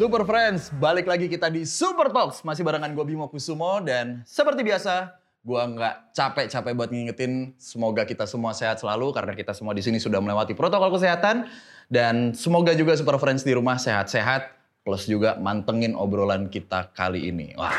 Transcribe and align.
Super 0.00 0.24
Friends, 0.24 0.72
balik 0.80 1.04
lagi 1.04 1.28
kita 1.28 1.52
di 1.52 1.68
Super 1.68 2.08
Talks. 2.08 2.40
Masih 2.40 2.64
barengan 2.64 2.88
gue 2.96 3.04
Bimo 3.04 3.28
Kusumo 3.28 3.84
dan 3.84 4.24
seperti 4.24 4.64
biasa, 4.64 5.12
gue 5.44 5.60
nggak 5.60 6.16
capek-capek 6.16 6.72
buat 6.72 6.88
ngingetin 6.88 7.52
semoga 7.60 8.08
kita 8.08 8.24
semua 8.24 8.56
sehat 8.56 8.80
selalu 8.80 9.12
karena 9.12 9.36
kita 9.36 9.52
semua 9.52 9.76
di 9.76 9.84
sini 9.84 10.00
sudah 10.00 10.16
melewati 10.24 10.56
protokol 10.56 10.96
kesehatan 10.96 11.52
dan 11.92 12.32
semoga 12.32 12.72
juga 12.72 12.96
Super 12.96 13.20
Friends 13.20 13.44
di 13.44 13.52
rumah 13.52 13.76
sehat-sehat 13.76 14.48
plus 14.88 15.04
juga 15.04 15.36
mantengin 15.36 15.92
obrolan 15.92 16.48
kita 16.48 16.96
kali 16.96 17.28
ini. 17.28 17.52
Wah, 17.60 17.76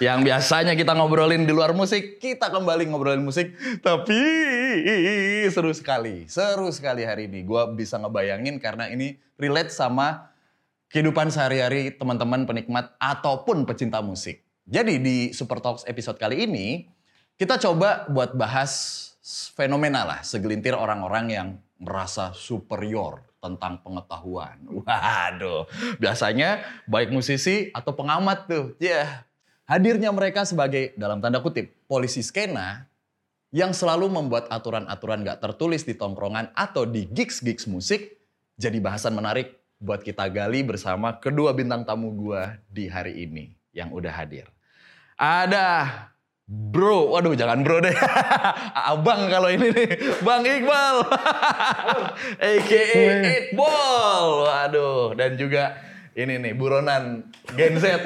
yang 0.00 0.24
biasanya 0.24 0.72
kita 0.72 0.96
ngobrolin 0.96 1.44
di 1.44 1.52
luar 1.52 1.76
musik, 1.76 2.24
kita 2.24 2.48
kembali 2.48 2.88
ngobrolin 2.88 3.20
musik. 3.20 3.52
Tapi 3.84 4.16
seru 5.52 5.76
sekali, 5.76 6.24
seru 6.24 6.72
sekali 6.72 7.04
hari 7.04 7.28
ini. 7.28 7.44
Gue 7.44 7.68
bisa 7.76 8.00
ngebayangin 8.00 8.56
karena 8.56 8.88
ini 8.88 9.20
relate 9.36 9.68
sama 9.68 10.32
kehidupan 10.94 11.26
sehari-hari 11.26 11.90
teman-teman 11.90 12.46
penikmat 12.46 12.94
ataupun 13.02 13.66
pecinta 13.66 13.98
musik. 13.98 14.46
Jadi 14.62 15.02
di 15.02 15.16
Super 15.34 15.58
Talks 15.58 15.82
episode 15.90 16.22
kali 16.22 16.46
ini, 16.46 16.86
kita 17.34 17.58
coba 17.58 18.06
buat 18.06 18.38
bahas 18.38 19.02
fenomena 19.58 20.06
lah, 20.06 20.22
segelintir 20.22 20.78
orang-orang 20.78 21.26
yang 21.34 21.48
merasa 21.82 22.30
superior 22.30 23.26
tentang 23.42 23.82
pengetahuan. 23.82 24.54
Waduh, 24.86 25.66
biasanya 25.98 26.62
baik 26.86 27.10
musisi 27.10 27.74
atau 27.74 27.90
pengamat 27.98 28.46
tuh. 28.46 28.78
Ya, 28.78 28.86
yeah. 28.86 29.08
hadirnya 29.66 30.14
mereka 30.14 30.46
sebagai 30.46 30.94
dalam 30.94 31.18
tanda 31.18 31.42
kutip 31.42 31.74
polisi 31.90 32.22
skena 32.22 32.86
yang 33.50 33.74
selalu 33.74 34.06
membuat 34.14 34.46
aturan-aturan 34.46 35.26
gak 35.26 35.42
tertulis 35.42 35.82
di 35.82 35.98
tongkrongan 35.98 36.54
atau 36.54 36.86
di 36.86 37.10
gigs-gigs 37.10 37.66
musik 37.66 38.14
jadi 38.54 38.78
bahasan 38.78 39.18
menarik 39.18 39.63
buat 39.84 40.00
kita 40.00 40.24
gali 40.32 40.64
bersama 40.64 41.12
kedua 41.20 41.52
bintang 41.52 41.84
tamu 41.84 42.08
gua 42.16 42.56
di 42.72 42.88
hari 42.88 43.28
ini 43.28 43.52
yang 43.76 43.92
udah 43.92 44.10
hadir. 44.10 44.48
Ada 45.20 45.92
Bro, 46.44 47.16
waduh 47.16 47.32
jangan 47.32 47.64
bro 47.64 47.80
deh. 47.80 47.96
Abang 48.92 49.32
kalau 49.32 49.48
ini 49.48 49.72
nih, 49.72 50.20
Bang 50.20 50.44
Iqbal. 50.44 51.08
AKA 52.52 53.48
Iqbal. 53.48 54.24
Waduh, 54.44 55.16
dan 55.16 55.40
juga 55.40 55.72
ini 56.12 56.36
nih 56.36 56.52
buronan 56.52 57.32
Gen 57.56 57.80
Z. 57.80 57.88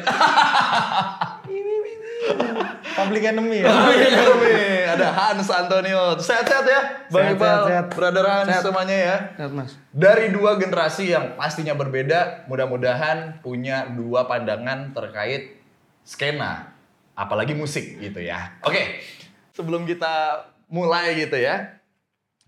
Public 3.04 3.22
enemy 3.30 3.58
ya. 3.62 3.66
Public 3.70 4.00
enemy. 4.10 4.58
Ada 4.88 5.08
Hans 5.14 5.48
Antonio. 5.52 6.18
Sehat-sehat 6.18 6.64
ya, 6.66 6.80
Bang 7.12 7.22
Sehat, 7.22 7.36
Iqbal. 7.38 7.46
sehat, 7.46 7.66
sehat. 7.68 7.86
Brother 7.94 8.26
Hans 8.26 8.48
Sehat. 8.50 8.62
semuanya 8.66 8.96
ya. 8.96 9.16
Sehat 9.38 9.52
mas. 9.54 9.72
Dari 9.94 10.26
dua 10.34 10.58
generasi 10.58 11.14
yang 11.14 11.38
pastinya 11.38 11.74
berbeda, 11.78 12.48
mudah-mudahan 12.50 13.38
punya 13.44 13.86
dua 13.94 14.26
pandangan 14.26 14.90
terkait 14.96 15.60
skena, 16.02 16.72
apalagi 17.14 17.52
musik 17.52 18.00
gitu 18.00 18.18
ya. 18.18 18.58
Oke, 18.64 18.98
sebelum 19.52 19.84
kita 19.84 20.46
mulai 20.72 21.14
gitu 21.16 21.36
ya, 21.36 21.78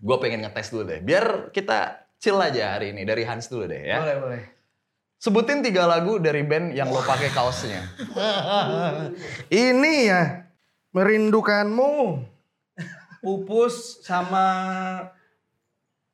gue 0.01 0.17
pengen 0.17 0.41
ngetes 0.45 0.73
dulu 0.73 0.89
deh, 0.89 0.99
biar 1.01 1.53
kita 1.53 2.09
chill 2.17 2.37
aja 2.41 2.77
hari 2.77 2.93
ini 2.93 3.05
dari 3.05 3.21
Hans 3.25 3.49
dulu 3.49 3.69
deh 3.69 3.81
ya. 3.85 4.01
Boleh 4.01 4.17
boleh. 4.17 4.41
Sebutin 5.21 5.61
tiga 5.61 5.85
lagu 5.85 6.17
dari 6.17 6.41
band 6.41 6.73
yang 6.73 6.89
lo 6.89 6.97
pakai 7.05 7.29
kaosnya. 7.29 7.85
Ini 9.53 9.93
ya 10.09 10.49
merindukanmu. 10.97 12.25
Pupus 13.21 14.01
sama 14.01 14.45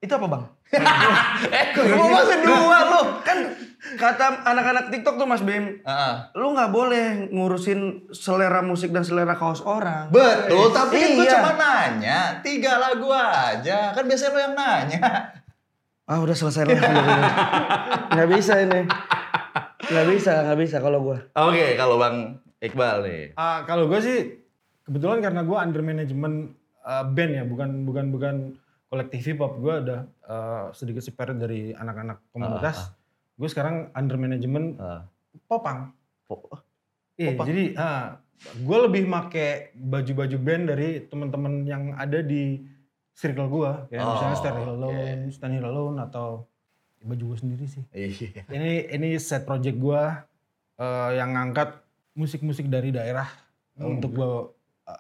itu 0.04 0.12
apa 0.12 0.28
bang? 0.28 0.44
eh, 1.56 1.66
gue 1.72 1.88
masih 2.12 2.38
dua 2.44 2.80
lo. 2.84 3.02
Kan 3.24 3.48
kata 3.96 4.44
anak-anak 4.44 4.92
TikTok 4.92 5.16
tuh 5.16 5.24
Mas 5.24 5.40
Bim, 5.40 5.80
Ah, 5.88 6.28
lu 6.36 6.52
nggak 6.52 6.76
boleh 6.76 7.32
ngurusin 7.32 8.12
selera 8.12 8.60
musik 8.60 8.92
dan 8.92 9.08
selera 9.08 9.40
kaos 9.40 9.64
orang. 9.64 10.12
Betul, 10.12 10.68
tapi 10.76 11.00
kan 11.00 11.10
gue 11.16 11.24
Iya. 11.24 11.34
cuma 11.40 11.52
nanya, 11.56 12.20
tiga 12.44 12.76
lagu 12.76 13.08
aja. 13.08 13.96
Kan 13.96 14.04
biasanya 14.04 14.36
lo 14.36 14.40
yang 14.44 14.56
nanya. 14.60 15.00
Ah 16.08 16.24
udah 16.24 16.32
selesai 16.32 16.64
lah. 16.64 16.80
Nggak 18.10 18.30
bisa 18.32 18.54
ini. 18.64 18.82
Nggak 19.88 20.08
bisa, 20.10 20.32
nggak 20.48 20.60
bisa 20.60 20.78
kalau 20.80 21.00
gua. 21.04 21.18
Oke, 21.38 21.76
kalau 21.76 22.00
Bang 22.00 22.40
Iqbal 22.58 22.98
nih. 23.04 23.24
Ah, 23.36 23.64
kalau 23.64 23.86
gue 23.86 24.00
sih 24.00 24.20
kebetulan 24.84 25.20
karena 25.20 25.44
gue 25.44 25.54
under 25.54 25.84
manajemen 25.84 26.56
uh, 26.82 27.04
band 27.06 27.32
ya, 27.36 27.44
bukan 27.44 27.84
bukan 27.84 28.06
bukan 28.10 28.36
kolektif 28.88 29.28
hip 29.28 29.40
hop. 29.40 29.60
Gue 29.60 29.84
ada 29.84 29.98
uh, 30.26 30.72
sedikit 30.72 31.04
separate 31.04 31.36
dari 31.36 31.72
anak-anak 31.72 32.24
komunitas. 32.32 32.96
Gue 33.36 33.52
sekarang 33.52 33.92
under 33.92 34.16
manajemen 34.16 34.80
Ah. 34.80 35.04
popang. 35.46 35.92
Oh, 36.28 36.40
Iya, 37.18 37.34
Popang. 37.34 37.48
jadi 37.50 37.64
gue 38.62 38.78
lebih 38.86 39.04
make 39.06 39.74
baju-baju 39.74 40.38
band 40.38 40.64
dari 40.70 41.02
teman-teman 41.04 41.66
yang 41.66 41.84
ada 41.98 42.22
di 42.22 42.62
circle 43.18 43.50
gue, 43.50 43.72
kayak 43.90 43.98
Oh, 44.00 44.14
misalnya 44.14 44.38
Stand. 44.38 44.58
Alone, 44.62 44.94
Stand 45.28 45.54
Here 45.54 45.66
Alone 45.66 45.98
atau 46.00 46.46
baju 47.00 47.24
gue 47.26 47.38
sendiri 47.40 47.66
sih. 47.66 47.82
Iya. 47.90 48.46
Ini 48.46 48.72
ini 48.92 49.18
set 49.18 49.42
project 49.44 49.74
gue 49.76 50.02
uh, 50.78 51.10
yang 51.12 51.34
ngangkat 51.34 51.82
musik-musik 52.14 52.68
dari 52.68 52.90
daerah 52.92 53.26
uh, 53.74 53.82
Hmm. 53.82 53.98
untuk 53.98 54.14
gue 54.14 54.32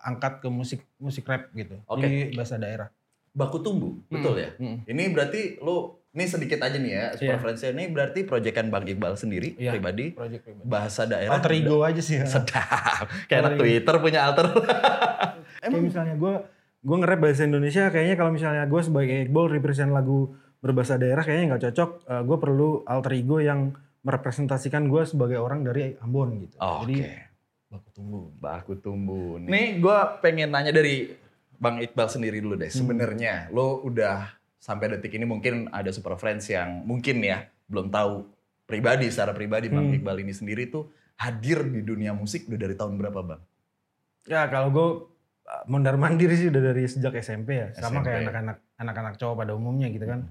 angkat 0.03 0.39
ke 0.39 0.47
musik 0.47 0.81
musik 0.97 1.23
rap 1.23 1.47
gitu. 1.51 1.78
Oke. 1.85 2.01
Jadi 2.01 2.17
bahasa 2.33 2.55
daerah. 2.55 2.89
Baku 3.31 3.61
tumbuh, 3.61 3.94
betul 4.07 4.34
ya? 4.35 4.49
Hmm. 4.57 4.81
Ini 4.84 5.13
berarti 5.13 5.41
lo, 5.57 6.01
ini 6.11 6.25
sedikit 6.25 6.57
aja 6.59 6.73
nih 6.73 6.89
ya, 6.89 7.05
Iya. 7.13 7.29
preferensinya 7.31 7.72
ini 7.75 7.85
berarti 7.88 8.19
proyekan 8.23 8.67
Bang 8.67 8.81
Iqbal 8.84 9.13
sendiri, 9.13 9.53
Iya, 9.53 9.72
pribadi, 9.72 10.09
Project 10.11 10.41
pribadi. 10.41 10.66
bahasa 10.66 11.05
daerah. 11.05 11.38
Alter 11.38 11.53
ego 11.53 11.81
aja 11.81 12.01
sih 12.01 12.17
ya. 12.17 12.25
Sedap. 12.25 13.05
Kayak 13.29 13.41
anak. 13.47 13.57
Twitter 13.57 13.95
punya 13.97 14.19
alter. 14.23 14.49
Kayak 15.59 15.79
misalnya 15.79 16.16
gue 16.16 16.34
gue 16.82 16.96
nge-rap 17.02 17.20
bahasa 17.20 17.44
Indonesia 17.46 17.90
kayaknya 17.90 18.16
kalau 18.16 18.32
misalnya 18.32 18.64
gue 18.70 18.82
sebagai 18.82 19.16
Iqbal 19.28 19.46
represent 19.50 19.92
lagu 19.92 20.38
berbahasa 20.62 20.98
daerah 20.98 21.22
kayaknya 21.22 21.56
nggak 21.56 21.64
cocok. 21.70 21.90
gue 22.26 22.38
perlu 22.38 22.82
alter 22.86 23.14
ego 23.18 23.38
yang 23.42 23.74
merepresentasikan 24.06 24.88
gue 24.88 25.04
sebagai 25.04 25.38
orang 25.42 25.68
dari 25.68 25.92
Ambon 26.00 26.48
gitu. 26.48 26.56
Oke. 26.62 26.88
Jadi 26.88 26.98
baku 27.68 27.90
tumbuh. 27.92 28.24
Baku 28.40 28.74
tumbuh. 28.80 29.36
Nih 29.42 29.84
gue 29.84 29.98
pengen 30.24 30.54
nanya 30.54 30.72
dari 30.72 31.12
Bang 31.58 31.82
Iqbal 31.82 32.08
sendiri 32.08 32.40
dulu 32.40 32.56
deh. 32.56 32.70
Sebenarnya 32.70 33.50
lo 33.52 33.82
udah 33.84 34.38
sampai 34.62 34.96
detik 34.96 35.18
ini 35.18 35.26
mungkin 35.26 35.68
ada 35.74 35.90
super 35.92 36.16
friends 36.16 36.48
yang 36.48 36.86
mungkin 36.86 37.20
ya 37.20 37.50
belum 37.68 37.92
tahu 37.92 38.24
pribadi 38.70 39.12
secara 39.12 39.36
pribadi 39.36 39.68
Bang 39.68 39.92
Hmm. 39.92 39.98
Iqbal 40.00 40.24
ini 40.24 40.32
sendiri 40.32 40.70
tuh 40.72 40.88
hadir 41.18 41.66
di 41.66 41.82
dunia 41.82 42.14
musik 42.14 42.46
udah 42.48 42.59
dari 42.59 42.76
tahun 42.78 42.96
berapa 42.96 43.20
Bang? 43.26 43.42
Ya 44.28 44.46
kalau 44.48 44.70
gue 44.72 44.90
mondar 45.67 45.95
mandir 45.95 46.31
sih 46.31 46.47
udah 46.47 46.63
dari 46.63 46.83
sejak 46.83 47.13
SMP 47.16 47.50
ya. 47.53 47.67
Sama 47.73 48.00
SMP. 48.00 48.05
kayak 48.05 48.19
anak-anak 48.23 48.57
anak-anak 48.75 49.13
cowok 49.16 49.35
pada 49.38 49.51
umumnya 49.51 49.88
gitu 49.88 50.03
kan. 50.03 50.25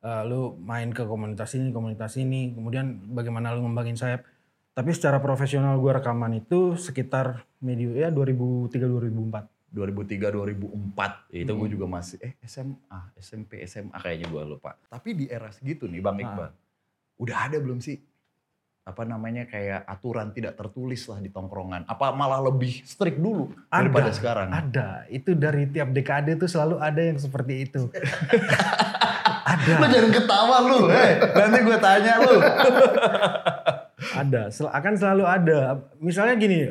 Eh, 0.00 0.22
lu 0.24 0.56
main 0.58 0.90
ke 0.90 1.02
komunitas 1.02 1.52
ini, 1.52 1.70
komunitas 1.70 2.16
ini, 2.16 2.50
kemudian 2.50 2.86
bagaimana 3.08 3.52
lu 3.52 3.62
ngembangin 3.62 3.94
sayap. 3.94 4.24
Tapi 4.70 4.90
secara 4.90 5.18
profesional 5.18 5.76
gue 5.76 5.92
rekaman 5.92 6.32
itu 6.36 6.72
sekitar 6.74 7.42
medio 7.58 7.92
ya 7.92 8.08
2003-2004. 8.08 9.44
2003 9.70 10.34
2004 10.34 11.30
itu 11.30 11.46
gue 11.48 11.62
Hmm. 11.62 11.70
juga 11.70 11.86
masih 11.86 12.18
eh 12.18 12.34
SMA 12.42 12.98
SMP 13.16 13.62
SMA 13.62 13.94
kayaknya 13.94 14.26
gue 14.26 14.42
lupa 14.44 14.74
tapi 14.84 15.14
di 15.14 15.24
era 15.24 15.46
segitu 15.48 15.86
nih 15.86 16.02
bang 16.02 16.16
Ah. 16.16 16.22
Iqbal 16.24 16.50
udah 17.20 17.38
ada 17.46 17.56
belum 17.56 17.78
sih 17.78 17.94
apa 18.80 19.04
namanya 19.04 19.44
kayak 19.44 19.84
aturan 19.84 20.32
tidak 20.32 20.56
tertulis 20.56 21.04
lah 21.06 21.20
di 21.20 21.28
tongkrongan 21.28 21.84
apa 21.84 22.16
malah 22.16 22.40
lebih 22.40 22.80
strict 22.82 23.20
dulu 23.20 23.52
daripada 23.68 24.08
sekarang 24.10 24.48
Ada. 24.50 25.04
Itu 25.12 25.36
dari 25.36 25.68
tiap 25.68 25.92
dekade 25.92 26.34
tuh 26.40 26.48
selalu 26.48 26.80
ada 26.80 26.98
yang 26.98 27.20
seperti 27.20 27.68
itu. 27.68 27.86
ada. 29.52 29.72
lu 29.78 29.86
jangan 29.86 30.10
ketawa 30.10 30.56
lu 30.64 30.80
eh 30.90 31.12
nanti 31.22 31.58
gue 31.60 31.78
tanya 31.78 32.12
lu 32.24 32.36
Ada. 34.00 34.48
Sel- 34.48 34.72
akan 34.72 34.94
selalu 34.96 35.24
ada. 35.28 35.60
Misalnya 36.00 36.34
gini, 36.40 36.66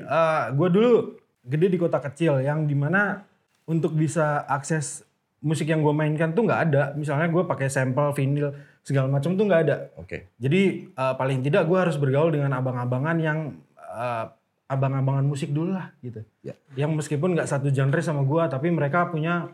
gue 0.57 0.69
dulu 0.73 1.21
gede 1.45 1.67
di 1.71 1.77
kota 1.77 2.01
kecil 2.01 2.41
yang 2.41 2.65
di 2.65 2.73
mana 2.73 3.21
untuk 3.69 3.93
bisa 3.93 4.43
akses 4.49 5.05
musik 5.39 5.69
yang 5.69 5.85
gue 5.85 5.93
mainkan 5.93 6.33
tuh 6.33 6.43
nggak 6.49 6.61
ada. 6.73 6.83
Misalnya 6.97 7.29
gue 7.29 7.43
pakai 7.45 7.69
sampel 7.69 8.11
vinyl 8.17 8.49
segala 8.89 9.05
macam 9.05 9.37
tuh 9.37 9.45
nggak 9.45 9.61
ada. 9.69 9.93
oke 10.01 10.17
Jadi 10.41 10.61
eh, 10.89 11.13
paling 11.13 11.45
tidak 11.45 11.69
gue 11.69 11.77
harus 11.77 12.01
bergaul 12.01 12.33
dengan 12.33 12.57
abang-abangan 12.57 13.17
yang 13.21 13.39
eh, 13.77 14.25
abang-abangan 14.65 15.25
musik 15.25 15.53
dulu 15.53 15.77
lah 15.77 15.93
gitu. 16.01 16.25
Ya. 16.41 16.57
Yang 16.73 17.05
meskipun 17.05 17.37
nggak 17.37 17.45
satu 17.45 17.69
genre 17.69 18.01
sama 18.01 18.25
gue, 18.25 18.43
tapi 18.49 18.73
mereka 18.73 19.05
punya 19.09 19.49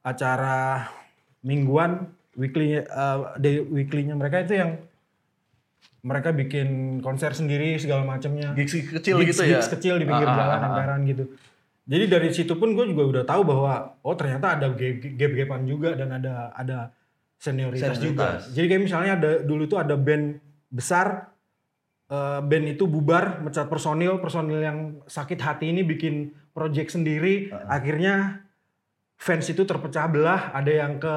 acara 0.00 0.88
mingguan, 1.44 2.08
weekly, 2.32 2.80
eh, 2.80 3.18
day 3.36 3.60
weekly-nya 3.60 4.16
mereka 4.16 4.40
itu 4.40 4.56
yang 4.56 4.80
mereka 6.00 6.30
bikin 6.32 7.00
konser 7.04 7.34
sendiri 7.36 7.76
segala 7.76 8.06
macamnya. 8.06 8.54
gigs 8.56 8.72
kecil 8.72 9.20
Gigs- 9.20 9.36
gitu 9.36 9.42
ya 9.44 9.58
gigs 9.60 9.68
kecil 9.68 9.94
di 10.00 10.06
pinggir 10.08 10.28
Ah, 10.30 10.32
ah, 10.32 10.38
jalan, 10.38 10.58
ah, 10.64 10.88
ah. 10.94 10.98
gitu. 11.04 11.24
Jadi 11.88 12.04
dari 12.04 12.28
situ 12.36 12.52
pun 12.60 12.76
gue 12.76 12.84
juga 12.92 13.02
udah 13.08 13.24
tahu 13.24 13.42
bahwa 13.48 13.96
oh 14.04 14.14
ternyata 14.14 14.60
ada 14.60 14.68
gap- 14.76 15.16
gap-gapan 15.16 15.60
juga 15.64 15.96
dan 15.96 16.08
ada 16.20 16.52
ada 16.52 16.78
senioritas, 17.38 17.96
juga. 18.02 18.36
Senioritas. 18.36 18.42
Jadi 18.52 18.66
kayak 18.66 18.82
misalnya 18.82 19.12
ada 19.14 19.30
dulu 19.46 19.64
tuh 19.70 19.78
ada 19.78 19.94
band 19.94 20.42
besar 20.68 21.30
eh, 22.10 22.40
band 22.42 22.66
itu 22.74 22.84
bubar, 22.84 23.40
mecat 23.40 23.70
personil, 23.70 24.18
personil 24.18 24.60
yang 24.60 24.78
sakit 25.06 25.38
hati 25.38 25.70
ini 25.70 25.86
bikin 25.86 26.34
project 26.52 26.98
sendiri, 26.98 27.54
akhirnya 27.70 28.42
fans 29.14 29.46
itu 29.46 29.62
terpecah 29.62 30.10
belah, 30.10 30.50
ada 30.50 30.72
yang 30.74 30.98
ke 30.98 31.14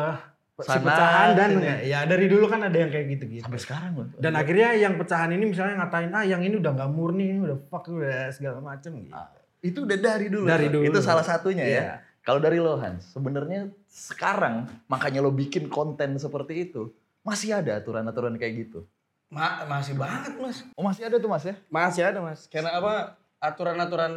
si 0.61 0.69
Sana, 0.69 0.85
pecahan 0.85 1.27
dan 1.33 1.49
sini. 1.57 1.89
ya 1.89 1.99
dari 2.05 2.25
dulu 2.29 2.45
kan 2.45 2.61
ada 2.61 2.77
yang 2.77 2.93
kayak 2.93 3.05
gitu-gitu. 3.17 3.41
Sampai 3.41 3.57
sekarang 3.57 3.91
loh. 3.97 4.07
Dan 4.21 4.37
akhirnya 4.37 4.77
yang 4.77 4.93
pecahan 5.01 5.33
ini 5.33 5.49
misalnya 5.49 5.81
ngatain 5.81 6.13
ah 6.13 6.21
yang 6.21 6.41
ini 6.45 6.61
udah 6.61 6.71
nggak 6.77 6.91
murni, 6.93 7.33
ini 7.33 7.39
udah 7.41 7.57
fuck 7.69 7.89
udah 7.89 8.29
segala 8.29 8.61
macem 8.61 8.93
gitu. 9.01 9.13
Ah, 9.13 9.33
itu 9.65 9.79
udah 9.81 9.97
dari 9.97 10.27
dulu. 10.29 10.45
Dari 10.45 10.67
dulu. 10.69 10.85
Itu 10.85 10.99
salah 11.01 11.25
satunya 11.25 11.65
ya. 11.65 11.81
Kalau 12.21 12.37
dari 12.37 12.61
lo 12.61 12.77
Hans, 12.77 13.17
sebenarnya 13.17 13.73
sekarang 13.89 14.69
makanya 14.85 15.25
lo 15.25 15.33
bikin 15.33 15.65
konten 15.73 16.21
seperti 16.21 16.69
itu, 16.69 16.93
masih 17.25 17.57
ada 17.57 17.81
aturan-aturan 17.81 18.37
kayak 18.37 18.69
gitu. 18.69 18.85
Ma- 19.33 19.65
masih 19.65 19.97
banget 19.97 20.37
mas. 20.37 20.61
Oh 20.77 20.85
masih 20.85 21.09
ada 21.09 21.17
tuh 21.17 21.29
mas 21.31 21.41
ya? 21.41 21.55
Masih 21.73 22.03
ada 22.05 22.21
mas. 22.21 22.45
Karena 22.45 22.77
apa 22.77 23.17
aturan-aturan 23.41 24.13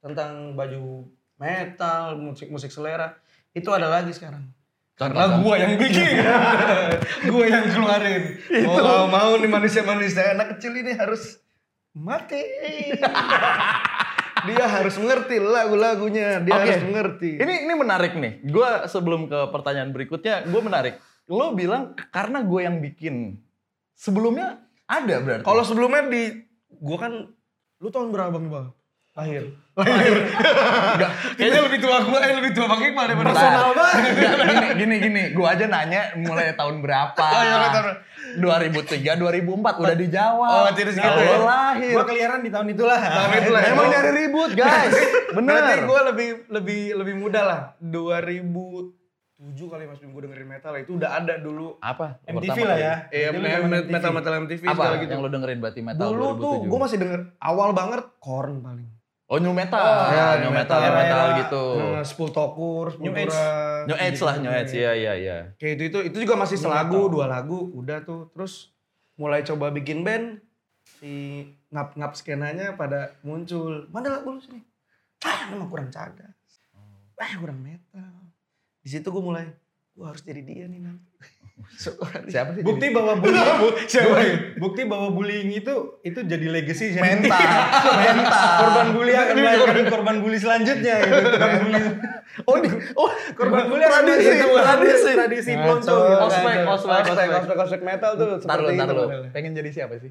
tentang 0.00 0.56
baju 0.56 1.04
metal, 1.36 2.16
musik-musik 2.16 2.72
selera 2.72 3.12
itu 3.52 3.68
ada 3.68 3.90
lagi 3.92 4.16
sekarang. 4.16 4.48
Karena 4.94 5.26
Contoh, 5.26 5.50
gua 5.50 5.56
yang 5.58 5.74
bikin, 5.76 6.22
gua 7.34 7.44
yang 7.50 7.66
keluarin. 7.68 8.22
Mau 8.64 8.78
nggak 8.78 9.06
mau 9.10 9.30
nih 9.36 9.50
manusia-manusia 9.50 10.38
anak 10.38 10.56
kecil 10.56 10.72
ini 10.72 10.94
harus 10.96 11.36
mati. 11.92 12.40
dia 14.48 14.64
harus 14.68 14.94
mengerti 15.00 15.36
lagu-lagunya, 15.40 16.40
dia 16.44 16.52
Oke. 16.54 16.62
harus 16.66 16.80
mengerti. 16.84 17.30
Ini 17.40 17.54
ini 17.68 17.74
menarik 17.74 18.12
nih. 18.16 18.44
Gue 18.44 18.70
sebelum 18.88 19.26
ke 19.26 19.48
pertanyaan 19.50 19.90
berikutnya, 19.90 20.44
gue 20.44 20.60
menarik. 20.60 21.00
Lo 21.28 21.56
bilang 21.56 21.96
karena 22.12 22.44
gue 22.44 22.60
yang 22.62 22.78
bikin. 22.84 23.40
Sebelumnya 23.94 24.64
ada 24.84 25.16
berarti. 25.20 25.44
Kalau 25.46 25.62
sebelumnya 25.64 26.02
di 26.08 26.22
gua 26.68 26.98
kan 27.00 27.12
lu 27.80 27.88
tahun 27.88 28.12
berapa 28.12 28.36
Bang 28.36 28.72
Iqbal? 29.14 29.46
Lahir. 29.74 30.14
Enggak, 30.94 31.10
Kayaknya 31.34 31.60
lebih 31.62 31.78
tua 31.78 31.96
gua, 32.02 32.18
eh 32.20 32.34
lebih 32.34 32.50
tua 32.50 32.66
Bang 32.66 32.78
Iqbal 32.80 33.04
daripada 33.08 33.30
Personal 33.30 33.70
banget. 33.72 34.02
gini, 34.44 34.66
gini, 34.74 34.94
gini. 35.00 35.22
Gue 35.30 35.46
aja 35.46 35.64
nanya 35.64 36.02
mulai 36.16 36.50
tahun 36.52 36.78
berapa. 36.78 37.14
Oh, 37.16 37.40
iya, 37.40 37.56
betul. 37.64 37.86
2003, 38.34 39.14
2004 39.14 39.46
udah 39.78 39.96
dijawab. 39.96 40.50
Oh, 40.50 40.70
tidak 40.72 40.92
segitu 40.92 41.20
ya? 41.20 41.38
lahir. 41.40 41.94
Gua 41.94 42.04
keliaran 42.04 42.40
di 42.40 42.50
tahun 42.50 42.66
itulah. 42.68 42.98
Tahun 42.98 43.30
itulah 43.36 43.60
ya. 43.60 43.70
Emang 43.70 43.86
nyari 43.88 44.10
ribut 44.16 44.50
guys. 44.52 44.94
Bener. 45.36 45.54
Berarti 45.54 45.78
gue 45.80 46.00
lebih 46.04 46.28
lebih 46.48 46.80
lebih 46.96 47.14
muda 47.16 47.40
lah. 47.42 47.60
2007 47.78 48.90
kali 49.64 49.84
Mas 49.84 49.98
Bim 49.98 50.10
gue 50.10 50.22
dengerin 50.24 50.48
metal 50.48 50.74
itu 50.76 50.90
udah 50.92 51.10
ada 51.16 51.34
dulu. 51.36 51.78
Apa? 51.78 52.18
MTV 52.24 52.42
Pertama 52.48 52.66
lah 52.66 52.78
ya. 52.80 52.94
Iya, 53.08 53.28
Jadi 53.30 53.46
MTV. 53.60 53.86
metal 53.88 54.10
metal 54.12 54.32
MTV 54.40 54.62
Apa 54.64 54.74
segala 54.80 54.96
gitu. 54.98 55.10
yang 55.12 55.20
lo 55.20 55.30
dengerin 55.30 55.58
berarti 55.60 55.80
metal 55.80 56.06
Dulu 56.08 56.26
tuh 56.32 56.54
2007? 56.58 56.66
gue 56.66 56.78
masih 56.80 56.98
denger 56.98 57.20
awal 57.38 57.70
banget 57.70 58.02
Korn 58.18 58.58
paling. 58.60 58.88
Oh 59.24 59.40
new 59.40 59.56
metal. 59.56 59.80
Ya, 60.12 60.36
new 60.36 60.52
new 60.52 60.52
metal, 60.52 60.76
metal. 60.76 60.92
new 60.92 61.00
metal 61.00 61.26
gitu. 61.40 61.64
Nah, 61.80 62.04
Sepultokur, 62.04 62.86
New 63.00 63.14
Age. 63.16 63.40
New 63.88 63.96
Age 63.96 64.20
lah, 64.20 64.36
New 64.36 64.52
Age. 64.52 64.76
Iya, 64.76 64.92
iya, 64.92 65.12
iya. 65.16 65.38
Kayak 65.56 65.72
itu 65.80 65.84
itu 65.88 65.98
itu 66.12 66.16
juga 66.28 66.36
masih 66.36 66.60
New 66.60 66.64
selagu, 66.68 67.00
metal. 67.08 67.12
dua 67.16 67.26
lagu, 67.32 67.58
udah 67.72 67.98
tuh. 68.04 68.28
Terus 68.36 68.76
mulai 69.16 69.40
coba 69.40 69.72
bikin 69.72 70.04
band 70.04 70.44
si 71.00 71.40
ngap-ngap 71.72 72.12
skenanya 72.12 72.76
pada 72.76 73.16
muncul. 73.24 73.88
Mana 73.88 74.20
lagu 74.20 74.36
lu 74.36 74.40
sini? 74.44 74.60
Ah, 75.24 75.48
emang 75.56 75.72
kurang 75.72 75.88
cadas. 75.88 76.36
Ah, 77.16 77.32
kurang 77.40 77.64
metal. 77.64 78.28
Di 78.84 78.92
situ 78.92 79.08
gue 79.08 79.24
mulai, 79.24 79.48
gue 79.96 80.04
harus 80.04 80.20
jadi 80.20 80.44
dia 80.44 80.68
nih 80.68 80.84
nanti. 80.84 81.13
Siapa 82.26 82.50
sih? 82.58 82.62
Bukti 82.66 82.90
bahwa 82.90 83.14
bullying 83.22 83.46
Siapa? 83.90 84.18
Bukti 84.58 84.82
bahwa 84.90 85.08
bullying 85.14 85.54
itu 85.54 86.02
itu 86.02 86.20
jadi 86.26 86.46
legacy 86.50 86.98
jadi 86.98 87.02
mental. 87.02 87.38
mental. 88.02 88.50
korban 88.58 88.86
bully 88.90 89.12
akan 89.14 89.34
melahirkan 89.38 89.86
korban 89.86 90.16
bully 90.18 90.38
selanjutnya 90.38 90.94
gitu. 91.06 91.28
Tukang 91.34 91.54
bully. 91.62 91.82
Oh, 92.50 92.56
di, 92.58 92.68
oh, 92.98 93.10
Korban 93.38 93.70
bully 93.70 93.84
akan 93.86 94.02
tradisi, 94.02 94.34
tradisi. 94.42 95.10
tradisi 95.14 95.52
gitu. 95.54 95.94
Ospek, 96.26 96.66
ospek, 96.66 97.02
ospek, 97.06 97.28
ospek. 97.30 97.56
ospek, 97.62 97.80
metal 97.86 98.10
tuh 98.18 98.42
seperti 98.42 98.72
itu. 98.74 98.94
Pengen 99.30 99.52
jadi 99.54 99.70
siapa 99.70 99.94
sih? 100.02 100.10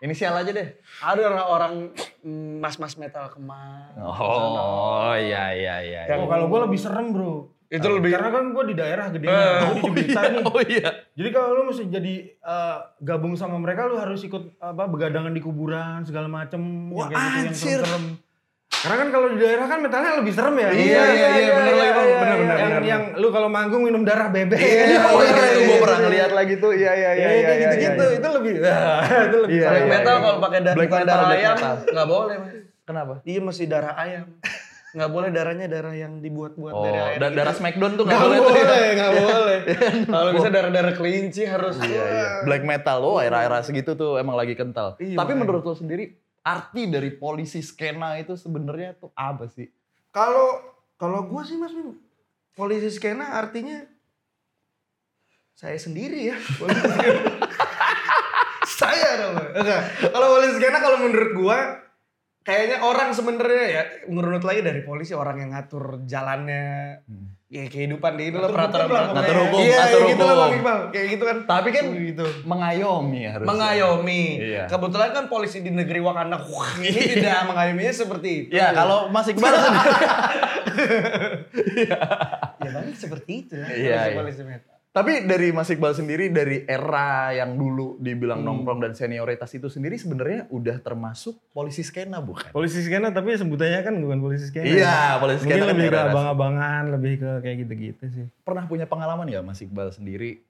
Inisial 0.00 0.32
aja 0.32 0.48
deh. 0.48 0.80
Ada 1.04 1.28
orang-orang 1.28 1.92
mm, 2.24 2.64
mas-mas 2.64 2.96
metal 2.96 3.28
kemas. 3.28 3.92
Oh, 4.00 5.12
iya, 5.12 5.52
iya, 5.52 5.76
iya. 5.84 6.00
Oh, 6.16 6.24
kalau 6.24 6.48
gue 6.48 6.60
lebih 6.64 6.80
serem 6.80 7.12
bro. 7.12 7.59
Itu 7.70 7.86
lebih 7.86 8.10
Karena 8.10 8.30
kan 8.34 8.44
gue 8.50 8.64
di 8.66 8.74
daerah 8.74 9.06
gede. 9.14 9.26
Eh, 9.30 9.50
gue 9.62 9.70
di 9.70 9.82
Cibitan 9.86 10.22
nih. 10.34 10.42
Oh 10.50 10.58
iya. 10.58 10.88
Jadi 11.14 11.28
kalau 11.30 11.48
lu 11.54 11.62
mesti 11.70 11.86
jadi 11.86 12.14
eh, 12.34 12.78
gabung 12.98 13.38
sama 13.38 13.62
mereka 13.62 13.86
lu 13.86 13.94
harus 13.94 14.26
ikut 14.26 14.58
apa 14.58 14.90
begadangan 14.90 15.30
di 15.30 15.38
kuburan 15.38 16.02
segala 16.02 16.26
macem 16.26 16.58
Wah, 16.90 17.06
yang 17.06 17.14
kayak 17.14 17.22
gitu 17.22 17.30
yang 17.30 17.46
anjir. 17.46 17.78
serem-serem. 17.86 18.04
Karena 18.70 18.96
kan 18.96 19.08
kalau 19.12 19.26
di 19.28 19.36
daerah 19.36 19.66
kan 19.68 19.78
metalnya 19.84 20.12
lebih 20.18 20.32
serem 20.32 20.54
ya. 20.56 20.68
Iya, 20.72 21.02
iya, 21.12 21.28
iya, 21.36 21.52
bener 21.52 21.74
lagi, 21.76 21.92
Bang. 21.92 22.06
Bener, 22.08 22.16
bener, 22.16 22.56
Yang, 22.56 22.70
bener. 22.70 22.82
yang 22.88 23.02
lu 23.20 23.28
kalau 23.28 23.48
manggung 23.52 23.82
minum 23.84 24.02
darah 24.02 24.28
bebek. 24.32 24.56
Oh 25.04 25.20
iya, 25.20 25.42
itu 25.52 25.60
gue 25.60 25.68
iya, 25.68 25.82
pernah 25.84 25.98
iya. 26.00 26.06
ngeliat 26.08 26.32
lagi 26.32 26.54
tuh. 26.58 26.72
Iya, 26.72 26.92
iya, 26.96 27.10
iya. 27.12 27.28
Iya, 27.28 27.42
kayak 27.44 27.58
gitu-gitu. 27.60 28.04
Itu 28.18 28.28
lebih 28.34 28.52
itu 29.28 29.36
lebih 29.46 29.54
Iya, 29.54 29.62
serem. 29.62 29.70
Black 29.70 29.84
iya, 29.84 29.92
metal 29.94 30.14
iya. 30.16 30.22
kalau 30.24 30.38
pakai 30.42 30.60
darah 31.06 31.28
ayam 31.30 31.56
nggak 31.86 32.08
boleh 32.08 32.36
mas. 32.40 32.52
Kenapa? 32.82 33.14
Iya 33.22 33.40
masih 33.44 33.64
darah 33.70 33.94
ayam. 33.94 34.26
Nggak 34.90 35.06
boleh 35.08 35.28
darahnya 35.30 35.66
darah 35.66 35.92
yang 35.92 36.18
dibuat-buat 36.18 36.72
Oh, 36.72 36.82
dari 36.82 36.98
ayam. 36.98 37.18
da- 37.20 37.30
darah 37.32 37.52
Smackdown 37.52 37.94
tuh 37.94 38.04
Nggak 38.04 38.10
nggak 38.12 38.26
boleh 38.26 38.36
ya. 38.36 38.42
boleh, 38.50 38.88
nggak 38.92 39.12
boleh. 39.16 39.58
Kalau 40.04 40.30
bisa 40.32 40.48
darah-darah 40.48 40.92
kelinci 40.92 41.42
harus. 41.44 41.76
Iya, 41.78 42.04
iya. 42.04 42.28
Black 42.42 42.62
metal 42.62 42.98
lo 42.98 43.18
era-era 43.18 43.60
segitu 43.60 43.94
tuh 43.94 44.16
emang 44.16 44.34
lagi 44.34 44.52
kental. 44.52 44.94
Iya, 44.96 45.14
Tapi 45.14 45.30
makanya. 45.30 45.38
menurut 45.38 45.62
lo 45.62 45.74
sendiri 45.74 46.10
arti 46.40 46.86
dari 46.86 47.10
polisi 47.12 47.60
skena 47.60 48.16
itu 48.16 48.34
sebenarnya 48.34 48.96
tuh 48.96 49.12
apa 49.12 49.46
sih? 49.46 49.70
Kalau 50.08 50.58
kalau 50.96 51.22
gue 51.24 51.42
sih 51.42 51.54
mas 51.54 51.70
Bim, 51.70 51.94
polisi 52.52 52.90
skena 52.90 53.36
artinya 53.36 53.86
saya 55.54 55.76
sendiri 55.76 56.26
ya. 56.26 56.36
Polisi 56.58 56.82
saya 58.70 59.10
dong. 59.20 59.34
Kalau 60.02 60.26
polisi 60.30 60.56
skena 60.56 60.78
kalau 60.78 60.98
menurut 60.98 61.30
gua 61.34 61.58
kayaknya 62.50 62.78
orang 62.82 63.14
sebenarnya 63.14 63.64
ya 63.70 63.82
ngurut 64.10 64.42
lagi 64.42 64.60
dari 64.66 64.82
polisi 64.82 65.14
orang 65.14 65.38
yang 65.38 65.54
ngatur 65.54 66.02
jalannya 66.02 66.98
ya 67.50 67.66
kehidupan 67.66 68.14
di 68.14 68.30
ini 68.30 68.38
lah 68.38 68.46
Ngatur 68.46 68.54
peraturan 68.54 68.86
hukum. 68.86 69.14
Ngatur 69.14 69.36
hukum, 69.42 69.58
Iya, 69.58 69.78
ngatur 69.78 70.02
gitu 70.06 70.22
lah 70.22 70.34
hukum. 70.34 70.42
Bang 70.42 70.54
Iqbal. 70.54 70.78
Kayak 70.94 71.06
gitu 71.10 71.24
kan. 71.26 71.36
Tapi 71.50 71.68
kan 71.74 71.84
gitu. 71.94 72.26
mengayomi 72.46 73.20
harus. 73.26 73.46
Mengayomi. 73.46 74.22
Iya. 74.38 74.64
Kebetulan 74.70 75.10
kan 75.10 75.24
polisi 75.26 75.58
di 75.62 75.70
negeri 75.74 75.98
Wakanda 76.02 76.38
wah, 76.38 76.72
ini 76.78 77.00
tidak 77.18 77.46
mengayominya 77.50 77.94
seperti 77.94 78.28
itu. 78.46 78.54
Ya 78.54 78.74
kalau 78.74 79.10
Mas 79.10 79.26
Iqbal 79.30 79.50
ya 82.60 82.68
bang 82.70 82.86
seperti 82.94 83.32
itu 83.46 83.54
lah. 83.58 83.68
Iya, 83.70 84.14
iya. 84.14 84.16
polisi 84.18 84.42
metal. 84.46 84.79
Tapi 84.90 85.22
dari 85.22 85.48
Mas 85.48 85.70
Iqbal 85.70 85.94
sendiri 85.94 86.28
dari 86.28 86.66
era 86.66 87.30
yang 87.30 87.54
dulu 87.54 87.94
dibilang 87.96 88.42
Hmm. 88.42 88.66
nongkrong 88.66 88.80
dan 88.80 88.92
senioritas 88.92 89.46
itu 89.52 89.66
sendiri 89.66 89.94
sebenarnya 89.94 90.50
udah 90.50 90.76
termasuk 90.78 91.38
polisi 91.48 91.80
skena 91.80 92.18
bukan? 92.18 92.50
Polisi 92.50 92.82
skena 92.82 93.08
tapi 93.08 93.32
sebutannya 93.32 93.80
kan 93.80 93.94
bukan 93.96 94.18
polisi 94.18 94.50
skena. 94.50 94.66
Iya, 94.66 94.98
polisi 95.16 95.40
Mungkin 95.40 95.54
skena 95.54 95.62
kan 95.62 95.70
lebih 95.72 95.84
ke 95.84 95.94
era-era- 95.94 96.10
abang-abangan, 96.10 96.82
lebih 96.90 97.12
ke 97.16 97.30
kayak 97.40 97.56
gitu-gitu 97.60 98.04
sih. 98.08 98.26
Pernah 98.40 98.66
punya 98.66 98.84
pengalaman 98.84 99.26
ya 99.26 99.38
Mas 99.40 99.58
Iqbal 99.58 99.90
sendiri 99.90 100.42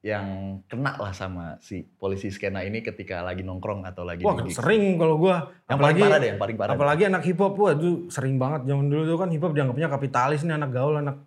yang 0.00 0.26
kena 0.64 0.94
lah 0.94 1.10
sama 1.10 1.58
si 1.58 1.82
polisi 1.92 2.30
skena 2.30 2.62
ini 2.62 2.80
ketika 2.80 3.20
lagi 3.20 3.42
nongkrong 3.42 3.84
atau 3.84 4.00
lagi 4.00 4.22
Wah 4.22 4.32
di- 4.38 4.48
sering 4.48 4.94
kalau 4.94 5.18
gua. 5.18 5.50
Yang 5.66 5.76
paling 5.76 5.76
apalagi 5.76 6.00
parah 6.00 6.16
deh, 6.16 6.28
yang 6.28 6.40
paling 6.40 6.56
parah. 6.56 6.72
apalagi 6.72 7.02
anak 7.04 7.22
hip 7.22 7.36
hop 7.36 7.52
wah 7.54 7.74
itu 7.74 7.90
sering 8.08 8.38
banget 8.38 8.64
zaman 8.64 8.86
dulu 8.86 9.02
tuh 9.04 9.18
kan 9.18 9.28
hip 9.28 9.42
hop 9.42 9.52
dianggapnya 9.52 9.90
kapitalis 9.90 10.40
nih 10.40 10.54
anak 10.54 10.70
gaul 10.70 10.94
anak 10.94 11.18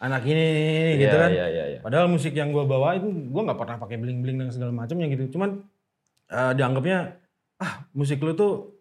anak 0.00 0.24
ini, 0.24 0.40
ini, 0.40 0.92
gitu 1.04 1.16
Iya, 1.16 1.22
kan. 1.22 1.30
Iya, 1.30 1.46
iya, 1.52 1.64
iya. 1.76 1.78
Padahal 1.84 2.08
musik 2.08 2.32
yang 2.32 2.50
gua 2.50 2.64
bawa 2.64 2.96
itu 2.96 3.06
gua 3.28 3.52
nggak 3.52 3.60
pernah 3.60 3.76
pakai 3.76 4.00
bling-bling 4.00 4.40
dan 4.40 4.48
segala 4.48 4.72
macamnya 4.72 5.06
gitu. 5.12 5.36
Cuman 5.36 5.60
eh, 6.32 6.52
dianggapnya 6.56 7.20
ah 7.60 7.84
musik 7.92 8.24
lu 8.24 8.32
tuh 8.32 8.80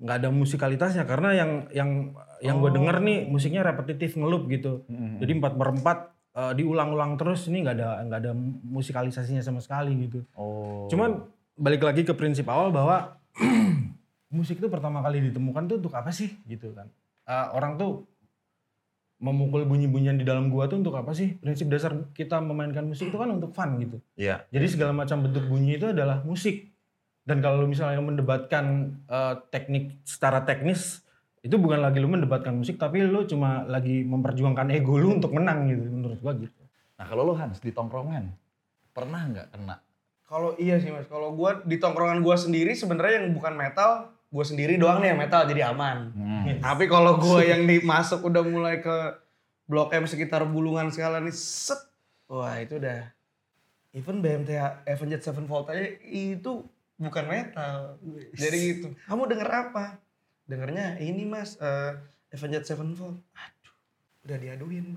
nggak 0.00 0.16
ada 0.20 0.28
musikalitasnya 0.32 1.04
karena 1.08 1.32
yang 1.32 1.50
yang 1.72 1.90
yang 2.44 2.56
gua 2.60 2.72
denger 2.72 3.00
nih 3.00 3.18
musiknya 3.24 3.64
repetitif 3.64 4.20
ngelup 4.20 4.52
gitu. 4.52 4.84
Mm-mm. 4.92 5.16
Jadi 5.24 5.32
empat 5.40 5.52
per 5.56 5.68
empat 5.72 5.98
eh, 6.36 6.52
diulang-ulang 6.60 7.16
terus 7.16 7.48
ini 7.48 7.64
nggak 7.64 7.76
ada 7.80 7.88
nggak 8.04 8.20
ada 8.20 8.32
musikalisasinya 8.68 9.40
sama 9.40 9.64
sekali 9.64 9.96
gitu. 10.04 10.28
Oh. 10.36 10.84
Cuman 10.92 11.24
balik 11.56 11.88
lagi 11.88 12.04
ke 12.04 12.12
prinsip 12.12 12.44
awal 12.52 12.68
bahwa 12.68 13.16
musik 14.36 14.60
itu 14.60 14.68
pertama 14.68 15.00
kali 15.00 15.24
ditemukan 15.32 15.64
tuh 15.72 15.76
untuk 15.80 15.96
apa 15.96 16.12
sih 16.12 16.36
gitu 16.44 16.76
kan. 16.76 16.92
Eh, 17.24 17.46
orang 17.56 17.80
tuh 17.80 18.09
memukul 19.20 19.68
bunyi-bunyian 19.68 20.16
di 20.16 20.24
dalam 20.24 20.48
gua 20.48 20.66
tuh 20.66 20.80
untuk 20.80 20.96
apa 20.96 21.12
sih? 21.12 21.36
Prinsip 21.36 21.68
dasar 21.68 21.92
kita 22.16 22.40
memainkan 22.40 22.88
musik 22.88 23.12
itu 23.12 23.18
kan 23.20 23.28
untuk 23.28 23.52
fun 23.52 23.76
gitu. 23.78 24.00
Iya. 24.16 24.48
Jadi 24.48 24.66
segala 24.66 24.96
macam 24.96 25.20
bentuk 25.20 25.44
bunyi 25.46 25.76
itu 25.76 25.92
adalah 25.92 26.24
musik. 26.24 26.72
Dan 27.22 27.44
kalau 27.44 27.62
lu 27.62 27.68
misalnya 27.68 28.00
mendebatkan 28.00 28.96
eh, 29.06 29.34
teknik 29.52 30.02
secara 30.08 30.42
teknis 30.42 31.04
itu 31.40 31.56
bukan 31.56 31.80
lagi 31.80 32.00
lu 32.00 32.08
mendebatkan 32.08 32.52
musik 32.52 32.76
tapi 32.76 33.00
lu 33.00 33.24
cuma 33.24 33.64
lagi 33.64 34.04
memperjuangkan 34.04 34.68
ego 34.76 35.00
lu 35.00 35.16
untuk 35.16 35.32
menang 35.32 35.68
gitu 35.68 35.84
menurut 35.88 36.18
gua 36.20 36.32
gitu. 36.36 36.60
Nah 37.00 37.04
kalau 37.08 37.28
lo 37.28 37.32
Hans 37.36 37.60
di 37.64 37.72
tongkrongan 37.72 38.28
pernah 38.92 39.24
nggak 39.24 39.48
kena 39.56 39.76
Kalau 40.30 40.54
iya 40.62 40.78
sih 40.78 40.94
mas, 40.94 41.10
kalau 41.10 41.34
gue 41.34 41.66
di 41.66 41.82
tongkrongan 41.82 42.22
gue 42.22 42.36
sendiri 42.38 42.70
sebenarnya 42.70 43.18
yang 43.18 43.34
bukan 43.34 43.50
metal, 43.50 44.14
gue 44.30 44.44
sendiri 44.46 44.78
doang 44.78 45.02
nih 45.02 45.10
yang 45.10 45.20
metal 45.20 45.42
jadi 45.42 45.74
aman. 45.74 46.14
Hmm. 46.14 46.62
Tapi 46.62 46.86
kalau 46.86 47.18
gue 47.18 47.50
yang 47.50 47.66
dimasuk 47.66 48.22
udah 48.22 48.42
mulai 48.46 48.78
ke 48.78 48.96
Blok 49.66 49.90
M 49.94 50.06
sekitar 50.06 50.46
Bulungan 50.46 50.90
segala 50.90 51.18
nih, 51.18 51.34
set, 51.34 51.78
wah 52.30 52.54
itu 52.58 52.78
udah. 52.78 53.10
Even 53.90 54.22
BMTH 54.22 54.86
Avenged 54.86 55.22
Sevenfold 55.26 55.66
aja 55.70 55.82
itu 56.06 56.62
bukan 56.94 57.24
metal. 57.26 57.98
Jadi 58.38 58.58
gitu. 58.70 58.94
Kamu 59.10 59.26
denger 59.26 59.50
apa? 59.50 59.98
Dengernya 60.46 60.98
ini 61.02 61.26
mas, 61.26 61.58
eh 61.58 61.98
Avenged 62.30 62.66
Sevenfold. 62.70 63.18
Aduh, 63.34 63.74
udah 64.30 64.38
diaduin. 64.38 64.94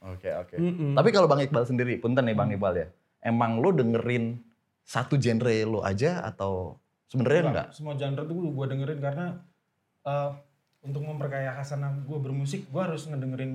Oke 0.00 0.28
oke. 0.32 0.56
Mm-mm. 0.56 0.92
Tapi 0.96 1.08
kalau 1.12 1.28
Bang 1.28 1.40
Iqbal 1.44 1.64
sendiri, 1.64 1.96
punten 2.00 2.28
nih 2.28 2.36
Bang 2.36 2.52
Iqbal 2.52 2.74
ya. 2.76 2.88
Emang 3.20 3.60
lu 3.60 3.72
dengerin 3.72 4.40
satu 4.84 5.20
genre 5.20 5.52
lu 5.64 5.84
aja 5.84 6.24
atau 6.24 6.80
sebenarnya 7.10 7.42
enggak? 7.44 7.66
Semua 7.74 7.94
genre 7.98 8.22
tuh 8.22 8.36
gue 8.48 8.66
dengerin 8.70 9.00
karena 9.02 9.26
eh, 10.06 10.30
untuk 10.80 11.02
memperkaya 11.04 11.58
khasanah 11.58 12.06
gue 12.06 12.18
bermusik, 12.18 12.70
gue 12.70 12.80
harus 12.82 13.04
ngedengerin 13.04 13.52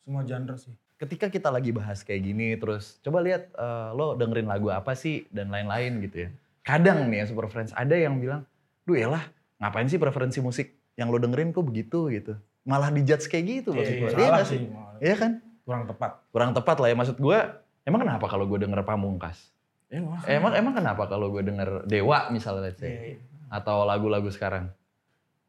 semua 0.00 0.22
genre 0.24 0.56
sih. 0.56 0.72
Ketika 0.94 1.26
kita 1.28 1.50
lagi 1.50 1.74
bahas 1.74 2.00
kayak 2.00 2.22
gini 2.22 2.54
terus 2.54 3.02
coba 3.02 3.20
lihat 3.20 3.50
eh, 3.50 3.88
lo 3.92 4.14
dengerin 4.14 4.46
lagu 4.46 4.70
apa 4.70 4.94
sih 4.94 5.26
dan 5.28 5.50
lain-lain 5.50 6.00
gitu 6.06 6.16
ya. 6.24 6.30
Kadang 6.64 7.12
nih 7.12 7.20
ya 7.20 7.24
Super 7.28 7.50
Friends 7.52 7.76
ada 7.76 7.92
yang 7.92 8.16
bilang, 8.16 8.46
"Duh 8.88 8.96
ya 8.96 9.12
lah, 9.12 9.20
ngapain 9.60 9.84
sih 9.84 10.00
preferensi 10.00 10.40
musik 10.40 10.72
yang 10.96 11.12
lo 11.12 11.20
dengerin 11.20 11.52
kok 11.52 11.66
begitu 11.66 12.08
gitu." 12.08 12.38
Malah 12.64 12.88
dijudge 12.88 13.28
kayak 13.28 13.44
gitu 13.60 13.76
maksud 13.76 13.92
Iya, 13.92 14.00
gue. 14.00 14.10
iya. 14.16 14.28
Iya 14.32 14.44
sih? 14.48 14.60
Iya 15.04 15.14
kan? 15.20 15.32
Kurang 15.68 15.84
tepat. 15.84 16.10
Kurang 16.32 16.50
tepat 16.56 16.76
lah 16.80 16.88
ya 16.88 16.96
maksud 16.96 17.16
gue. 17.20 17.38
Emang 17.84 18.00
kenapa 18.00 18.24
kalau 18.24 18.48
gue 18.48 18.56
denger 18.64 18.80
Pamungkas? 18.80 19.52
Ya, 19.94 20.02
nggak 20.02 20.26
Emang 20.26 20.52
emang 20.58 20.74
kenapa 20.74 21.06
kalau 21.06 21.30
gue 21.30 21.46
denger 21.46 21.86
Dewa 21.86 22.26
misalnya 22.34 22.66
let's 22.66 22.82
say? 22.82 22.90
Iya, 22.90 23.00
iya. 23.14 23.18
atau 23.46 23.86
lagu-lagu 23.86 24.26
sekarang 24.26 24.74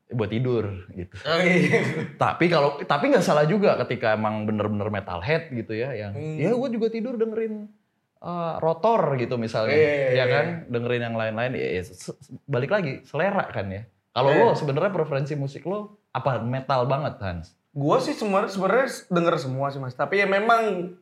buat 0.05 0.29
tidur 0.29 0.85
gitu. 0.93 1.17
Oh, 1.25 1.41
iya. 1.41 1.81
tapi 2.21 2.45
kalau 2.45 2.77
tapi 2.85 3.09
nggak 3.09 3.25
salah 3.25 3.49
juga 3.49 3.73
ketika 3.81 4.13
emang 4.13 4.45
bener-bener 4.45 4.93
metalhead 4.93 5.49
gitu 5.49 5.73
ya 5.73 5.97
yang 5.97 6.13
Hmm. 6.13 6.37
ya 6.37 6.53
gue 6.53 6.69
juga 6.69 6.93
tidur 6.93 7.17
dengerin 7.17 7.65
uh, 8.21 8.61
rotor 8.61 9.17
gitu 9.17 9.41
misalnya 9.41 9.73
Iya, 9.73 9.89
iya, 9.89 10.05
ya 10.05 10.13
iya. 10.13 10.25
kan 10.29 10.45
dengerin 10.69 11.01
yang 11.01 11.15
lain-lain 11.17 11.51
ya, 11.57 11.81
ya, 11.81 11.83
balik 12.45 12.69
lagi 12.69 13.01
selera 13.01 13.49
kan 13.49 13.65
ya. 13.73 13.89
Kalau 14.13 14.29
Iya. 14.29 14.45
lo 14.45 14.53
sebenarnya 14.53 14.93
preferensi 14.93 15.33
musik 15.33 15.65
lo 15.65 15.97
apa 16.13 16.37
metal 16.39 16.85
banget 16.85 17.17
Hans? 17.19 17.57
Gue 17.73 17.97
sih 17.99 18.13
semua 18.13 18.45
sebenarnya 18.45 19.09
denger 19.09 19.35
semua 19.41 19.73
sih 19.73 19.81
mas. 19.81 19.97
Tapi 19.97 20.21
ya 20.21 20.29
memang 20.29 20.93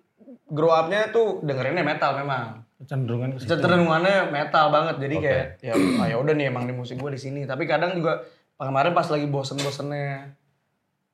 grow 0.48 0.72
up-nya 0.72 1.12
tuh 1.12 1.44
dengerinnya 1.44 1.84
metal 1.84 2.16
memang. 2.16 2.63
Kecenderungan. 2.84 3.40
Kecenderungannya 3.40 4.30
metal 4.30 4.66
banget. 4.70 4.96
Jadi 5.00 5.16
Oke. 5.18 5.26
kayak 5.26 5.46
ya 5.64 5.74
ah, 5.74 6.08
ya 6.12 6.16
udah 6.20 6.34
nih 6.36 6.52
emang 6.52 6.68
di 6.68 6.76
musik 6.76 7.00
gue 7.00 7.12
di 7.16 7.22
sini. 7.22 7.48
Tapi 7.48 7.64
kadang 7.64 7.96
juga 7.96 8.28
kemarin 8.60 8.92
pas 8.92 9.08
lagi 9.08 9.28
bosen-bosennya 9.28 10.36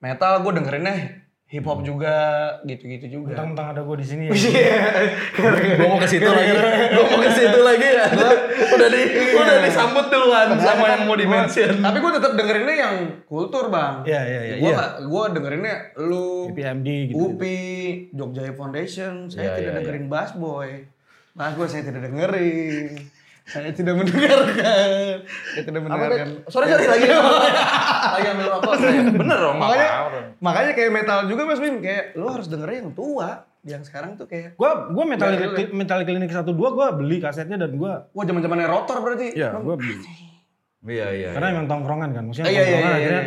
metal 0.02 0.42
gue 0.42 0.52
dengerinnya 0.58 1.30
hip 1.50 1.66
hop 1.66 1.82
juga 1.82 2.14
gitu-gitu 2.62 3.10
juga. 3.10 3.34
Mentang-mentang 3.34 3.68
ada 3.74 3.82
gue 3.82 3.98
di 3.98 4.06
sini 4.06 4.24
ya. 4.30 4.34
gue 5.82 5.88
mau 5.90 5.98
ke 5.98 6.06
situ 6.06 6.30
lagi, 6.30 6.54
gue 6.94 7.06
mau 7.10 7.20
ke 7.26 7.32
situ 7.34 7.60
lagi 7.66 7.88
ya. 7.90 8.06
udah 8.70 8.88
di 8.94 9.02
udah 9.34 9.58
disambut 9.66 10.06
duluan 10.14 10.48
sama 10.62 10.86
yang 10.94 11.10
mau 11.10 11.18
di 11.18 11.26
mention. 11.26 11.82
Tapi 11.82 11.98
gue 11.98 12.12
tetap 12.22 12.32
dengerinnya 12.38 12.76
yang 12.78 12.96
kultur 13.26 13.74
bang. 13.74 14.06
Iya, 14.06 14.22
iya, 14.30 14.42
iya. 14.46 14.56
Gue 14.62 14.74
iya. 14.78 14.86
gue 15.02 15.24
dengerinnya 15.34 15.76
lu, 16.06 16.54
PMD 16.54 16.90
gitu. 17.10 17.18
UPI, 17.18 18.14
Jogja 18.14 18.54
Foundation. 18.54 19.26
Saya 19.34 19.42
Iya, 19.42 19.54
tidak 19.58 19.74
iya, 19.74 19.78
dengerin 19.82 20.06
Bass 20.06 20.38
Boy. 20.38 20.86
Bass 21.40 21.56
Boy 21.56 21.72
saya 21.72 21.88
tidak 21.88 22.04
dengerin. 22.04 23.00
Saya 23.48 23.72
tidak 23.72 23.96
mendengarkan. 23.96 25.24
Saya 25.26 25.64
tidak 25.64 25.82
mendengarkan. 25.82 26.28
Sorry 26.52 26.68
sorry 26.68 26.86
lagi 26.86 27.08
lagi 28.20 28.28
ambil 28.30 28.48
rokok. 28.52 28.74
Bener 29.16 29.38
dong 29.40 29.58
Makanya, 29.58 29.88
apa? 29.90 30.20
makanya 30.38 30.72
kayak 30.76 30.92
metal 30.92 31.20
juga 31.26 31.42
Mas 31.48 31.58
Bim. 31.58 31.80
Kayak 31.80 32.14
lu 32.14 32.28
harus 32.28 32.46
dengerin 32.46 32.76
yang 32.84 32.92
tua. 32.92 33.30
Yang 33.60 33.92
sekarang 33.92 34.16
tuh 34.16 34.24
kayak, 34.24 34.56
Gue 34.56 34.68
gue 34.68 35.04
metal 35.04 35.28
Nggak 35.32 35.42
relate. 35.52 35.72
metal 35.72 36.00
klinik 36.04 36.32
satu 36.32 36.52
dua 36.52 36.70
gue 36.72 36.88
beli 36.96 37.18
kasetnya 37.20 37.56
dan 37.56 37.72
gue 37.72 37.92
wah 38.08 38.24
zaman 38.24 38.40
zamannya 38.40 38.68
rotor 38.68 39.00
berarti. 39.00 39.32
ya 39.32 39.52
Bang. 39.52 39.64
gue 39.64 39.76
beli. 39.76 39.96
Iya 40.80 41.08
iya. 41.12 41.30
Karena 41.36 41.48
emang 41.52 41.68
tongkrongan 41.68 42.10
kan, 42.12 42.24
maksudnya 42.24 42.48
iya, 42.48 42.56
iya, 42.56 42.64
tongkrongan 42.64 42.88
iya, 42.88 43.00
akhirnya. 43.00 43.24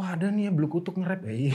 Wah 0.00 0.16
ada 0.16 0.32
nih 0.32 0.48
ya 0.48 0.52
Blue 0.56 0.64
Kutuk 0.66 0.96
nge-rap 0.96 1.20
ya 1.28 1.32
iya. 1.36 1.52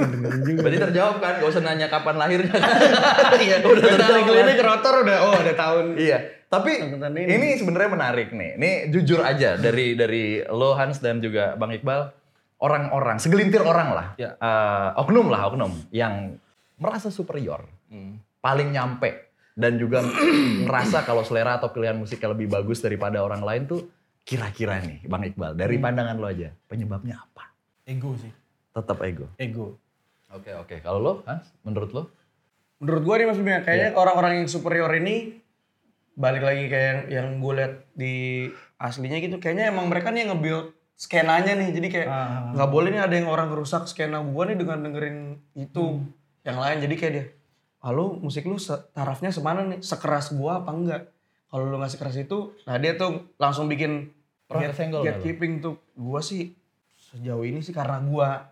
Berarti 0.64 0.78
terjawab 0.88 1.20
kan, 1.20 1.36
gak 1.36 1.50
usah 1.52 1.60
nanya 1.60 1.92
kapan 1.92 2.16
lahirnya. 2.16 2.48
Iya, 3.44 3.60
Udah 3.60 3.76
metal 3.76 4.08
terjawab. 4.08 4.24
klinik 4.24 4.58
rotor 4.58 4.94
udah, 5.04 5.16
oh 5.20 5.34
ada 5.36 5.52
tahun. 5.52 5.84
iya, 6.00 6.18
tapi 6.48 6.80
ini, 6.80 7.28
ini. 7.28 7.48
sebenarnya 7.60 7.90
menarik 7.92 8.32
nih. 8.32 8.56
Ini 8.56 8.70
jujur 8.88 9.20
aja 9.20 9.60
dari 9.60 9.92
dari 9.92 10.40
lo 10.40 10.72
Hans 10.72 10.96
dan 10.98 11.20
juga 11.20 11.60
Bang 11.60 11.76
Iqbal, 11.76 12.08
orang-orang, 12.56 13.20
segelintir 13.20 13.60
orang 13.60 13.92
lah, 13.92 14.06
Ya. 14.16 14.32
oknum 14.96 15.28
lah 15.28 15.52
oknum 15.52 15.76
yang 15.90 16.40
merasa 16.80 17.12
superior, 17.12 17.68
paling 18.40 18.72
nyampe 18.72 19.28
dan 19.52 19.76
juga 19.76 20.00
ngerasa 20.64 21.04
kalau 21.04 21.20
selera 21.20 21.58
atau 21.58 21.68
pilihan 21.68 21.94
musiknya 21.94 22.32
lebih 22.32 22.48
bagus 22.48 22.80
daripada 22.80 23.20
orang 23.20 23.44
lain 23.44 23.68
tuh 23.68 23.80
kira-kira 24.24 24.80
nih 24.80 25.04
Bang 25.04 25.20
Iqbal 25.20 25.52
dari 25.52 25.76
pandangan 25.76 26.16
lo 26.16 26.26
aja 26.26 26.48
penyebabnya 26.64 27.20
apa? 27.20 27.33
Ego 27.84 28.16
sih, 28.16 28.32
Tetap 28.72 28.98
ego. 29.02 29.28
ego. 29.36 29.76
Oke 30.28 30.50
oke. 30.52 30.80
Kalau 30.80 30.98
lo 30.98 31.12
Hans, 31.24 31.52
menurut 31.62 31.90
lo? 31.92 32.02
Menurut 32.80 33.02
gua 33.02 33.14
nih 33.16 33.26
Mas 33.26 33.36
Bim, 33.36 33.46
ya, 33.46 33.60
kayaknya 33.60 33.90
orang-orang 33.94 34.42
yang 34.42 34.48
superior 34.48 34.90
ini 34.90 35.38
balik 36.14 36.42
lagi 36.42 36.66
kayak 36.66 36.86
yang, 36.86 37.00
yang 37.08 37.26
gue 37.38 37.52
lihat 37.54 37.74
di 37.92 38.14
aslinya 38.76 39.18
gitu, 39.18 39.36
kayaknya 39.36 39.68
emang 39.68 39.86
mereka 39.86 40.08
nih 40.08 40.24
yang 40.24 40.34
nge-build 40.34 40.66
skenanya 40.94 41.54
nih. 41.54 41.70
Jadi 41.70 41.86
kayak 41.88 42.08
Ah. 42.08 42.50
nggak 42.52 42.70
boleh 42.70 42.88
nih 42.88 43.02
ada 43.02 43.14
yang 43.14 43.26
orang 43.26 43.46
ngerusak 43.48 43.84
skena 43.84 44.18
gua 44.20 44.44
nih 44.44 44.56
dengan 44.56 44.78
dengerin 44.80 45.18
itu 45.54 46.02
yang 46.42 46.58
lain. 46.58 46.78
Jadi 46.80 46.94
kayak 46.94 47.12
dia, 47.12 47.24
halo 47.80 48.16
musik 48.16 48.42
lu 48.42 48.56
tarafnya 48.90 49.28
semana 49.28 49.62
nih? 49.66 49.80
Sekeras 49.80 50.32
gua 50.32 50.60
apa 50.60 50.70
enggak? 50.70 51.02
Kalau 51.46 51.68
lu 51.68 51.78
nggak 51.78 51.92
sekeras 51.92 52.16
itu, 52.16 52.50
nah 52.64 52.74
dia 52.74 52.96
tuh 52.96 53.30
langsung 53.36 53.68
bikin 53.68 54.10
Pernah 54.44 54.72
lu? 54.90 55.02
gatekeeping 55.02 55.62
tuh. 55.62 55.78
Gua 55.92 56.18
sih 56.18 56.50
sejauh 57.14 57.46
ini 57.46 57.62
sih 57.62 57.70
karena 57.70 58.02
gua 58.02 58.50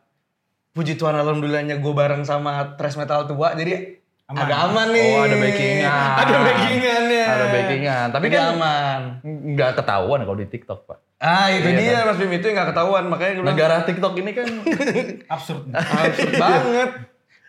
puji 0.73 0.97
Tuhan 0.97 1.13
alhamdulillahnya 1.13 1.85
gue 1.85 1.93
bareng 1.93 2.25
sama 2.25 2.79
thrash 2.81 2.97
metal 2.97 3.29
tua 3.29 3.53
jadi 3.53 4.01
Aman. 4.33 4.49
agak 4.49 4.59
aman 4.65 4.87
nih. 4.97 5.13
Oh, 5.13 5.23
ada 5.29 5.37
backingan. 5.37 6.09
Ada 6.25 6.37
backingannya. 6.41 7.25
Ada 7.29 7.47
backingan. 7.53 8.07
Tapi 8.17 8.27
kan 8.33 8.43
aman. 8.57 9.01
nggak 9.27 9.71
ketahuan 9.77 10.25
kalau 10.25 10.39
di 10.41 10.49
TikTok, 10.49 10.89
Pak. 10.89 10.99
Ah 11.21 11.53
itu 11.53 11.69
Iya, 11.69 11.79
dia 11.79 11.97
Mas 12.03 12.19
Bim 12.19 12.35
itu 12.35 12.51
yang 12.51 12.59
gak 12.59 12.75
ketahuan 12.75 13.07
makanya 13.07 13.33
gue 13.39 13.43
bilang 13.47 13.55
Negara 13.55 13.77
TikTok 13.87 14.15
ini 14.19 14.31
kan 14.35 14.49
Absurd. 15.39 15.71
absurd 15.71 16.35
banget. 16.35 16.91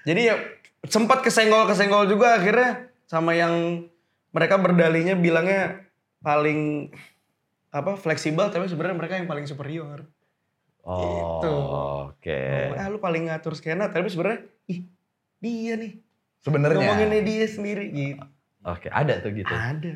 Jadi 0.05 0.21
ya 0.29 0.35
sempat 0.85 1.25
kesenggol-kesenggol 1.25 2.05
juga 2.05 2.37
akhirnya 2.37 2.91
sama 3.09 3.33
yang 3.33 3.87
mereka 4.29 4.61
berdalinya 4.61 5.17
bilangnya 5.17 5.89
paling 6.21 6.93
apa 7.73 7.97
fleksibel 7.97 8.53
tapi 8.53 8.69
sebenarnya 8.69 8.97
mereka 8.97 9.17
yang 9.17 9.25
paling 9.25 9.49
superior. 9.49 10.05
Oh, 10.83 10.99
Gitu. 11.39 11.53
oke. 12.05 12.43
Ah 12.75 12.87
lu 12.87 12.99
paling 12.99 13.25
ngatur 13.25 13.55
skena 13.55 13.87
tapi 13.87 14.07
sebenarnya 14.07 14.43
ih 14.67 14.83
dia 15.39 15.73
nih 15.75 15.95
Sebenarnya. 16.39 16.75
ngomonginnya 16.77 17.21
dia 17.21 17.45
sendiri 17.47 17.87
gitu. 17.89 18.19
Oke, 18.61 18.87
ada 18.87 19.15
tuh 19.17 19.31
gitu. 19.31 19.47
Ada. 19.47 19.91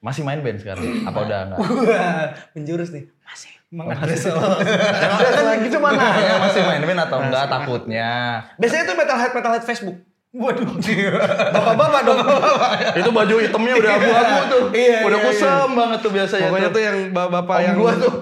Masih 0.00 0.22
main 0.22 0.40
band 0.40 0.58
sekarang? 0.58 0.82
Apa 1.04 1.18
udah 1.20 1.38
enggak? 1.44 1.58
Wah, 1.60 2.26
menjurus 2.54 2.90
nih. 2.90 3.06
Masih. 3.22 3.52
Mengagres. 3.70 4.26
Emang 4.26 5.62
gitu 5.62 5.78
mana 5.78 6.02
ya 6.18 6.34
masih 6.40 6.62
main 6.64 6.82
band 6.82 7.00
atau 7.00 7.18
enggak 7.20 7.46
takutnya? 7.46 8.10
Biasanya 8.56 8.84
tuh 8.84 8.96
metalhead 8.96 9.30
metalhead 9.30 9.62
Facebook. 9.62 9.98
Waduh. 10.30 10.78
Bapak-bapak 11.58 12.00
dong. 12.06 12.18
Itu 12.94 13.10
baju 13.10 13.34
hitamnya 13.42 13.74
udah 13.74 13.90
abu-abu 13.98 14.36
tuh. 14.46 14.62
Iya, 14.70 14.98
udah 15.02 15.18
iya, 15.18 15.26
kusam 15.26 15.68
banget 15.74 15.98
tuh 16.00 16.12
biasanya 16.14 16.46
Pokoknya 16.46 16.68
tuh. 16.70 16.74
tuh 16.74 16.82
yang 16.86 16.98
bapak 17.10 17.42
Om 17.50 17.64
yang 17.66 17.74
gua 17.74 17.92
tuh. 17.98 18.14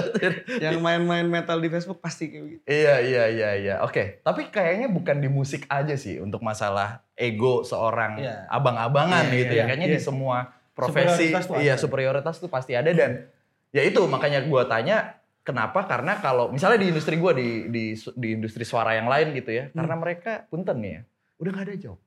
yang 0.64 0.76
main-main 0.78 1.26
metal 1.26 1.58
di 1.58 1.66
Facebook 1.66 1.98
pasti 1.98 2.30
kayak 2.30 2.44
gitu. 2.46 2.62
Iya 2.64 2.94
iya 3.02 3.24
iya 3.26 3.50
iya. 3.56 3.74
Oke, 3.82 4.22
tapi 4.22 4.46
kayaknya 4.46 4.86
bukan 4.86 5.18
di 5.18 5.26
musik 5.26 5.66
aja 5.66 5.94
sih 5.94 6.18
untuk 6.18 6.38
masalah 6.40 7.02
ego 7.14 7.66
seorang 7.66 8.22
Iya. 8.22 8.46
abang-abangan 8.46 9.26
Iya, 9.26 9.34
gitu 9.36 9.52
iya, 9.52 9.60
ya. 9.60 9.64
Kayaknya 9.66 9.88
di 9.90 9.98
iya. 9.98 10.06
semua 10.06 10.36
profesi 10.70 11.34
Superioritas 11.34 11.44
iya 11.58 11.74
ada. 11.74 11.82
superioritas 11.82 12.34
tuh 12.38 12.48
pasti 12.48 12.72
ada 12.72 12.88
dan 12.88 13.26
ya 13.68 13.82
itu 13.82 13.98
makanya 14.06 14.40
gua 14.42 14.64
tanya 14.64 15.18
kenapa 15.40 15.82
karena 15.84 16.16
kalau 16.16 16.48
misalnya 16.48 16.78
di 16.78 16.88
industri 16.88 17.18
gua 17.18 17.34
di 17.34 17.66
di 17.66 17.84
di 17.92 18.28
industri 18.32 18.62
suara 18.62 18.94
yang 18.94 19.10
lain 19.10 19.34
gitu 19.34 19.50
ya, 19.50 19.64
karena 19.70 19.92
Hmm. 19.92 20.00
mereka 20.00 20.46
punten 20.46 20.78
nih 20.78 20.92
ya, 20.94 21.00
udah 21.40 21.50
nggak 21.50 21.66
ada 21.66 21.76
job. 21.80 21.98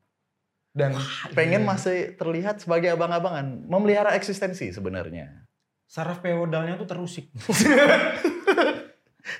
Dan 0.73 0.97
pengen 1.37 1.61
iya. 1.61 1.69
masih 1.69 1.97
terlihat 2.17 2.65
sebagai 2.65 2.97
abang-abangan, 2.97 3.45
memelihara 3.69 4.17
eksistensi 4.17 4.73
sebenarnya. 4.73 5.45
Saraf 5.85 6.25
feodalnya 6.25 6.81
tuh 6.81 6.89
terusik. 6.89 7.29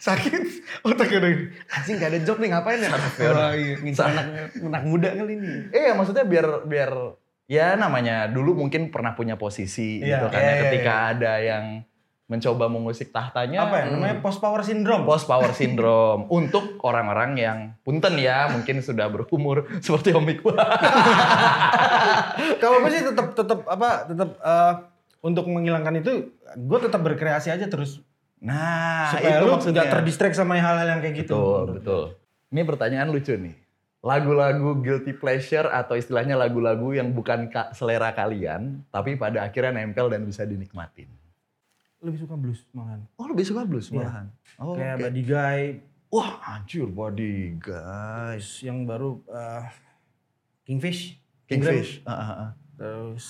Sakit 0.05 0.41
otaknya 0.85 1.17
udah. 1.19 1.31
Anjing 1.73 1.95
gak 1.97 2.11
ada 2.13 2.19
job 2.21 2.37
nih 2.37 2.49
ngapain 2.53 2.79
ya? 2.79 2.89
feodal. 3.17 3.35
Wah, 3.35 3.51
iya. 3.57 3.75
Ngincar 3.81 4.05
anak, 4.13 4.25
anak 4.61 4.83
muda 4.85 5.09
kali 5.15 5.33
ini. 5.39 5.53
Iya, 5.73 5.91
maksudnya 5.97 6.25
biar 6.27 6.47
biar 6.69 6.91
ya 7.49 7.75
namanya 7.75 8.31
dulu 8.31 8.55
mungkin 8.55 8.87
pernah 8.87 9.17
punya 9.17 9.35
posisi 9.35 9.99
Iya, 9.99 10.15
gitu 10.15 10.25
kan 10.31 10.39
iya, 10.39 10.47
ya, 10.47 10.53
iya, 10.53 10.61
ketika 10.63 10.93
ada 11.11 11.33
yang 11.43 11.65
mencoba 12.33 12.65
mengusik 12.65 13.09
tahtanya 13.09 13.63
Apa 13.63 13.75
ya? 13.77 13.85
Namanya 13.87 14.17
post 14.19 14.37
power 14.37 14.61
syndrome. 14.61 15.03
post 15.03 15.23
power 15.23 15.53
syndrome 15.55 16.25
untuk 16.27 16.81
orang-orang 16.81 17.31
yang 17.35 17.57
punten 17.79 18.17
ya 18.17 18.49
mungkin 18.49 18.79
sudah 18.79 19.05
berumur 19.07 19.69
seperti 19.85 20.09
Om 20.11 20.25
Iqbal. 20.27 20.57
Kalau 22.57 22.77
gue 22.79 22.91
sih 22.91 23.03
tetap 23.03 23.27
tetap 23.31 23.59
apa 23.65 23.89
tetap 24.05 24.29
eh, 24.35 24.73
untuk 25.21 25.45
menghilangkan 25.45 25.95
itu 25.95 26.11
gue 26.53 26.79
tetap 26.79 26.99
berkreasi 26.99 27.49
aja 27.49 27.67
terus 27.67 28.01
Nah, 28.39 29.07
supaya 29.07 29.39
itu 29.39 29.45
lu 29.45 29.55
maksudnya. 29.55 29.71
nggak 29.77 29.91
terdistract 29.93 30.35
sama 30.35 30.59
hal-hal 30.59 30.83
yang 30.85 30.99
kayak 30.99 31.15
gitu. 31.17 31.31
Betul, 31.31 31.63
betul. 31.73 32.03
Ini 32.51 32.61
pertanyaan 32.61 33.07
lucu 33.07 33.31
nih. 33.31 33.55
Lagu-lagu 34.03 34.83
guilty 34.83 35.15
pleasure 35.15 35.71
atau 35.71 35.95
istilahnya 35.95 36.35
lagu-lagu 36.35 36.91
yang 36.91 37.07
bukan 37.09 37.47
ka- 37.47 37.71
selera 37.71 38.11
kalian, 38.11 38.83
tapi 38.91 39.15
pada 39.15 39.47
akhirnya 39.47 39.79
nempel 39.79 40.11
dan 40.11 40.27
bisa 40.27 40.43
dinikmatin. 40.43 41.07
Lebih 42.03 42.19
suka 42.19 42.35
blues 42.35 42.59
malahan. 42.69 42.99
Oh, 43.15 43.25
lebih 43.25 43.43
suka 43.43 43.61
blues 43.63 43.87
Iya. 43.87 43.95
malahan. 43.97 44.25
Oh, 44.57 44.73
Kayak 44.75 44.93
oke. 44.93 45.01
Buddy 45.01 45.21
Guy, 45.23 45.59
Wah, 46.09 46.29
anjir 46.45 46.85
body 46.85 47.57
guys. 47.57 48.37
terus 48.37 48.61
yang 48.61 48.83
baru 48.83 49.17
eh, 49.25 49.65
Kingfish. 50.63 51.17
Kingfish. 51.43 51.99
Ah, 52.03 52.13
ah, 52.13 52.29
ah. 52.29 52.49
Terus 52.75 53.25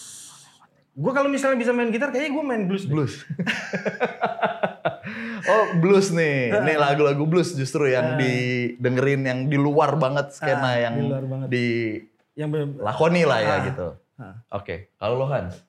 gue 0.92 1.12
kalau 1.12 1.25
misalnya 1.25 1.56
bisa 1.56 1.72
main 1.72 1.89
gitar 1.89 2.10
kayaknya 2.10 2.32
gue 2.32 2.44
main 2.44 2.63
blues. 2.65 2.84
Blues. 2.84 3.13
oh, 5.46 5.63
blues 5.77 6.10
nih. 6.10 6.51
Ini 6.56 6.74
lagu-lagu 6.75 7.24
blues 7.24 7.53
justru 7.53 7.88
yang 7.88 8.06
Ah. 8.06 8.18
didengerin 8.18 9.22
yang 9.24 9.39
di 9.46 9.56
luar 9.56 9.96
banget 9.96 10.34
skena 10.34 10.70
Ah, 10.70 10.75
yang 10.82 10.94
di 10.96 11.03
luar 11.03 11.24
banget. 11.25 11.48
Yang 12.34 12.48
bener- 12.51 12.74
dilakoni 12.75 13.22
lah 13.24 13.39
ya 13.39 13.50
Ah. 13.50 13.60
gitu. 13.63 13.88
Ah. 14.15 14.36
Oke, 14.51 14.92
kalau 14.96 15.15
lo 15.15 15.25
Hans, 15.25 15.63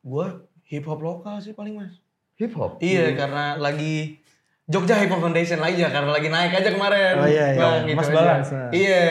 Gue 0.00 0.24
hip 0.64 0.84
hop 0.84 0.98
lokal 0.98 1.36
sih 1.38 1.50
paling 1.50 1.76
mas. 1.76 1.92
Hip 2.38 2.52
hop. 2.54 2.78
Iya 2.78 3.12
karena 3.12 3.58
lagi 3.58 4.22
Jogja 4.68 5.00
Hip 5.00 5.08
Hop 5.08 5.24
Foundation 5.24 5.58
lagi 5.58 5.80
ya 5.80 5.88
karena 5.88 6.12
lagi 6.12 6.28
naik 6.28 6.52
aja 6.52 6.68
kemarin. 6.68 7.14
Oh, 7.16 7.24
iya, 7.24 7.56
iya. 7.56 7.60
Bang, 7.60 7.80
gitu 7.88 7.96
Mas. 7.96 8.08
Balance, 8.12 8.50
nah. 8.52 8.68
Iya, 8.68 9.06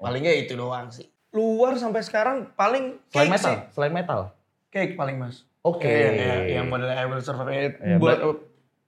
paling 0.00 0.20
nggak 0.24 0.38
itu 0.48 0.54
doang 0.56 0.88
sih. 0.88 1.04
Luar 1.36 1.76
sampai 1.76 2.00
sekarang 2.00 2.48
paling 2.56 2.96
Selain 3.12 3.28
cake 3.28 3.32
metal, 3.36 3.52
sih. 3.52 3.58
selain 3.76 3.92
metal. 3.92 4.20
Cake 4.72 4.96
paling 4.96 5.20
mas. 5.20 5.44
Oke. 5.60 5.84
Iya, 5.84 6.10
iya, 6.16 6.34
yang 6.56 6.72
modelnya 6.72 6.96
I 6.96 7.04
Will 7.04 7.20
Survive. 7.20 7.52
Eh, 7.52 7.72
Iya, 7.76 7.96
buat 8.00 8.24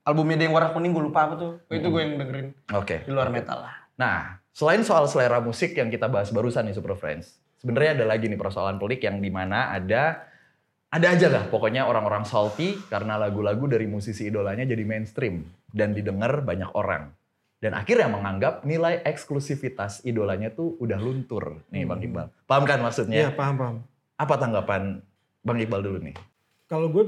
albumnya 0.01 0.41
dia 0.41 0.45
yang 0.49 0.57
warna 0.57 0.73
kuning 0.73 0.97
gue 0.97 1.05
lupa 1.05 1.29
apa 1.29 1.37
tuh. 1.37 1.51
Itu 1.69 1.93
gue 1.93 2.01
yang 2.01 2.17
dengerin 2.17 2.47
Oke. 2.73 3.05
di 3.05 3.11
luar 3.13 3.29
metal 3.29 3.61
lah. 3.61 3.75
Nah, 3.93 4.41
selain 4.49 4.81
soal 4.81 5.05
selera 5.05 5.37
musik 5.37 5.77
yang 5.77 5.93
kita 5.93 6.09
bahas 6.09 6.33
barusan 6.33 6.65
nih 6.65 6.73
Super 6.73 6.97
Friends, 6.97 7.37
sebenarnya 7.61 8.01
ada 8.01 8.05
lagi 8.09 8.25
nih 8.25 8.37
persoalan 8.37 8.81
pelik 8.81 9.05
yang 9.05 9.21
di 9.21 9.29
mana 9.29 9.69
ada 9.69 10.25
ada 10.95 11.11
aja 11.11 11.27
lah 11.27 11.43
pokoknya 11.51 11.83
orang-orang 11.83 12.23
salty 12.23 12.79
karena 12.87 13.19
lagu-lagu 13.19 13.67
dari 13.67 13.83
musisi 13.83 14.31
idolanya 14.31 14.63
jadi 14.63 14.87
mainstream 14.87 15.43
dan 15.75 15.91
didengar 15.91 16.39
banyak 16.39 16.71
orang. 16.71 17.11
Dan 17.59 17.75
akhirnya 17.75 18.07
menganggap 18.07 18.63
nilai 18.63 19.03
eksklusivitas 19.03 20.07
idolanya 20.07 20.53
tuh 20.55 20.79
udah 20.79 20.95
luntur 21.01 21.59
nih 21.73 21.83
Bang 21.83 21.99
Iqbal. 21.99 22.31
Paham 22.47 22.63
kan 22.63 22.79
Iya 22.79 22.85
maksudnya? 22.87 23.19
paham 23.35 23.55
paham. 23.59 23.75
Apa 24.15 24.39
tanggapan 24.39 25.03
Bang 25.43 25.57
Iqbal 25.59 25.81
dulu 25.83 25.97
nih? 25.99 26.15
Kalau 26.71 26.87
gue 26.87 27.05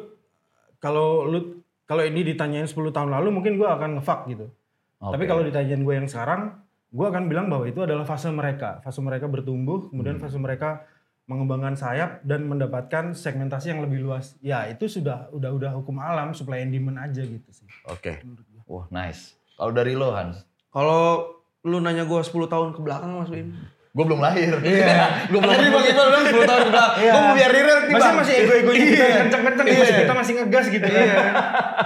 kalau 0.84 1.24
lu 1.29 1.39
kalau 1.88 2.03
ini 2.03 2.27
ditanyain 2.27 2.67
10 2.67 2.75
tahun 2.91 3.10
lalu 3.10 3.32
mungkin 3.32 3.56
gue 3.56 3.70
akan 3.70 4.01
ngefuck 4.01 4.27
gitu. 4.27 4.51
Tapi 5.00 5.24
Oke. 5.24 5.29
kalau 5.29 5.41
ditanyain 5.46 5.79
gue 5.79 5.94
yang 5.94 6.10
sekarang, 6.10 6.58
gue 6.89 7.06
akan 7.06 7.29
bilang 7.29 7.48
bahwa 7.48 7.70
itu 7.70 7.79
adalah 7.85 8.03
fase 8.03 8.27
mereka. 8.33 8.81
Fase 8.81 9.00
mereka 9.00 9.29
bertumbuh, 9.29 9.94
kemudian 9.94 10.18
fase 10.18 10.35
mereka 10.42 10.83
mengembangkan 11.27 11.75
sayap 11.75 12.24
dan 12.24 12.48
mendapatkan 12.48 13.11
segmentasi 13.11 13.75
yang 13.75 13.83
lebih 13.83 14.00
luas. 14.00 14.40
Ya 14.40 14.63
itu 14.66 14.87
sudah 14.87 15.27
udah 15.29 15.51
udah 15.51 15.72
hukum 15.75 16.00
alam, 16.00 16.31
supply 16.31 16.63
and 16.63 16.72
demand 16.72 16.98
aja 16.98 17.20
gitu 17.22 17.50
sih. 17.51 17.68
Oke. 17.85 18.24
Wah, 18.63 18.87
nice. 18.90 19.35
Kalau 19.53 19.72
dari 19.72 19.92
lo 19.92 20.16
Hans? 20.16 20.48
Kalau 20.72 21.27
lu 21.61 21.77
nanya 21.77 22.07
gue 22.07 22.16
10 22.16 22.31
tahun 22.48 22.70
ke 22.72 22.79
belakang 22.79 23.11
mas 23.11 23.27
Win. 23.27 23.51
Gue 23.92 24.05
belum 24.05 24.22
lahir. 24.22 24.55
Iya. 24.61 24.87
gue 25.31 25.40
belum 25.42 25.51
Tadi 25.51 25.68
Bang 25.68 25.83
Iqbal 25.83 26.07
bilang 26.07 26.25
10 26.29 26.46
tahun 26.46 26.61
ke 26.63 26.72
belakang. 26.72 26.96
Iya. 27.01 27.11
Gue 27.11 27.22
mau 27.24 27.33
biar 27.33 27.51
relate 27.51 27.83
nih 27.83 27.94
Masih 27.98 28.05
bang. 28.07 28.16
masih 28.22 28.33
ego-ego 28.37 28.72
gitu 28.72 28.94
Iya. 28.94 29.07
kenceng-kenceng 29.25 29.66
Iya. 29.68 29.77
masih 29.81 29.96
kita 29.98 30.13
masih 30.13 30.33
ngegas 30.37 30.66
gitu 30.70 30.87
ya. 30.87 31.03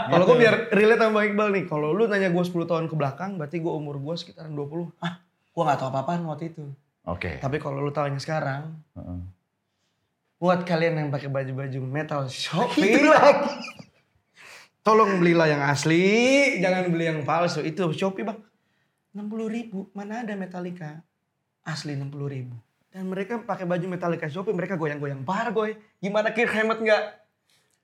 Kalau 0.06 0.24
gue 0.28 0.38
biar 0.38 0.56
relate 0.70 1.02
sama 1.02 1.14
Bang 1.16 1.26
Iqbal 1.32 1.48
nih. 1.50 1.64
Kalau 1.66 1.90
lu 1.96 2.04
nanya 2.06 2.30
gue 2.30 2.44
10 2.44 2.68
tahun 2.68 2.86
ke 2.86 2.96
belakang, 3.00 3.32
berarti 3.40 3.58
gue 3.58 3.74
umur 3.74 3.96
gue 3.98 4.16
sekitaran 4.20 4.52
20. 4.54 4.92
Ah, 5.00 5.18
gue 5.24 5.62
gak 5.64 5.80
tahu 5.80 5.90
apa-apaan 5.90 6.22
waktu 6.28 6.52
itu. 6.52 6.64
Oke. 7.02 7.42
Tapi 7.42 7.58
kalau 7.58 7.82
lu 7.82 7.90
tanya 7.90 8.18
sekarang, 8.18 8.78
Heeh. 8.94 9.20
buat 10.38 10.62
kalian 10.62 11.02
yang 11.02 11.10
pakai 11.10 11.30
baju-baju 11.30 11.80
metal 11.82 12.22
Shopee 12.32 13.02
lagi. 13.02 13.50
Tolong 14.82 15.22
belilah 15.22 15.46
yang 15.46 15.62
asli, 15.62 16.58
jangan 16.58 16.90
beli 16.90 17.06
yang 17.06 17.22
palsu. 17.22 17.62
Itu 17.62 17.94
Shopee 17.94 18.26
bang. 18.26 18.38
60 19.14 19.28
ribu, 19.46 19.92
mana 19.92 20.24
ada 20.24 20.34
Metallica? 20.34 21.04
Asli 21.62 21.94
60 21.94 22.10
ribu. 22.26 22.56
Dan 22.90 23.08
mereka 23.08 23.38
pakai 23.40 23.70
baju 23.70 23.86
Metallica 23.88 24.26
Shopee, 24.26 24.54
mereka 24.54 24.76
goyang-goyang 24.76 25.22
bar 25.22 25.54
goy. 25.54 25.78
Gimana 25.98 26.34
Kirk 26.34 26.50
Hammett 26.50 26.82
nggak 26.82 27.04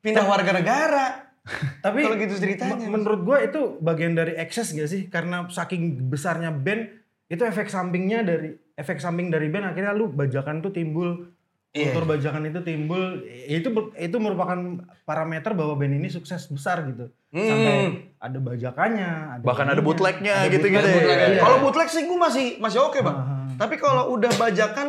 pindah 0.02 0.26
warga 0.26 0.52
negara? 0.52 1.06
Tapi 1.86 2.04
Kalau 2.04 2.18
gitu 2.18 2.36
ceritanya, 2.36 2.76
men- 2.76 3.02
menurut 3.02 3.22
gue 3.24 3.38
itu 3.46 3.62
bagian 3.80 4.18
dari 4.18 4.36
ekses 4.36 4.74
gak 4.74 4.90
sih? 4.90 5.08
Karena 5.08 5.48
saking 5.48 6.10
besarnya 6.10 6.52
band 6.52 6.92
itu 7.30 7.40
efek 7.40 7.72
sampingnya 7.72 8.20
dari 8.20 8.52
efek 8.78 9.02
samping 9.02 9.34
dari 9.34 9.50
band 9.50 9.74
akhirnya 9.74 9.92
lu 9.92 10.08
bajakan 10.13 10.62
tuh 10.62 10.72
timbul 10.72 11.34
Iya. 11.76 11.94
kultur 11.94 12.10
bajakan 12.10 12.48
itu 12.48 12.60
timbul 12.63 13.22
itu 13.28 13.70
itu 14.00 14.18
merupakan 14.18 14.58
parameter 15.04 15.52
bahwa 15.54 15.78
band 15.78 16.00
ini 16.00 16.10
sukses 16.10 16.48
besar 16.50 16.82
gitu. 16.90 17.12
Sampai 17.30 18.08
ada 18.18 18.40
bajakannya, 18.40 19.10
ada 19.38 19.44
Bahkan 19.44 19.66
ada 19.68 19.74
ininya, 19.76 19.86
bootlegnya 19.86 20.36
ada 20.42 20.50
gitu-gitu 20.50 20.80
bootleg, 20.80 20.96
ya. 20.96 20.98
bootleg. 20.98 21.18
Bootleg. 21.20 21.36
Iya. 21.38 21.42
Kalau 21.44 21.58
bootleg 21.62 21.90
sih 21.92 22.04
gue 22.08 22.18
masih 22.18 22.46
masih 22.58 22.80
oke 22.82 23.00
bang. 23.04 23.18
Aha. 23.20 23.36
Tapi 23.60 23.76
kalau 23.78 24.04
udah 24.16 24.32
bajakan, 24.40 24.88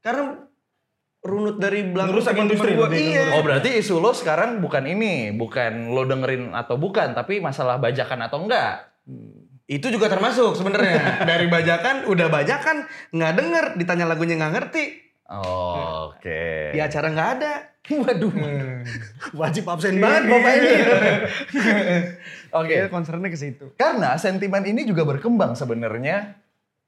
karena 0.00 0.22
runut 1.24 1.56
dari 1.60 1.80
belakang 1.84 2.16
teman-teman 2.16 2.44
industri 2.48 2.72
gua, 2.74 2.88
iya. 2.90 3.24
Oh 3.38 3.42
berarti 3.44 3.70
isu 3.78 4.00
lo 4.00 4.16
sekarang 4.16 4.58
bukan 4.64 4.88
ini, 4.88 5.30
bukan 5.36 5.92
lo 5.92 6.08
dengerin 6.08 6.56
atau 6.56 6.80
bukan, 6.80 7.12
tapi 7.12 7.38
masalah 7.44 7.76
bajakan 7.76 8.24
atau 8.24 8.40
enggak. 8.40 8.88
Itu 9.64 9.88
juga 9.88 10.12
termasuk 10.12 10.60
sebenarnya. 10.60 11.16
Dari 11.30 11.48
bajakan, 11.48 12.04
udah 12.08 12.28
bajakan, 12.28 12.84
nggak 13.16 13.32
denger, 13.36 13.64
ditanya 13.80 14.04
lagunya 14.04 14.36
nggak 14.36 14.54
ngerti. 14.60 14.84
Oh, 15.24 16.12
Oke. 16.12 16.76
Di 16.76 16.80
acara 16.84 17.08
nggak 17.08 17.30
ada. 17.40 17.52
Waduh. 18.04 18.32
Wajib 19.36 19.64
absen 19.68 20.00
banget 20.00 20.22
Bapak 20.32 20.52
ini. 20.56 20.72
Oke. 22.52 22.74
Ya, 22.76 22.86
concernnya 22.92 23.28
ke 23.32 23.38
situ. 23.40 23.72
Karena 23.80 24.16
sentimen 24.20 24.64
ini 24.68 24.84
juga 24.84 25.04
berkembang 25.08 25.56
sebenarnya 25.56 26.44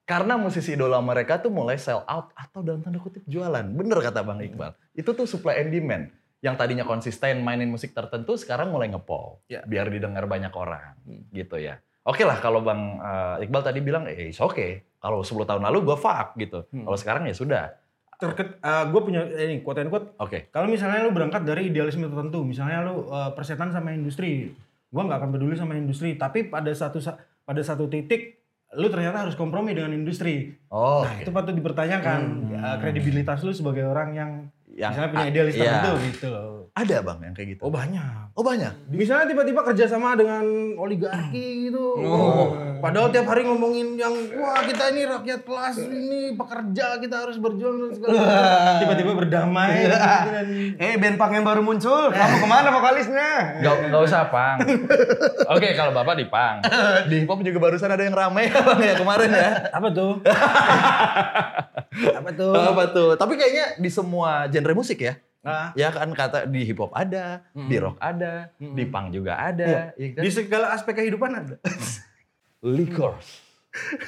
karena 0.07 0.39
musisi 0.39 0.79
idola 0.79 1.03
mereka 1.03 1.43
tuh 1.43 1.51
mulai 1.51 1.81
sell 1.81 2.07
out 2.07 2.31
atau 2.37 2.62
dalam 2.62 2.85
tanda 2.85 3.01
kutip 3.01 3.25
jualan. 3.27 3.65
Bener 3.73 3.99
kata 4.05 4.21
Bang 4.23 4.39
Iqbal. 4.39 4.77
Itu 4.93 5.17
tuh 5.17 5.25
supply 5.25 5.65
and 5.65 5.73
demand. 5.73 6.05
Yang 6.45 6.55
tadinya 6.61 6.85
konsisten 6.85 7.41
mainin 7.41 7.73
musik 7.73 7.97
tertentu 7.97 8.37
sekarang 8.37 8.69
mulai 8.71 8.93
ngepol. 8.93 9.43
Ya. 9.49 9.65
Biar 9.65 9.89
didengar 9.89 10.29
banyak 10.29 10.53
orang. 10.53 11.01
Gitu 11.33 11.59
ya. 11.59 11.81
Oke 12.07 12.23
lah 12.23 12.38
kalau 12.38 12.62
Bang 12.62 12.97
eh, 12.97 13.42
Iqbal 13.42 13.62
tadi 13.62 13.79
bilang, 13.81 14.07
eh 14.07 14.31
it's 14.31 14.38
okay. 14.38 14.87
Kalau 14.97 15.21
10 15.21 15.42
tahun 15.42 15.62
lalu 15.62 15.83
gue 15.85 15.97
fuck 15.97 16.35
gitu. 16.35 16.62
Kalau 16.64 16.95
sekarang 16.95 17.27
ya 17.27 17.35
sudah. 17.35 17.75
Terket, 18.16 18.57
gue 18.62 19.01
punya 19.03 19.29
eh, 19.29 19.45
ini 19.45 19.57
quote 19.61 19.77
and 19.79 19.90
quote 19.90 20.16
Oke. 20.16 20.49
Kalau 20.49 20.64
misalnya 20.64 21.03
lu 21.03 21.12
berangkat 21.12 21.42
dari 21.42 21.69
idealisme 21.69 22.07
tertentu, 22.07 22.40
misalnya 22.40 22.81
lu 22.81 23.05
uh, 23.07 23.29
persetan 23.31 23.69
sama 23.69 23.92
industri, 23.92 24.57
gua 24.88 25.05
nggak 25.05 25.19
akan 25.21 25.31
peduli 25.31 25.53
sama 25.53 25.75
industri, 25.75 26.16
tapi 26.16 26.47
pada 26.47 26.73
satu 26.73 26.97
sa- 26.97 27.19
pada 27.45 27.61
satu 27.61 27.87
titik 27.87 28.40
lu 28.73 28.88
ternyata 28.88 29.21
harus 29.21 29.37
kompromi 29.37 29.73
dengan 29.73 29.92
industri. 29.92 30.57
Oh, 30.69 31.05
Nah, 31.05 31.12
oke. 31.12 31.23
itu 31.23 31.31
patut 31.31 31.53
dipertanyakan 31.53 32.21
uh, 32.53 32.77
kredibilitas 32.79 33.40
lu 33.40 33.53
sebagai 33.53 33.85
orang 33.85 34.09
yang, 34.11 34.31
Yang- 34.77 34.93
misalnya 34.93 35.11
punya 35.11 35.25
ah, 35.25 35.33
idealis 35.33 35.55
iya. 35.55 35.62
tertentu 35.65 35.93
gitu 36.05 36.27
loh. 36.29 36.53
Ada 36.77 37.01
Bang 37.01 37.25
yang 37.25 37.33
kayak 37.33 37.57
gitu. 37.57 37.61
Oh 37.65 37.73
banyak. 37.73 38.37
Oh 38.37 38.45
banyak. 38.45 38.93
Misalnya 38.93 39.25
tiba-tiba 39.25 39.65
kerjasama 39.65 40.12
dengan 40.12 40.45
oligarki 40.77 41.73
gitu. 41.73 41.97
Oh. 41.97 42.53
Padahal 42.77 43.09
tiap 43.09 43.25
hari 43.25 43.49
ngomongin 43.49 43.97
yang 43.97 44.12
wah 44.37 44.61
kita 44.61 44.93
ini 44.93 45.09
rakyat 45.09 45.41
kelas 45.41 45.81
ini 45.81 46.37
pekerja 46.37 47.01
kita 47.01 47.25
harus 47.25 47.41
berjuang 47.41 47.81
dan 47.81 47.91
segala 47.97 48.12
macam. 48.12 48.77
Tiba-tiba 48.85 49.12
berdamai 49.17 49.89
dan 49.89 50.47
Eh, 50.77 51.01
band 51.01 51.17
punk 51.17 51.33
yang 51.33 51.49
baru 51.49 51.65
muncul, 51.65 52.12
kamu 52.12 52.37
ke 52.37 52.47
mana 52.47 52.69
vokalisnya? 52.69 53.65
Gak, 53.65 53.89
gak 53.89 54.03
usah 54.05 54.29
pang. 54.29 54.61
Oke 55.49 55.73
kalau 55.73 55.97
bapak 55.97 56.21
di 56.21 56.29
pang. 56.29 56.61
Di 57.09 57.25
hip 57.25 57.29
hop 57.31 57.41
juga 57.41 57.57
barusan 57.57 57.89
ada 57.89 58.05
yang 58.05 58.12
rame 58.12 58.53
ya 58.53 58.61
bang 58.69 58.81
ya 58.83 58.95
kemarin 59.01 59.31
ya. 59.33 59.49
apa 59.73 59.89
tuh? 59.89 60.21
apa 62.12 62.31
tuh? 62.35 62.53
Apa 62.53 62.85
tuh? 62.93 63.11
Tapi 63.17 63.35
kayaknya 63.37 63.67
di 63.79 63.89
semua 63.89 64.45
genre 64.47 64.65
musik 64.72 64.98
ya. 64.98 65.14
Nah, 65.46 65.70
Ya 65.79 65.94
kan 65.94 66.11
kata 66.11 66.50
di 66.50 66.66
hip 66.66 66.83
hop 66.83 66.90
ada, 66.90 67.46
di 67.55 67.76
rock 67.79 68.02
ada, 68.02 68.50
di 68.59 68.83
punk 68.83 69.14
juga 69.14 69.38
ada. 69.38 69.94
ya 69.94 70.09
kan? 70.11 70.22
di 70.26 70.31
segala 70.33 70.74
aspek 70.74 70.98
kehidupan 70.98 71.31
ada. 71.31 71.55
Liquors. 72.66 73.46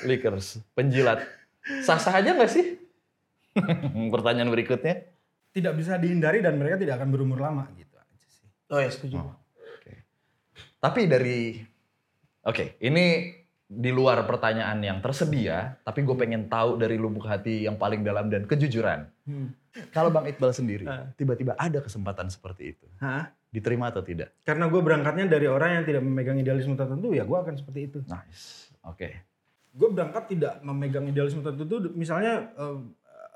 Liquors. 0.02 0.58
Penjilat. 0.74 1.22
Sah-sah 1.84 2.18
aja 2.18 2.34
gak 2.34 2.50
sih? 2.50 2.80
Pertanyaan 4.14 4.50
berikutnya. 4.50 5.04
tidak 5.48 5.74
bisa 5.74 5.94
dihindari 5.98 6.38
dan 6.38 6.54
mereka 6.54 6.78
tidak 6.78 7.00
akan 7.02 7.10
berumur 7.10 7.40
lama 7.40 7.66
gitu 7.74 7.94
aja 7.94 8.16
sih. 8.30 8.46
Oh 8.70 8.78
ya 8.78 8.90
setuju. 8.90 9.18
Oke. 9.18 9.94
Tapi 10.78 11.00
dari 11.06 11.38
Oke, 12.46 12.78
ini 12.80 13.34
di 13.68 13.92
luar 13.92 14.24
pertanyaan 14.24 14.80
yang 14.80 14.98
tersedia, 15.04 15.76
tapi 15.84 16.00
gue 16.00 16.16
pengen 16.16 16.48
tahu 16.48 16.80
dari 16.80 16.96
lubuk 16.96 17.28
hati 17.28 17.68
yang 17.68 17.76
paling 17.76 18.00
dalam 18.00 18.32
dan 18.32 18.48
kejujuran. 18.48 19.04
Hmm. 19.28 19.52
Kalau 19.92 20.08
Bang 20.08 20.24
Iqbal 20.24 20.56
sendiri, 20.56 20.88
Ah. 20.88 21.12
tiba-tiba 21.14 21.52
ada 21.54 21.84
kesempatan 21.84 22.32
seperti 22.32 22.72
itu, 22.72 22.88
Hah? 22.96 23.28
diterima 23.52 23.92
atau 23.92 24.00
tidak? 24.00 24.32
Karena 24.40 24.72
gue 24.72 24.80
berangkatnya 24.80 25.28
dari 25.28 25.44
orang 25.44 25.78
yang 25.78 25.84
tidak 25.84 26.00
memegang 26.00 26.40
idealisme 26.40 26.74
tertentu, 26.74 27.12
ya 27.12 27.28
gue 27.28 27.38
akan 27.38 27.54
seperti 27.54 27.80
itu. 27.86 27.98
Nice. 28.08 28.72
Oke. 28.88 29.20
Gue 29.76 29.92
berangkat 29.92 30.32
tidak 30.32 30.64
memegang 30.64 31.04
idealisme 31.04 31.44
tertentu. 31.44 31.92
Misalnya, 31.92 32.48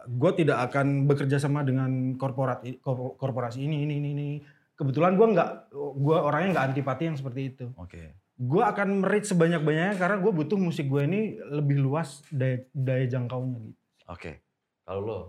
gue 0.08 0.30
tidak 0.34 0.72
akan 0.72 1.06
bekerja 1.06 1.38
sama 1.38 1.60
dengan 1.62 2.16
korporat 2.16 2.64
kor- 2.80 3.14
korporasi 3.14 3.62
ini, 3.62 3.84
ini, 3.84 4.00
ini, 4.00 4.10
ini. 4.16 4.30
Kebetulan 4.74 5.14
gue 5.14 5.28
nggak, 5.28 5.50
gue 5.76 6.16
orangnya 6.16 6.56
nggak 6.56 6.66
antipati 6.72 7.02
yang 7.06 7.18
seperti 7.20 7.40
itu. 7.52 7.64
Oke. 7.76 8.16
Gue 8.40 8.62
akan 8.64 9.04
merit 9.04 9.28
sebanyak-banyaknya 9.28 9.96
karena 10.00 10.16
gue 10.18 10.32
butuh 10.32 10.58
musik 10.58 10.88
gue 10.88 11.02
ini 11.04 11.20
lebih 11.38 11.78
luas 11.78 12.24
daya, 12.32 12.64
daya 12.72 13.04
jangkaunya 13.06 13.58
gitu. 13.70 13.80
Oke. 14.08 14.40
Kalau 14.82 15.00
lo? 15.04 15.20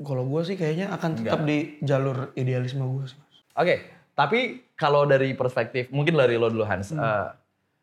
Kalau 0.00 0.24
gue 0.26 0.42
sih 0.44 0.56
kayaknya 0.56 0.92
akan 0.92 1.10
tetap 1.20 1.40
di 1.44 1.80
jalur 1.80 2.32
idealisme 2.36 2.84
gue 2.84 3.04
sih. 3.08 3.18
Mas. 3.18 3.36
Oke, 3.56 3.74
tapi 4.16 4.64
kalau 4.76 5.04
dari 5.04 5.32
perspektif, 5.36 5.88
mungkin 5.92 6.16
dari 6.16 6.40
lo 6.40 6.48
dulu 6.48 6.64
Hans, 6.64 6.92
eh, 6.92 7.28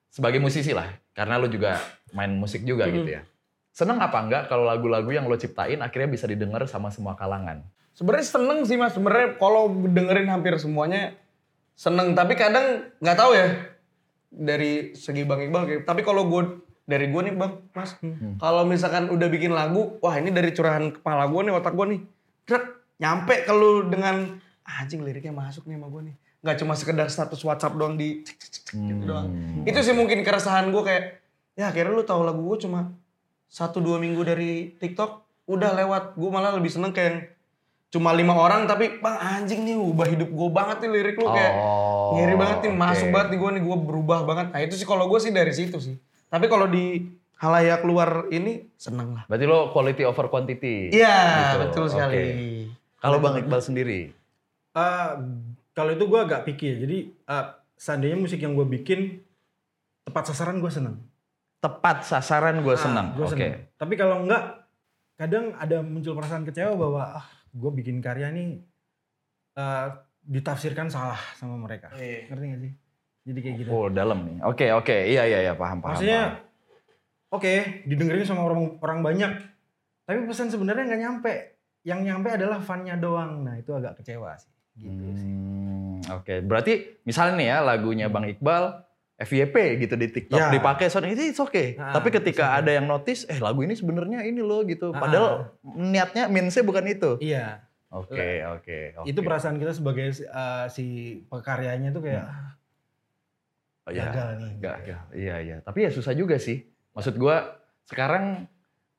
sebagai 0.09 0.41
musisi 0.41 0.73
lah, 0.73 0.89
karena 1.13 1.37
lo 1.37 1.45
juga 1.45 1.77
main 2.13 2.33
musik 2.33 2.65
juga 2.65 2.89
gitu 2.89 3.09
ya. 3.09 3.21
Seneng 3.69 4.01
apa 4.01 4.17
enggak 4.17 4.49
kalau 4.49 4.65
lagu-lagu 4.65 5.05
yang 5.13 5.29
lo 5.29 5.37
ciptain 5.37 5.77
akhirnya 5.85 6.09
bisa 6.09 6.25
didengar 6.25 6.65
sama 6.65 6.89
semua 6.89 7.13
kalangan? 7.13 7.61
Sebenarnya 7.93 8.25
seneng 8.25 8.65
sih 8.65 8.73
mas. 8.73 8.97
Sebenarnya 8.97 9.37
kalau 9.37 9.69
dengerin 9.69 10.29
hampir 10.33 10.57
semuanya 10.57 11.13
seneng. 11.77 12.17
Tapi 12.17 12.33
kadang 12.33 12.89
nggak 12.97 13.17
tahu 13.17 13.37
ya 13.37 13.76
dari 14.37 14.71
segi 14.93 15.23
bang 15.23 15.39
Iqbal. 15.43 15.63
kayak- 15.65 15.83
Tapi 15.83 16.01
kalau 16.01 16.25
gue 16.25 16.43
dari 16.83 17.05
gue 17.05 17.21
nih 17.21 17.33
bang, 17.33 17.53
mas. 17.71 17.97
Kalau 18.37 18.63
misalkan 18.63 19.09
udah 19.09 19.27
bikin 19.27 19.51
lagu, 19.51 19.97
wah 19.97 20.15
ini 20.15 20.29
dari 20.29 20.49
curahan 20.49 20.87
kepala 20.91 21.25
gue 21.25 21.41
nih, 21.41 21.53
otak 21.53 21.73
gue 21.73 21.85
nih. 21.87 22.01
Drak, 22.43 22.63
nyampe 22.97 23.35
ke 23.39 23.51
lu 23.51 23.71
dengan 23.85 24.39
"Ah, 24.61 24.81
anjing 24.81 25.01
liriknya 25.01 25.31
masuk 25.31 25.65
nih 25.65 25.75
sama 25.75 25.87
gue 25.89 26.01
nih. 26.03 26.15
Nggak 26.39 26.57
cuma 26.57 26.73
sekedar 26.73 27.07
status 27.07 27.41
WhatsApp 27.41 27.75
doang 27.75 27.95
di 27.95 28.21
cek, 28.21 28.37
cek, 28.37 28.51
cek, 28.53 28.65
gitu 28.73 29.03
doang. 29.05 29.27
Itu 29.63 29.79
sih 29.81 29.91
mungkin 29.91 30.21
keresahan 30.21 30.69
gue 30.69 30.81
kayak, 30.81 31.03
ya 31.53 31.67
akhirnya 31.67 31.91
lu 31.91 32.03
tahu 32.03 32.21
lagu 32.21 32.39
gue 32.45 32.57
cuma 32.61 32.93
satu 33.45 33.79
dua 33.79 33.97
minggu 33.97 34.21
dari 34.21 34.51
TikTok 34.73 35.11
udah 35.45 35.71
lewat. 35.73 36.03
Gue 36.13 36.29
malah 36.29 36.51
lebih 36.51 36.67
seneng 36.67 36.91
kayak 36.91 37.36
cuma 37.87 38.11
lima 38.11 38.33
orang 38.33 38.65
tapi 38.65 38.97
bang 38.97 39.15
anjing 39.17 39.63
nih 39.63 39.75
ubah 39.75 40.03
hidup 40.05 40.27
gue 40.27 40.49
banget 40.49 40.77
nih 40.83 40.91
lirik 40.91 41.15
lu 41.15 41.27
kayak 41.27 41.53
Oh, 41.55 42.11
ngiri 42.13 42.35
banget 42.35 42.57
nih 42.61 42.73
masuk 42.73 43.07
banget 43.09 43.27
nih 43.29 43.39
gue 43.39 43.49
nih 43.49 43.63
gue 43.63 43.77
berubah 43.81 44.19
banget. 44.23 44.47
Nah 44.49 44.59
itu 44.59 44.73
sih 44.73 44.83
kalau 44.83 45.05
gue 45.05 45.17
sih 45.17 45.29
dari 45.29 45.51
situ 45.51 45.75
sih. 45.77 45.95
Tapi 46.25 46.45
kalau 46.45 46.65
di 46.65 47.03
halayak 47.37 47.81
luar 47.81 48.27
ini 48.27 48.67
seneng 48.73 49.13
lah. 49.13 49.23
Berarti 49.25 49.45
lo 49.45 49.69
quality 49.69 50.03
over 50.03 50.27
quantity. 50.27 50.89
Iya 50.89 51.15
Gitu, 51.29 51.57
betul 51.63 51.85
sekali. 51.87 52.23
Kalau 52.97 53.17
Bang 53.17 53.37
Iqbal 53.37 53.61
sendiri, 53.61 54.11
Eh, 54.73 55.09
kalau 55.71 55.89
itu 55.89 56.03
gue 56.03 56.19
agak 56.21 56.43
pikir. 56.43 56.77
Jadi 56.77 56.97
eh, 57.09 57.45
seandainya 57.73 58.15
musik 58.15 58.37
yang 58.37 58.51
gue 58.51 58.65
bikin 58.65 59.19
tepat 60.03 60.27
sasaran 60.27 60.57
gue 60.57 60.69
seneng. 60.69 60.95
tepat 61.57 62.03
sasaran 62.03 62.61
gue 62.61 62.75
senang. 62.75 63.11
gue 63.13 63.23
Oke. 63.23 63.33
seneng. 63.33 63.53
Tapi 63.75 63.93
kalau 63.95 64.21
enggak, 64.21 64.63
kadang 65.15 65.51
ada 65.53 65.81
muncul 65.81 66.13
perasaan 66.13 66.43
kecewa 66.43 66.73
bahwa 66.73 67.01
ah 67.15 67.27
gue 67.53 67.71
bikin 67.83 68.03
karya 68.03 68.31
nih 68.31 68.59
eh, 69.57 69.87
ditafsirkan 70.27 70.91
salah 70.91 71.19
sama 71.39 71.55
mereka. 71.55 71.91
Iya. 71.95 72.27
Ngerti 72.31 72.45
gak 72.51 72.61
sih? 72.61 72.73
Jadi 73.27 73.39
kayak 73.43 73.55
gitu. 73.63 73.69
Oh 73.71 73.87
dalam 73.91 74.23
nih. 74.23 74.37
Oke 74.47 74.71
oke, 74.71 74.95
iya 74.95 75.23
iya 75.27 75.39
iya 75.51 75.53
paham 75.55 75.83
paham. 75.83 75.99
Maksudnya, 75.99 76.39
oke 77.27 77.83
didengerin 77.83 78.23
sama 78.23 78.47
orang 78.47 78.79
orang 78.79 78.99
banyak, 79.03 79.31
tapi 80.07 80.23
pesan 80.23 80.47
sebenarnya 80.47 80.87
nggak 80.87 81.01
nyampe. 81.03 81.33
Yang 81.83 81.99
nyampe 82.07 82.29
adalah 82.31 82.59
funnya 82.63 82.95
doang. 82.95 83.43
Nah 83.43 83.59
itu 83.59 83.75
agak 83.75 83.99
kecewa 83.99 84.35
sih. 84.39 84.51
Gitu 84.79 85.07
sih. 85.15 85.27
Hmm, 85.27 85.99
Oke, 86.15 86.39
berarti 86.39 87.03
misalnya 87.03 87.33
nih 87.35 87.47
ya 87.51 87.57
lagunya 87.65 88.07
Bang 88.07 88.23
Iqbal 88.27 88.86
FYP 89.17 89.81
gitu 89.81 89.97
di 89.97 90.13
TikTok 90.13 90.37
Ya. 90.37 90.53
dipakai 90.53 90.93
sound 90.93 91.09
itu 91.09 91.33
it's 91.33 91.41
okay. 91.41 91.73
Ah, 91.81 91.89
Tapi 91.97 92.13
ketika 92.13 92.53
okay. 92.53 92.59
ada 92.61 92.71
yang 92.77 92.85
notice, 92.85 93.25
eh 93.25 93.41
lagu 93.41 93.65
ini 93.65 93.73
sebenarnya 93.73 94.21
ini 94.21 94.45
loh 94.45 94.61
gitu. 94.61 94.93
Ah. 94.93 95.01
Padahal 95.01 95.33
niatnya 95.65 96.29
minsnya 96.29 96.61
bukan 96.61 96.85
itu. 96.85 97.17
Iya. 97.17 97.65
Oke 97.89 98.45
oke. 98.45 99.01
oke. 99.01 99.09
Itu 99.09 99.25
perasaan 99.25 99.57
kita 99.57 99.73
sebagai 99.73 100.13
eh, 100.13 100.65
si 100.69 100.85
pekaryanya 101.33 101.89
tuh 101.89 102.05
kayak 102.05 102.29
ah, 102.29 102.53
Oh, 103.87 103.91
iya. 103.95 104.11
gagal 104.11 104.29
nih. 104.37 104.53
Gagal. 104.61 105.01
Iya 105.15 105.35
iya. 105.41 105.57
Tapi 105.65 105.87
ya 105.87 105.89
susah 105.89 106.13
juga 106.13 106.37
sih. 106.37 106.67
Maksud 106.93 107.17
gua 107.17 107.57
sekarang 107.89 108.45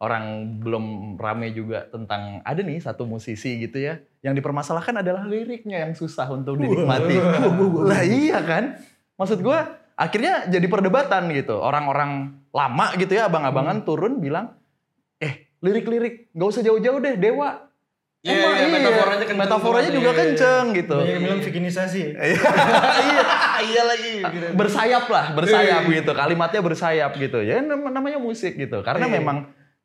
orang 0.03 0.59
belum 0.59 1.15
rame 1.15 1.55
juga 1.55 1.87
tentang 1.93 2.43
ada 2.43 2.59
nih 2.59 2.83
satu 2.83 3.07
musisi 3.07 3.59
gitu 3.61 3.83
ya 3.83 3.99
yang 4.23 4.33
dipermasalahkan 4.33 5.03
adalah 5.03 5.27
liriknya 5.29 5.87
yang 5.87 5.95
susah 5.95 6.27
untuk 6.33 6.59
dinikmati. 6.59 7.15
lah 7.91 8.03
iya 8.03 8.43
kan? 8.43 8.83
Maksud 9.15 9.47
gua 9.47 9.78
akhirnya 9.99 10.47
jadi 10.47 10.65
perdebatan 10.65 11.27
gitu. 11.31 11.59
Orang-orang 11.59 12.11
lama 12.49 12.87
gitu 12.95 13.13
ya 13.13 13.27
abang-abangan 13.27 13.83
turun 13.83 14.23
bilang, 14.23 14.55
"Eh, 15.19 15.51
lirik-lirik 15.59 16.31
nggak 16.31 16.49
usah 16.49 16.63
jauh-jauh 16.63 17.03
deh, 17.03 17.19
Dewa." 17.19 17.67
Iya, 18.19 18.35
Emang 18.35 18.55
iya, 18.57 18.67
metaforanya 18.75 19.25
kenceng 19.25 19.39
metaforanya 19.39 19.91
juga 19.95 20.03
Iya, 20.05 20.11
iya, 20.11 20.23
kenceng 20.27 20.65
gitu. 20.75 20.97
Yang 20.99 21.21
bilang 21.23 21.41
bikinisasi. 21.41 22.03
iya 22.19 22.41
iya 23.71 23.83
lagi. 23.87 24.15
gitu. 24.27 24.47
bersayap 24.55 25.05
lah, 25.07 25.25
bersayap 25.35 25.83
Iya. 25.87 25.95
gitu. 26.03 26.11
Kalimatnya 26.15 26.61
bersayap 26.61 27.13
gitu. 27.15 27.39
Ya 27.43 27.63
nam- 27.63 27.91
namanya 27.91 28.19
musik 28.19 28.59
gitu. 28.59 28.83
Karena 28.83 29.07
Iya. 29.07 29.15
memang 29.23 29.37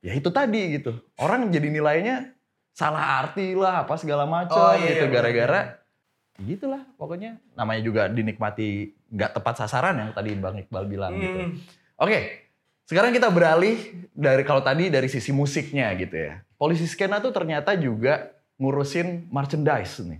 ya 0.01 0.17
itu 0.17 0.33
tadi 0.33 0.81
gitu. 0.81 0.97
Orang 1.21 1.53
jadi 1.53 1.69
nilainya 1.69 2.33
salah 2.73 3.21
arti 3.21 3.53
lah 3.53 3.85
apa 3.85 3.93
segala 4.01 4.25
macam 4.25 4.57
Oh, 4.57 4.73
iya, 4.81 4.97
gitu 4.97 5.05
iya, 5.05 5.13
gara-gara 5.13 5.61
gitulah 6.35 6.81
pokoknya 6.97 7.37
namanya 7.53 7.81
juga 7.81 8.01
dinikmati 8.09 8.89
nggak 9.07 9.37
tepat 9.37 9.55
sasaran 9.59 9.93
yang 9.95 10.09
tadi 10.11 10.33
Bang 10.33 10.57
Iqbal 10.57 10.85
bilang 10.85 11.13
gitu. 11.13 11.39
Hmm. 11.45 11.51
Oke. 11.97 12.19
Sekarang 12.83 13.15
kita 13.15 13.31
beralih 13.31 13.79
dari 14.11 14.43
kalau 14.43 14.59
tadi 14.59 14.91
dari 14.91 15.07
sisi 15.07 15.31
musiknya 15.31 15.93
gitu 15.95 16.17
ya. 16.19 16.43
Polisi 16.57 16.83
skena 16.83 17.23
tuh 17.23 17.31
ternyata 17.31 17.77
juga 17.77 18.33
ngurusin 18.57 19.29
merchandise 19.29 20.03
nih 20.03 20.19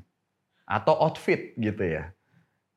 atau 0.64 0.96
outfit 0.96 1.58
gitu 1.58 1.84
ya. 1.84 2.14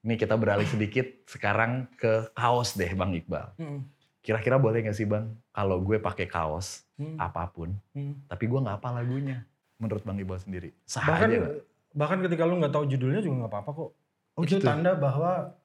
Ini 0.02 0.14
kita 0.14 0.34
beralih 0.34 0.66
sedikit 0.66 1.06
sekarang 1.26 1.86
ke 1.94 2.30
kaos 2.32 2.74
deh 2.74 2.90
Bang 2.94 3.14
Iqbal. 3.14 3.52
Hmm. 3.58 3.86
Kira-kira 4.24 4.58
boleh 4.58 4.82
nggak 4.82 4.96
sih 4.96 5.06
Bang 5.06 5.38
kalau 5.52 5.78
gue 5.80 6.00
pakai 6.00 6.26
kaos 6.26 6.82
Hmm. 6.96 7.20
apa 7.20 7.44
pun 7.52 7.76
Hmm. 7.92 8.16
tapi 8.24 8.48
gue 8.48 8.56
nggak 8.56 8.80
apa 8.80 8.88
lagunya 8.90 9.44
menurut 9.76 10.00
Bang 10.02 10.16
Iqbal 10.16 10.40
sendiri? 10.40 10.72
Sah 10.88 11.04
bahkan 11.04 11.28
aja? 11.28 11.60
Bahkan 11.96 12.20
ketika 12.20 12.44
lu 12.44 12.60
nggak 12.60 12.70
tahu 12.70 12.84
judulnya 12.86 13.18
juga 13.18 13.36
nggak 13.42 13.52
apa-apa 13.52 13.70
kok 13.72 13.90
Oh, 14.36 14.44
itu 14.44 14.60
gitu? 14.60 14.68
tanda 14.68 14.92
bahwa 14.92 15.56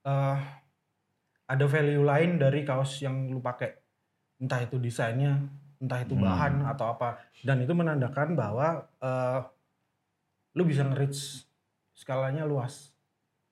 eh, 0.00 0.38
ada 1.44 1.66
value 1.66 2.06
lain 2.06 2.38
dari 2.38 2.62
kaos 2.62 3.02
yang 3.02 3.26
lu 3.26 3.42
pakai 3.42 3.74
entah 4.38 4.62
itu 4.62 4.78
desainnya 4.78 5.42
entah 5.76 5.98
itu 5.98 6.14
Hmm. 6.14 6.22
bahan 6.22 6.54
atau 6.64 6.86
apa 6.88 7.18
dan 7.42 7.58
itu 7.58 7.74
menandakan 7.74 8.32
bahwa 8.32 8.86
eh, 8.96 9.40
lu 10.52 10.62
bisa 10.62 10.82
nge-reach 10.82 11.46
skalanya 11.92 12.46
luas 12.46 12.94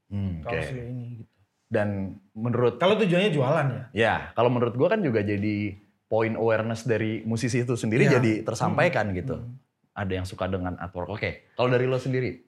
Hmm, 0.08 0.40
kaos 0.40 0.70
lu 0.70 0.80
ini 0.80 1.20
gitu 1.20 1.34
Dan 1.68 2.16
menurut 2.32 2.80
kalau 2.80 2.96
tujuannya 2.96 3.28
jualan 3.28 3.66
ya 3.68 3.84
Ya, 3.92 4.14
kalau 4.32 4.48
menurut 4.48 4.72
gua 4.72 4.88
kan 4.88 5.02
juga 5.02 5.20
jadi 5.20 5.76
point 6.08 6.32
awareness 6.32 6.88
dari 6.88 7.20
musisi 7.22 7.60
itu 7.60 7.76
sendiri 7.76 8.08
Iya. 8.08 8.16
jadi 8.16 8.32
tersampaikan 8.40 9.12
gitu. 9.12 9.36
Hmm. 9.36 9.52
Ada 9.98 10.22
yang 10.22 10.26
suka 10.26 10.46
dengan 10.46 10.78
artwork. 10.78 11.10
Oke, 11.10 11.50
kalau 11.58 11.66
dari 11.66 11.90
lo 11.90 11.98
sendiri? 11.98 12.38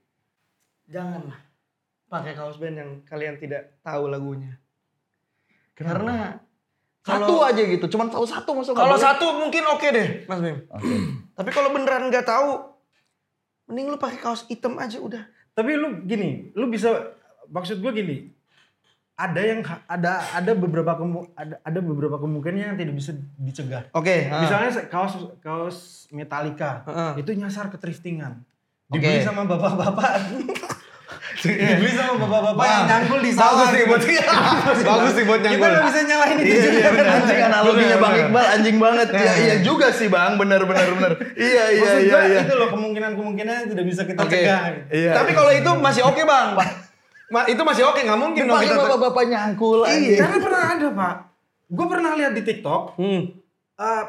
Janganlah 0.86 1.38
pakai 2.06 2.38
kaos 2.38 2.62
band 2.62 2.76
yang 2.78 2.90
kalian 3.02 3.42
tidak 3.42 3.82
tahu 3.82 4.06
lagunya. 4.06 4.54
Karena 5.74 6.38
Satu 7.00 7.40
kalau 7.40 7.48
aja 7.48 7.62
gitu, 7.64 7.86
cuman 7.96 8.12
tahu 8.12 8.28
satu 8.28 8.52
masuk 8.52 8.76
kalau 8.76 8.92
satu 9.00 9.32
mungkin 9.40 9.64
oke 9.72 9.88
deh, 9.88 10.08
Mas 10.28 10.38
Bim. 10.44 10.68
Oke. 10.68 10.94
Tapi 11.40 11.50
kalau 11.50 11.72
beneran 11.72 12.12
nggak 12.12 12.28
tahu, 12.28 12.70
mending 13.70 13.88
lu 13.88 13.96
pakai 13.96 14.18
kaos 14.20 14.44
hitam 14.50 14.74
aja 14.76 14.98
udah. 14.98 15.22
tapi 15.50 15.78
lu 15.78 16.06
gini 16.06 16.50
lu 16.54 16.70
bisa 16.70 17.14
maksud 17.50 17.82
gue 17.82 17.92
gini 17.94 18.16
ada 19.20 19.36
yang 19.38 19.60
ada 19.84 20.12
ada 20.32 20.52
beberapa 20.54 20.92
kemu, 20.94 21.28
ada 21.34 21.60
ada 21.60 21.78
beberapa 21.78 22.16
kemungkinan 22.16 22.56
yang 22.56 22.74
tidak 22.74 22.94
bisa 22.94 23.12
dicegah 23.36 23.84
Oke. 23.92 24.32
Misalnya 24.32 24.70
se- 24.70 24.86
kaos 24.86 25.12
kaos 25.38 25.76
Metallica 26.08 26.80
Heeh. 26.82 27.20
itu 27.20 27.30
nyasar 27.34 27.68
ke 27.68 27.76
thriftingan. 27.76 28.40
Dibeli 28.88 29.20
sama 29.20 29.44
bapak-bapak 29.44 30.10
Dibeli 31.40 31.92
sama 31.92 32.18
bapak-bapak 32.18 32.64
yang 32.64 32.84
nyangkul 32.86 33.20
di 33.20 33.30
Bagus 33.30 33.40
sawah. 33.40 33.68
nih 33.70 33.84
buat 33.86 34.02
Bagus 34.90 35.12
nih 35.14 35.24
buat 35.24 35.38
Kita 35.38 35.48
nyangkul. 35.48 35.68
nggak 35.70 35.84
bisa 35.86 36.00
nyalahin 36.02 36.36
itu 36.36 36.48
Iya, 36.50 36.60
juga. 36.60 36.80
iya. 36.90 37.12
Anjing 37.14 37.40
analoginya 37.42 37.96
Bang 37.96 38.14
Iqbal 38.18 38.46
anjing 38.50 38.76
banget. 38.78 39.08
Iya 39.10 39.32
iya 39.38 39.54
juga 39.60 39.86
sih 39.90 40.08
Bang, 40.08 40.32
benar 40.36 40.60
benar 40.64 40.88
benar. 40.90 41.12
Iya 41.32 41.64
iya 41.70 41.92
iya 42.00 42.18
iya. 42.26 42.40
itu 42.42 42.54
loh 42.54 42.68
kemungkinan-kemungkinan 42.68 43.56
tidak 43.68 43.84
bisa 43.84 44.02
kita 44.04 44.20
cegah. 44.22 44.60
Iya. 44.90 45.12
Tapi 45.14 45.30
kalau 45.30 45.50
itu 45.50 45.70
masih 45.78 46.02
oke 46.02 46.22
bang. 46.22 46.48
Ma, 47.30 47.46
itu 47.46 47.62
masih 47.62 47.86
oke 47.86 48.02
nggak 48.02 48.18
mungkin 48.18 48.42
dong 48.42 48.58
kita. 48.58 48.74
bapak-bapak 48.74 49.24
nyangkul 49.24 49.86
Iya, 49.86 50.18
karena 50.18 50.38
pernah 50.42 50.62
ada 50.66 50.88
pak. 50.90 51.14
Gue 51.70 51.86
pernah 51.86 52.10
lihat 52.18 52.32
di 52.34 52.42
TikTok. 52.42 52.98
Hmm. 52.98 53.22
eh, 53.78 54.02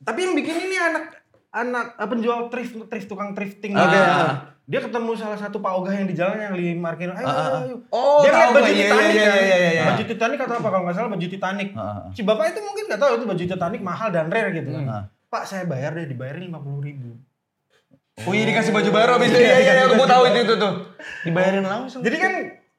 tapi 0.00 0.18
yang 0.20 0.34
bikin 0.34 0.56
ini 0.64 0.76
anak 0.76 1.04
anak 1.50 1.86
eh, 1.94 2.08
penjual 2.08 2.48
thrift 2.48 2.74
thrift 2.88 3.06
tukang 3.06 3.36
thrifting. 3.36 3.76
Oke, 3.76 3.84
Nah, 3.84 4.16
ah. 4.18 4.34
Dia 4.64 4.80
ketemu 4.80 5.12
salah 5.12 5.36
satu 5.36 5.60
Pak 5.60 5.76
Ogah 5.76 5.92
yang 5.92 6.08
di 6.08 6.16
jalan 6.16 6.40
yang 6.40 6.56
lagi 6.56 6.72
parkir. 6.80 7.12
Ayo, 7.12 7.20
Ah, 7.20 7.28
ah, 7.28 7.44
ah. 7.52 7.60
ayo. 7.60 7.76
Oh, 7.92 8.24
dia 8.24 8.32
lihat 8.32 8.48
baju. 8.48 8.64
Iya, 8.64 8.80
Titanic 8.80 9.12
iya, 9.12 9.28
kan. 9.28 9.36
iya, 9.36 9.56
iya, 9.60 9.70
iya. 9.70 9.84
Baju 9.84 10.02
Titanic 10.08 10.38
atau 10.40 10.56
apa 10.56 10.68
kalau 10.72 10.82
nggak 10.88 10.96
salah 10.96 11.10
baju 11.12 11.26
Titanic. 11.28 11.68
Ah. 11.76 12.08
Si 12.16 12.20
bapak 12.24 12.44
itu 12.48 12.60
mungkin 12.64 12.84
nggak 12.88 12.96
tahu 12.96 13.10
itu 13.12 13.24
baju 13.28 13.44
Titanic 13.44 13.80
mahal 13.84 14.08
dan 14.08 14.26
rare 14.32 14.50
gitu 14.56 14.72
kan. 14.72 14.84
Ah. 14.88 15.04
Pak 15.28 15.44
saya 15.44 15.68
bayar 15.68 15.92
deh 15.92 16.08
dibayarin 16.08 16.48
lima 16.48 16.64
puluh 16.64 16.80
ribu. 16.80 17.12
Oh 18.22 18.30
iya 18.30 18.46
dikasih 18.46 18.70
baju 18.70 18.90
baru 18.94 19.10
abis 19.18 19.34
itu. 19.34 19.40
Iya 19.42 19.56
iya 19.58 19.72
iya. 19.74 19.84
Gue 19.90 20.06
tahu 20.06 20.22
itu 20.30 20.38
itu 20.46 20.54
tuh. 20.54 20.72
Dibayarin 21.26 21.66
langsung. 21.66 22.00
Jadi 22.06 22.16
kan 22.22 22.32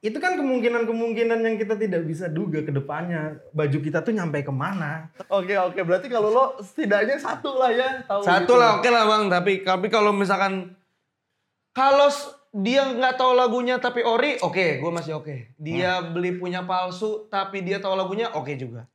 itu 0.05 0.17
kan 0.21 0.37
kemungkinan-kemungkinan 0.39 1.39
yang 1.43 1.55
kita 1.59 1.75
tidak 1.75 2.07
bisa 2.07 2.31
duga 2.31 2.63
ke 2.63 2.71
depannya. 2.71 3.43
Baju 3.51 3.77
kita 3.83 3.99
tuh 3.99 4.15
nyampe 4.15 4.47
ke 4.47 4.53
mana. 4.55 5.11
Oke 5.27 5.59
oke 5.59 5.83
berarti 5.83 6.07
kalau 6.07 6.31
lo 6.31 6.45
setidaknya 6.63 7.19
satu 7.19 7.59
lah 7.59 7.71
ya 7.75 7.89
tahu. 8.07 8.23
Satu 8.23 8.55
gitu. 8.55 8.61
lah 8.61 8.79
oke 8.79 8.87
lah 8.87 9.03
bang. 9.03 9.23
Tapi 9.27 9.51
tapi 9.67 9.87
kalau 9.91 10.15
misalkan 10.15 10.71
kalau 11.75 12.07
dia 12.55 12.87
nggak 12.87 13.19
tahu 13.19 13.35
lagunya 13.35 13.75
tapi 13.83 13.99
ori, 13.99 14.39
oke, 14.39 14.79
gue 14.79 14.91
masih 14.95 15.19
oke. 15.19 15.59
Dia 15.59 15.99
beli 15.99 16.39
punya 16.39 16.63
palsu 16.63 17.27
tapi 17.27 17.59
dia 17.59 17.83
tahu 17.83 17.99
lagunya, 17.99 18.31
oke 18.31 18.55
juga. 18.55 18.87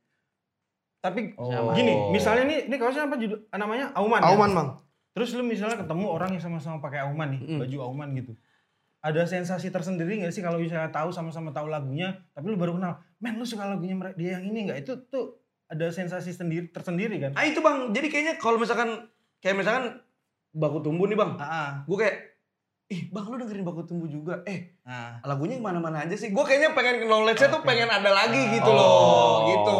Tapi 0.97 1.37
Oh. 1.37 1.69
gini, 1.77 2.09
misalnya 2.09 2.49
nih, 2.49 2.59
ini 2.65 2.75
kaosnya 2.81 3.05
apa 3.05 3.21
judul 3.21 3.45
namanya? 3.53 3.93
Auman. 3.93 4.17
ya? 4.17 4.33
Auman 4.33 4.49
bang. 4.53 4.69
Terus 5.11 5.35
lu 5.35 5.43
misalnya 5.43 5.75
ketemu 5.77 6.07
orang 6.07 6.31
yang 6.33 6.43
sama-sama 6.43 6.79
pakai 6.79 7.03
Auman 7.03 7.35
nih, 7.35 7.41
Mm. 7.43 7.59
baju 7.59 7.77
Auman 7.83 8.09
gitu. 8.15 8.31
Ada 9.01 9.25
sensasi 9.25 9.67
tersendiri 9.67 10.21
nggak 10.21 10.29
sih 10.29 10.39
kalau 10.39 10.55
misalnya 10.55 10.87
tahu 10.87 11.09
sama-sama 11.09 11.49
tahu 11.49 11.67
lagunya, 11.67 12.15
tapi 12.31 12.47
lu 12.47 12.55
baru 12.55 12.77
kenal, 12.77 13.01
men 13.17 13.35
lu 13.35 13.43
suka 13.43 13.65
lagunya 13.65 13.97
dia 14.13 14.37
yang 14.37 14.45
ini 14.45 14.69
nggak? 14.69 14.85
Itu 14.85 15.09
tuh 15.09 15.41
ada 15.67 15.89
sensasi 15.89 16.31
sendiri 16.31 16.69
tersendiri 16.69 17.17
kan? 17.17 17.31
Ah 17.33 17.43
itu 17.43 17.59
bang. 17.59 17.89
Jadi 17.89 18.07
kayaknya 18.07 18.33
kalau 18.37 18.55
misalkan 18.55 19.09
kayak 19.39 19.57
misalkan 19.57 19.99
baku 20.51 20.79
tumbuh 20.79 21.07
nih 21.07 21.17
bang. 21.17 21.31
Ah, 21.39 21.81
Gue 21.83 21.97
kayak, 21.97 22.15
ih 22.87 23.07
bang 23.07 23.25
lu 23.25 23.35
dengerin 23.39 23.63
baku 23.63 23.81
tumbuh 23.83 24.05
juga. 24.05 24.43
Eh 24.45 24.77
ah. 24.83 25.17
lagunya 25.25 25.57
yang 25.57 25.65
mana-mana 25.65 26.03
aja 26.03 26.13
sih. 26.13 26.29
Gue 26.29 26.43
kayaknya 26.43 26.71
pengen 26.71 27.07
knowledge-nya 27.07 27.49
tuh 27.49 27.63
Oke. 27.63 27.67
pengen 27.67 27.89
ada 27.89 28.11
lagi 28.11 28.53
gitu 28.53 28.67
Oh, 28.67 28.75
loh. 28.77 29.35
Gitu. 29.49 29.77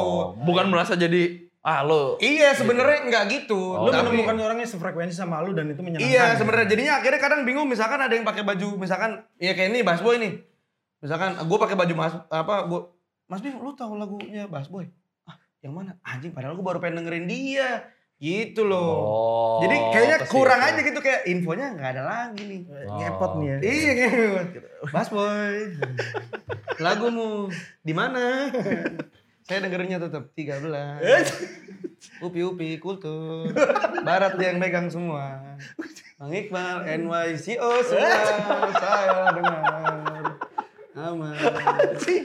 Bukan 0.48 0.65
merasa 0.72 0.96
jadi 0.96 1.51
ah 1.62 1.86
lo. 1.86 2.17
Iya 2.17 2.58
sebenarnya 2.58 3.06
nggak 3.06 3.24
gitu. 3.30 3.78
Oh. 3.78 3.86
Lu 3.86 3.93
Tapi- 3.93 4.10
menemukan 4.10 4.38
orang 4.41 4.58
yang 4.65 4.69
sefrekuensi 4.69 5.13
sama 5.13 5.45
lu 5.45 5.54
dan 5.54 5.69
itu 5.69 5.82
menyenangkan. 5.86 6.10
Iya 6.10 6.26
gitu. 6.34 6.45
sebenarnya 6.45 6.67
jadinya 6.74 6.93
akhirnya 6.97 7.21
kadang 7.21 7.41
bingung 7.45 7.69
misalkan 7.69 8.02
ada 8.02 8.13
yang 8.13 8.26
pakai 8.26 8.41
baju 8.41 8.82
misalkan 8.82 9.21
ya 9.38 9.54
kayak 9.54 9.69
ini 9.74 9.86
Bass 9.86 10.02
Boy 10.02 10.17
nih. 10.17 10.41
Misalkan 11.02 11.38
gue 11.38 11.58
pakai 11.58 11.78
baju 11.78 11.93
Mas 11.97 12.13
apa 12.30 12.56
gua 12.65 12.89
Mas 13.30 13.41
Bim 13.41 13.58
lu 13.58 13.74
tahu 13.78 13.95
lagunya 13.95 14.50
Bass 14.50 14.74
Boy? 14.74 14.89
Ah, 15.26 15.38
yang 15.62 15.78
mana? 15.78 15.97
Anjing 16.02 16.34
padahal 16.34 16.58
gue 16.58 16.65
baru 16.65 16.82
pengen 16.82 17.06
dengerin 17.06 17.30
dia. 17.30 17.86
Gitu 18.21 18.69
loh. 18.69 19.02
Oh. 19.02 19.58
Jadi 19.65 19.82
kayaknya 19.89 20.17
kurang 20.30 20.62
aja 20.62 20.78
gitu 20.78 21.02
kayak 21.02 21.26
infonya 21.26 21.74
nggak 21.74 21.89
ada 21.97 22.04
lagi 22.06 22.41
nih. 22.45 22.62
Oh. 22.86 23.02
Ngepot 23.02 23.32
nih 23.41 23.47
ya. 23.50 23.58
Iya 23.65 23.91
ngepot. 23.97 24.47
Bass 24.93 25.10
Boy. 25.10 25.74
Lagumu 26.78 27.50
di 27.82 27.93
mana? 27.93 28.50
Saya 29.42 29.60
dengerinnya 29.62 30.00
tetap 30.00 30.32
13. 30.32 30.64
Upi-upi 32.20 32.78
kultur. 32.78 33.50
Barat 34.02 34.38
dia 34.38 34.54
yang 34.54 34.60
megang 34.60 34.88
semua. 34.88 35.58
Bang 36.16 36.32
Iqbal, 36.32 36.86
NYCO 36.88 37.72
semua. 37.82 38.10
Saya 38.72 39.34
dengar. 39.34 40.26
Aman. 40.92 41.34
Anjing. 41.34 42.24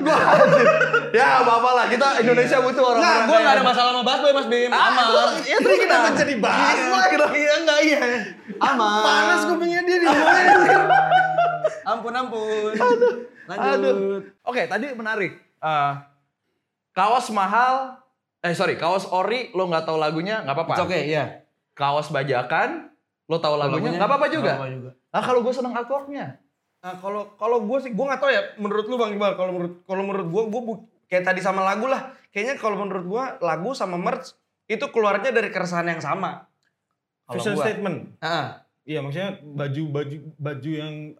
Gua 0.00 0.16
anjing. 0.16 0.66
Ya 1.12 1.44
apa-apa 1.44 1.70
lah 1.74 1.86
kita 1.86 2.06
Indonesia 2.18 2.58
butuh 2.58 2.80
orang-orang. 2.82 3.04
Nah, 3.04 3.22
gue 3.22 3.30
kayak- 3.30 3.44
gak 3.44 3.54
ada 3.54 3.62
masalah 3.62 3.90
sama 3.92 4.02
Bass 4.02 4.18
Boy, 4.18 4.32
Mas 4.32 4.48
Bim. 4.48 4.70
Aman. 4.72 5.06
Ya 5.44 5.56
terus 5.60 5.78
kenapa 5.78 6.08
jadi 6.16 6.34
bahas 6.40 6.74
Iya, 6.74 6.86
Iya, 7.30 7.52
enggak 7.60 7.80
iya. 7.82 8.00
Aman. 8.58 9.02
Panas 9.04 9.42
kupingnya 9.44 9.80
dia 9.84 9.96
di 10.00 10.06
Ampun, 11.84 12.12
ampun. 12.12 12.72
Aduh. 12.80 13.28
Lanjut. 13.44 14.22
Oke, 14.42 14.64
tadi 14.64 14.88
menarik. 14.92 15.32
Eh, 15.60 15.92
kaos 16.92 17.28
mahal, 17.30 18.00
eh 18.40 18.56
sorry, 18.56 18.76
kaos 18.76 19.04
ori 19.08 19.52
lo 19.52 19.68
nggak 19.68 19.84
tahu 19.84 19.96
lagunya 20.00 20.40
nggak 20.44 20.56
apa-apa. 20.56 20.74
It's 20.74 20.84
okay, 20.84 21.02
iya. 21.08 21.24
Kaos 21.76 22.08
bajakan, 22.08 22.88
lo 23.28 23.36
tahu 23.36 23.60
lagunya 23.60 23.96
nggak 23.96 24.08
apa-apa 24.08 24.28
juga. 24.28 24.42
Nggak 24.42 24.56
apa-apa 24.56 24.72
juga. 24.72 24.90
Nah 25.12 25.22
kalau 25.22 25.40
gue 25.44 25.52
seneng 25.52 25.74
artworknya. 25.74 26.26
Nah, 26.84 27.00
kalau 27.00 27.32
kalau 27.40 27.64
gue 27.64 27.78
sih 27.80 27.96
gue 27.96 28.04
nggak 28.04 28.20
tahu 28.20 28.28
ya 28.28 28.42
menurut 28.60 28.84
lu 28.84 29.00
Bang 29.00 29.16
Iqbal 29.16 29.40
kalau 29.40 29.56
menurut 29.56 29.74
kalau 29.88 30.02
menurut 30.04 30.28
gue 30.28 30.42
gue 30.52 30.62
bu- 30.68 30.84
kayak 31.08 31.24
tadi 31.24 31.40
sama 31.40 31.64
lagu 31.64 31.88
lah 31.88 32.12
kayaknya 32.28 32.60
kalau 32.60 32.76
menurut 32.76 33.04
gue 33.08 33.24
lagu 33.40 33.72
sama 33.72 33.96
merch 33.96 34.36
itu 34.68 34.84
keluarnya 34.92 35.32
dari 35.32 35.48
keresahan 35.48 35.88
yang 35.88 36.04
sama 36.04 36.44
gua. 37.56 37.64
statement. 37.64 38.20
Ah, 38.20 38.60
Iya 38.84 39.00
maksudnya 39.00 39.40
baju 39.40 39.82
baju 39.96 40.16
baju 40.36 40.70
yang 40.76 41.16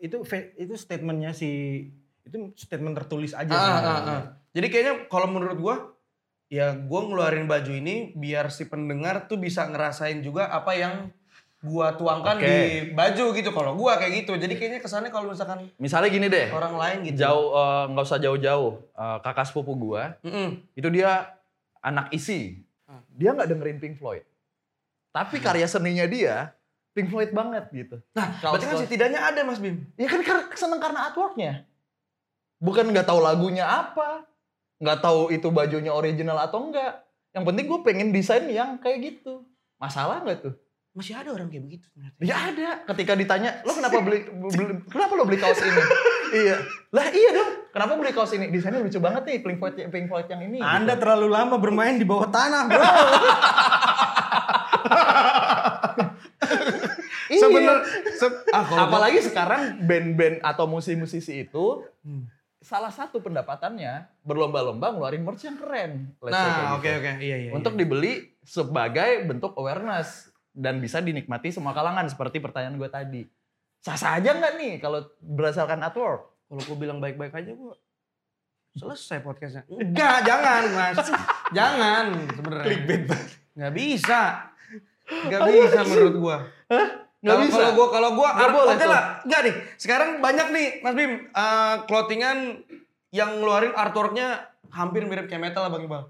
itu 0.00 0.22
itu 0.58 0.74
statementnya 0.74 1.34
si 1.34 1.84
itu 2.28 2.52
statement 2.56 2.94
tertulis 3.04 3.32
aja. 3.32 3.48
ah, 3.50 3.60
sebenarnya. 3.60 3.88
ah, 3.88 4.10
ah. 4.12 4.22
jadi 4.52 4.66
kayaknya 4.68 4.94
kalau 5.08 5.28
menurut 5.32 5.58
gue 5.58 5.76
ya 6.48 6.76
gue 6.76 7.00
ngeluarin 7.00 7.48
baju 7.48 7.72
ini 7.72 8.12
biar 8.16 8.52
si 8.52 8.68
pendengar 8.68 9.28
tuh 9.28 9.40
bisa 9.40 9.68
ngerasain 9.68 10.20
juga 10.24 10.48
apa 10.52 10.72
yang 10.76 11.12
gua 11.58 11.90
tuangkan 11.98 12.38
Oke. 12.38 12.46
di 12.46 12.58
baju 12.94 13.24
gitu 13.34 13.50
kalau 13.50 13.74
gua 13.74 13.98
kayak 13.98 14.22
gitu 14.22 14.38
jadi 14.38 14.54
kayaknya 14.54 14.78
kesannya 14.78 15.10
kalau 15.10 15.34
misalkan 15.34 15.66
Misalnya 15.74 16.08
gini 16.10 16.26
deh, 16.30 16.54
orang 16.54 16.74
lain 16.78 16.98
gitu 17.10 17.26
jauh 17.26 17.50
eh, 17.58 17.84
nggak 17.90 18.04
usah 18.06 18.20
jauh-jauh. 18.22 18.72
Eh, 18.78 19.18
kakak 19.26 19.46
sepupu 19.50 19.74
gue, 19.74 20.02
Mm-mm. 20.22 20.48
itu 20.78 20.88
dia 20.94 21.34
anak 21.82 22.14
isi. 22.14 22.62
Hmm. 22.86 23.02
Dia 23.18 23.34
nggak 23.34 23.50
dengerin 23.50 23.78
Pink 23.82 23.94
Floyd. 23.98 24.22
Tapi 25.10 25.42
karya 25.42 25.66
seninya 25.66 26.06
dia 26.06 26.54
Pink 26.98 27.08
Floyd 27.08 27.30
banget 27.30 27.62
gitu. 27.70 27.96
nah 28.10 28.26
Kaos- 28.34 28.50
berarti 28.52 28.66
kan 28.66 28.74
kaos- 28.74 28.82
setidaknya 28.84 29.18
ada 29.22 29.38
mas 29.42 29.56
Bim 29.56 29.86
Ya 29.94 30.04
kan 30.04 30.18
kar- 30.20 30.52
seneng 30.52 30.76
karena 30.76 31.06
artworknya. 31.06 31.64
Bukan 32.58 32.90
nggak 32.90 33.04
tahu 33.04 33.18
lagunya 33.18 33.62
apa, 33.62 34.26
nggak 34.76 34.98
tahu 34.98 35.30
itu 35.30 35.46
bajunya 35.48 35.90
original 35.90 36.36
atau 36.36 36.60
enggak. 36.60 37.00
Yang 37.30 37.42
penting 37.46 37.64
gue 37.64 37.78
pengen 37.82 38.08
desain 38.10 38.44
yang 38.48 38.76
kayak 38.76 39.14
gitu. 39.14 39.46
Masalah 39.76 40.20
nggak 40.20 40.38
tuh? 40.42 40.54
masih 40.88 41.14
ada 41.14 41.30
orang 41.30 41.46
kayak 41.46 41.62
begitu 41.62 41.86
ternyata 41.94 42.18
Ya 42.18 42.50
ada. 42.50 42.82
Ketika 42.90 43.14
ditanya, 43.14 43.62
lo 43.62 43.70
kenapa 43.70 44.02
beli, 44.02 44.26
beli- 44.26 44.82
kenapa 44.92 45.12
lo 45.14 45.22
beli 45.22 45.38
kaos 45.38 45.62
ini? 45.62 45.82
iya. 46.34 46.58
Lah 46.90 47.06
iya 47.14 47.30
dong. 47.30 47.50
Kenapa 47.70 47.94
beli 47.94 48.10
kaos 48.10 48.34
ini? 48.34 48.50
Desainnya 48.50 48.82
lucu 48.82 48.98
banget 48.98 49.22
nih, 49.22 49.38
Pink 49.38 49.62
Floyd, 49.62 49.78
Pink 49.86 50.10
Floyd 50.10 50.26
yang 50.26 50.42
ini. 50.42 50.58
Anda 50.58 50.98
gitu. 50.98 51.06
terlalu 51.06 51.30
lama 51.30 51.54
bermain 51.54 51.94
di 51.94 52.02
bawah 52.02 52.26
tanah, 52.26 52.66
bro. 52.66 52.82
Iya. 57.28 57.40
sebenernya 57.40 57.76
se- 58.10 58.42
ah, 58.50 58.64
Apalagi 58.82 59.20
sekarang 59.20 59.62
band-band 59.82 60.40
atau 60.40 60.64
musisi-musisi 60.64 61.42
itu 61.42 61.84
Hmm. 62.00 62.24
salah 62.58 62.88
satu 62.88 63.20
pendapatannya 63.20 64.08
berlomba-lomba 64.20 64.90
ngeluarin 64.90 65.20
merch 65.20 65.44
yang 65.44 65.56
keren. 65.56 66.12
Let's 66.18 66.32
Nah, 66.32 66.44
gitu. 66.44 66.64
oke 66.74 66.90
oke, 66.98 67.12
iya 67.20 67.36
iya. 67.38 67.50
Untuk 67.52 67.72
dibeli 67.72 68.12
sebagai 68.40 69.24
bentuk 69.24 69.54
awareness 69.54 70.26
dan 70.50 70.78
bisa 70.78 70.98
dinikmati 70.98 71.48
semua 71.48 71.70
kalangan 71.70 72.04
seperti 72.04 72.38
pertanyaan 72.38 72.74
gue 72.74 72.88
tadi. 72.88 73.22
Sah-sah 73.78 74.18
aja 74.18 74.32
nggak 74.32 74.54
nih 74.56 74.72
kalau 74.78 75.00
berdasarkan 75.18 75.80
artwork? 75.82 76.34
kalau 76.46 76.64
gue 76.64 76.78
bilang 76.78 76.96
baik-baik 76.96 77.30
aja 77.30 77.52
gue 77.52 77.74
selesai 78.72 79.20
podcastnya. 79.20 79.68
Enggak, 79.84 80.24
jangan 80.24 80.62
mas, 80.70 80.96
jangan 81.50 82.04
sebenarnya. 82.26 82.64
Clickbait 82.64 83.02
Nggak 83.52 83.72
bisa, 83.74 84.20
nggak 85.28 85.40
bisa 85.44 85.78
menurut 85.84 86.14
gue. 86.16 86.36
Nggak 87.18 87.38
bisa? 87.42 87.58
Kalau 87.58 87.72
gue 87.74 87.86
kalau 87.88 88.10
gue 88.14 88.28
Nggak 88.28 88.50
boleh 88.52 88.70
oke 88.70 88.78
tuh. 88.78 88.88
lah, 88.88 89.02
nggak 89.22 89.40
nih. 89.42 89.54
Sekarang 89.74 90.10
banyak 90.18 90.46
nih, 90.48 90.66
Mas 90.80 90.94
Bim, 90.94 91.12
eh, 91.26 91.74
clothingan 91.84 92.38
yang 93.08 93.30
ngeluarin 93.36 93.72
artworknya 93.72 94.26
hampir 94.68 95.00
mirip 95.02 95.26
kayak 95.26 95.40
metal 95.42 95.64
lah 95.64 95.70
Bang 95.70 95.82
Iqbal. 95.82 96.02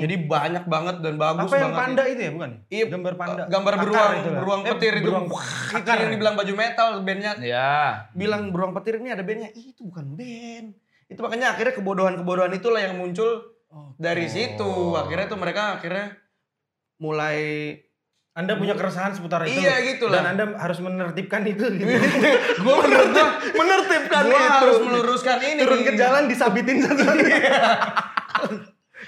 Jadi 0.00 0.14
banyak 0.24 0.64
banget 0.64 0.96
dan 0.98 1.14
bagus 1.14 1.46
apa 1.46 1.54
yang 1.54 1.68
banget. 1.68 1.80
panda 1.84 2.02
itu 2.06 2.20
ya, 2.20 2.30
bukan? 2.32 2.50
Iya, 2.66 2.84
gambar 2.88 3.14
panda. 3.14 3.42
gambar 3.46 3.72
Akar 3.72 3.82
beruang, 3.84 4.10
itu 4.10 4.24
lah. 4.26 4.38
beruang 4.40 4.60
Eh, 4.60 4.68
petir 4.70 4.92
itu. 4.94 5.04
beruang 5.04 5.26
Wah, 5.28 5.44
itu 5.44 5.76
akar 5.76 5.94
yang 5.94 6.00
ya? 6.02 6.10
dibilang 6.10 6.34
baju 6.34 6.52
metal 6.56 6.88
bandnya 7.00 7.32
Ya. 7.38 7.70
bilang 8.10 8.42
beruang 8.48 8.72
petir 8.72 8.94
ini 8.96 9.08
ada 9.08 9.20
bandnya 9.20 9.52
Ih, 9.52 9.70
itu 9.70 9.82
bukan 9.82 10.06
band 10.14 10.66
itu 11.06 11.20
makanya 11.20 11.46
akhirnya 11.50 11.74
kebodohan-kebodohan 11.74 12.52
itulah 12.52 12.80
yang 12.80 12.96
muncul 12.96 13.28
dari 13.96 14.26
situ 14.26 14.70
akhirnya 14.96 15.26
tuh 15.26 15.36
mereka 15.36 15.76
akhirnya 15.76 16.14
mulai 16.96 17.38
Anda 18.40 18.56
punya 18.56 18.72
keresahan 18.72 19.12
seputar 19.12 19.44
itu. 19.44 19.60
Iya, 19.60 19.74
gitu 19.84 20.08
lah. 20.08 20.24
Dan 20.24 20.26
Anda 20.32 20.44
harus 20.56 20.80
menertibkan 20.80 21.44
itu. 21.44 21.60
Gitu. 21.68 21.84
gue 22.64 22.74
menurut 22.80 23.10
gue 23.12 23.26
menertibkan 23.52 24.22
Gua 24.24 24.32
itu. 24.34 24.48
harus 24.56 24.78
meluruskan 24.80 25.38
ini. 25.44 25.60
Turun 25.60 25.80
ke 25.84 25.92
jalan 25.92 26.22
disabitin 26.24 26.80
satu. 26.80 27.04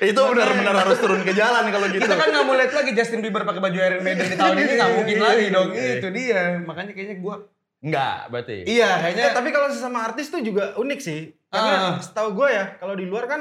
itu 0.03 0.19
benar-benar 0.19 0.75
harus 0.83 0.99
turun 0.99 1.23
ke 1.23 1.33
jalan 1.33 1.65
kalau 1.71 1.87
gitu. 1.89 2.03
Kita 2.03 2.17
kan 2.19 2.29
nggak 2.29 2.45
mau 2.45 2.55
lihat 2.59 2.73
lagi 2.75 2.91
Justin 2.93 3.23
Bieber 3.23 3.43
pakai 3.43 3.63
baju 3.63 3.79
Iron 3.79 4.03
Maiden 4.03 4.27
di 4.27 4.37
tahun 4.37 4.57
ini 4.59 4.73
nggak 4.75 4.91
mungkin 4.99 5.19
lagi 5.19 5.47
dong. 5.49 5.69
Itu 5.73 6.09
dia. 6.11 6.43
Makanya 6.61 6.93
kayaknya 6.93 7.17
gue. 7.17 7.37
Enggak, 7.83 8.19
berarti. 8.29 8.57
Iya 8.63 8.91
kayaknya. 9.01 9.25
Eh, 9.25 9.35
tapi 9.35 9.49
kalau 9.51 9.67
sesama 9.67 9.99
artis 10.05 10.29
tuh 10.29 10.39
juga 10.39 10.75
unik 10.77 11.01
sih. 11.01 11.21
Karena 11.49 11.73
Ah. 11.73 11.97
setahu 11.99 12.33
gue 12.35 12.49
ya, 12.49 12.65
kalau 12.77 12.95
di 12.95 13.05
luar 13.05 13.25
kan 13.27 13.41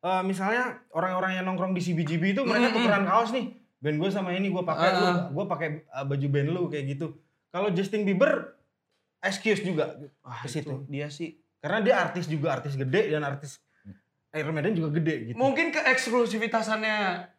eh, 0.00 0.22
misalnya 0.22 0.84
orang-orang 0.90 1.38
yang 1.38 1.44
nongkrong 1.44 1.72
di 1.72 1.80
CBGB 1.80 2.34
itu 2.34 2.42
mereka 2.42 2.72
tukeran 2.72 3.04
kaos 3.04 3.30
nih. 3.30 3.63
Band 3.84 3.96
gue 3.98 4.08
sama 4.08 4.32
ini 4.32 4.48
gue 4.48 4.64
pakai, 4.64 4.88
lu, 4.90 5.04
Ah. 5.04 5.28
gue 5.28 5.44
pakai 5.44 5.68
eh, 5.82 6.04
baju 6.04 6.26
band 6.26 6.48
lu 6.50 6.62
kayak 6.66 6.84
gitu. 6.90 7.06
Kalau 7.50 7.68
Justin 7.68 8.02
Bieber 8.02 8.56
excuse 9.20 9.60
juga 9.60 10.00
Wah, 10.18 10.40
ke 10.40 10.48
situ. 10.48 10.64
itu 10.64 10.88
dia 10.88 11.06
sih. 11.08 11.36
Karena 11.58 11.78
dia 11.78 11.94
artis 11.98 12.24
juga, 12.24 12.52
artis 12.54 12.74
gede 12.74 13.08
dan 13.08 13.20
artis 13.22 13.60
Iron 14.32 14.50
Maiden 14.50 14.74
juga 14.74 14.90
gede 14.94 15.30
gitu. 15.30 15.36
Mungkin 15.36 15.70
ke 15.70 15.78
eksklusivitasannya 15.86 16.96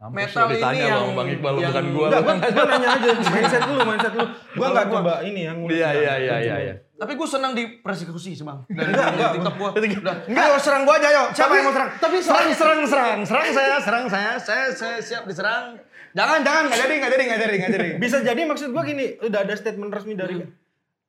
metal 0.07 0.47
ini 0.47 0.79
yang 0.79 1.11
Bang- 1.11 1.15
Bang 1.17 1.29
Iqbal, 1.29 1.53
yang- 1.57 1.67
bukan 1.67 1.85
gua. 1.91 2.07
Enggak, 2.07 2.21
gue, 2.23 2.35
gue 2.47 2.65
nanya 2.65 2.89
aja 2.89 3.09
mindset 3.27 3.63
lu, 3.65 3.75
mindset 3.83 4.13
lu. 4.15 4.25
Gue 4.55 4.67
nggak 4.69 4.87
coba 4.87 5.13
ini 5.21 5.41
yang. 5.43 5.57
Iya, 5.61 5.89
iya, 5.91 6.13
iya, 6.15 6.35
iya, 6.39 6.55
iya. 6.61 6.75
Tapi 6.95 7.11
gue 7.13 7.27
senang 7.27 7.51
di 7.51 7.63
persekusi 7.77 8.31
sih 8.31 8.41
bang. 8.41 8.63
Dari 8.65 8.87
Enggak, 8.87 9.07
enggak, 9.11 9.29
TikTok 9.33 9.55
gue. 9.55 9.69
Enggak. 9.77 10.17
Enggak, 10.25 10.45
ayo 10.45 10.57
serang 10.57 10.83
gue 10.83 10.95
aja 10.95 11.09
yo. 11.09 11.23
Siapa 11.29 11.43
Tapi- 11.45 11.55
yang 11.55 11.65
mau 11.65 11.73
serang? 11.73 11.89
tapi 11.93 12.17
serang, 12.17 12.49
serang, 12.49 12.79
serang, 12.81 13.19
serang 13.21 13.47
saya, 13.49 13.75
serang 13.79 14.05
saya, 14.07 14.31
saya, 14.37 14.65
saya 14.71 14.97
siap 14.99 15.23
diserang. 15.25 15.75
Jangan, 16.11 16.39
jangan, 16.41 16.63
nggak 16.65 16.79
jadi, 16.79 16.93
nggak 16.95 17.11
jadi, 17.11 17.23
nggak 17.25 17.39
jadi, 17.41 17.55
nggak 17.57 17.71
jadi. 17.73 17.87
Bisa 17.97 18.17
jadi 18.19 18.41
maksud 18.41 18.71
gue 18.71 18.83
gini, 18.85 19.05
udah 19.21 19.39
ada 19.41 19.53
statement 19.53 19.91
resmi 19.91 20.15
dari 20.15 20.39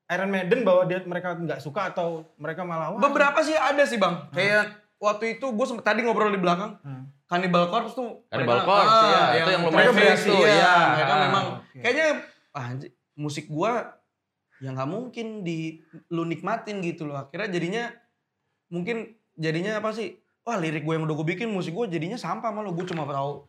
Iron 0.08 0.30
Maiden 0.30 0.62
bahwa 0.62 0.82
dia 0.84 0.98
mereka 1.00 1.34
nggak 1.34 1.58
suka 1.58 1.90
atau 1.90 2.26
mereka 2.36 2.62
malah 2.62 2.90
wah. 2.90 2.98
Beberapa 3.00 3.38
sih 3.40 3.54
ada 3.54 3.82
sih 3.82 3.96
bang. 3.96 4.26
Kayak 4.30 4.74
waktu 4.98 5.38
itu 5.38 5.46
gue 5.46 5.66
tadi 5.80 6.02
ngobrol 6.02 6.30
di 6.30 6.38
belakang. 6.38 6.82
Cannibal 7.24 7.66
Corpse 7.66 7.94
tuh. 7.94 8.26
Cannibal 8.26 8.58
mereka- 8.58 8.66
Corpse, 8.68 8.98
iya. 9.04 9.22
Itu 9.36 9.50
yang 9.50 9.62
lumayan 9.62 9.90
mereka 9.90 9.94
famous 9.96 10.22
tuh, 10.24 10.40
iya. 10.40 10.50
iya. 10.52 10.74
Mereka 10.94 11.10
Ah, 11.10 11.20
memang 11.20 11.44
kayaknya 11.76 12.06
ah, 12.52 12.64
anjir, 12.66 12.90
musik 13.14 13.46
gue 13.46 13.72
yang 14.58 14.72
nggak 14.72 14.88
mungkin 14.88 15.26
di 15.42 15.80
lu 16.08 16.24
nikmatin 16.24 16.80
gitu 16.80 17.04
loh. 17.04 17.16
Akhirnya 17.18 17.48
jadinya 17.50 17.84
mungkin 18.68 18.96
jadinya 19.34 19.78
apa 19.78 19.92
sih? 19.92 20.16
Wah 20.42 20.56
lirik 20.56 20.82
gue 20.82 20.94
yang 20.94 21.04
udah 21.04 21.16
gue 21.16 21.28
bikin 21.28 21.50
musik 21.50 21.74
gue 21.74 21.86
jadinya 21.88 22.14
sampah 22.14 22.50
malu 22.50 22.70
gue 22.72 22.86
cuma 22.86 23.02
tahu 23.04 23.44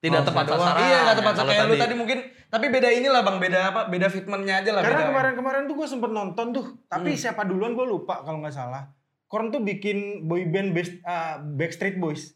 Tidak 0.00 0.16
Oh, 0.16 0.24
tepat 0.24 0.48
doang. 0.48 0.64
sasaran. 0.64 0.80
Iya, 0.80 0.98
nggak 1.04 1.16
tepat 1.20 1.34
sasaran. 1.36 1.52
Kayak 1.52 1.66
lu 1.68 1.74
tadi 1.76 1.92
mungkin, 1.92 2.18
tapi 2.48 2.66
beda 2.72 2.88
inilah 2.88 3.20
bang, 3.20 3.36
beda 3.36 3.58
apa? 3.68 3.80
Beda 3.84 4.08
fitmentnya 4.08 4.64
aja 4.64 4.70
lah. 4.72 4.80
Karena 4.80 5.12
kemarin-kemarin 5.12 5.68
tuh 5.68 5.76
gue 5.76 5.84
sempet 5.84 6.08
nonton 6.08 6.46
tuh, 6.56 6.64
tapi 6.88 7.12
Hmm. 7.12 7.20
siapa 7.20 7.44
duluan 7.44 7.76
gue 7.76 7.84
lupa 7.84 8.24
kalau 8.24 8.40
nggak 8.40 8.56
salah. 8.56 8.88
Korn 9.28 9.52
tuh 9.52 9.60
bikin 9.60 10.24
boy 10.24 10.48
band 10.48 10.72
best, 10.72 10.96
uh, 11.04 11.44
Backstreet 11.44 12.00
Boys. 12.00 12.32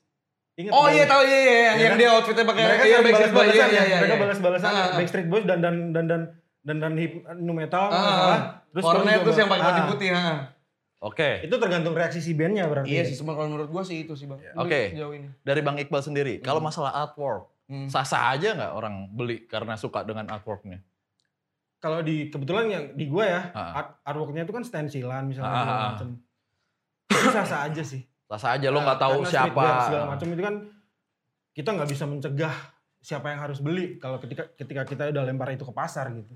Ingat 0.55 0.71
Oh 0.71 0.87
iya 0.87 1.09
tahu 1.09 1.25
iya, 1.25 1.35
iya, 1.35 1.41
yang, 1.41 1.57
Iya 1.57 1.73
yang 1.81 1.89
kan? 1.89 1.99
dia 1.99 2.09
outfitnya 2.13 2.45
pakai 2.45 2.63
mereka 2.63 2.85
iya, 2.85 2.99
Backstreet 3.01 3.33
Boys, 3.33 3.33
balas-balasan 3.33 3.57
iya, 3.65 3.73
ya, 3.73 3.85
iya, 3.89 3.97
mereka 3.97 4.13
iya. 4.15 4.23
balas-balasan 4.23 4.69
Ah, 4.69 4.77
ah. 4.77 4.89
Backstreet 5.01 5.29
Boys 5.33 5.45
dan 5.49 5.59
dan 5.59 5.75
dan 5.91 6.05
dan 6.05 6.21
dan 6.65 6.81
dan 6.81 6.97
hip 6.97 7.13
nu 7.37 7.53
metal 7.53 7.87
Ah. 7.87 8.65
Terus 8.73 8.83
Cornet 8.83 9.21
terus 9.21 9.31
juga- 9.31 9.39
yang 9.39 9.51
pakai 9.51 9.63
baju 9.63 9.79
ah, 9.79 9.87
putih. 9.87 10.11
ha. 10.11 10.29
Oke. 10.99 11.31
Itu 11.45 11.57
tergantung 11.57 11.93
reaksi 11.93 12.19
si 12.19 12.33
bandnya 12.33 12.65
berarti. 12.65 12.89
Iya 12.89 13.05
sih, 13.05 13.15
cuma 13.15 13.33
kalau 13.33 13.47
menurut 13.47 13.69
gua 13.69 13.85
sih 13.85 14.03
itu 14.03 14.13
sih 14.15 14.25
bang. 14.25 14.41
Oke. 14.57 14.91
Jauh 14.91 15.13
ini. 15.13 15.29
Dari 15.39 15.61
Bang 15.61 15.77
Iqbal 15.77 16.01
sendiri, 16.01 16.41
kalau 16.41 16.59
masalah 16.59 16.97
artwork, 16.99 17.53
Hmm. 17.65 17.87
sah-sah 17.87 18.29
aja 18.31 18.53
nggak 18.53 18.73
orang 18.73 18.95
beli 19.11 19.45
karena 19.45 19.73
suka 19.75 20.01
dengan 20.01 20.25
artworknya? 20.27 20.81
Kalau 21.79 22.01
di 22.01 22.27
kebetulan 22.27 22.67
yang 22.67 22.85
di 22.91 23.05
gua 23.05 23.25
ya, 23.27 23.43
Ah. 23.51 23.73
art, 23.75 23.89
artworknya 24.03 24.43
itu 24.43 24.51
kan 24.51 24.65
stensilan 24.65 25.23
misalnya 25.23 25.49
Ah, 25.51 25.57
segala 25.59 25.69
ah, 25.71 25.77
ah. 25.79 25.91
macam. 25.93 26.09
Itu 27.07 27.29
sah-sah 27.31 27.61
aja 27.63 27.83
sih. 27.83 28.01
Sah-sah 28.25 28.57
aja, 28.57 28.67
lo 28.69 28.81
nggak 28.81 28.97
tahu 28.99 29.17
Karena 29.21 29.29
siapa. 29.31 29.65
segala 29.85 30.05
macam 30.09 30.27
itu 30.27 30.43
kan 30.43 30.55
kita 31.53 31.69
nggak 31.71 31.89
bisa 31.89 32.05
mencegah 32.05 32.55
siapa 32.99 33.29
yang 33.29 33.39
harus 33.39 33.61
beli 33.61 33.95
kalau 33.95 34.17
ketika 34.17 34.49
ketika 34.55 34.83
kita 34.83 35.13
udah 35.13 35.23
lempar 35.23 35.53
itu 35.53 35.63
ke 35.63 35.71
pasar 35.71 36.09
gitu. 36.11 36.33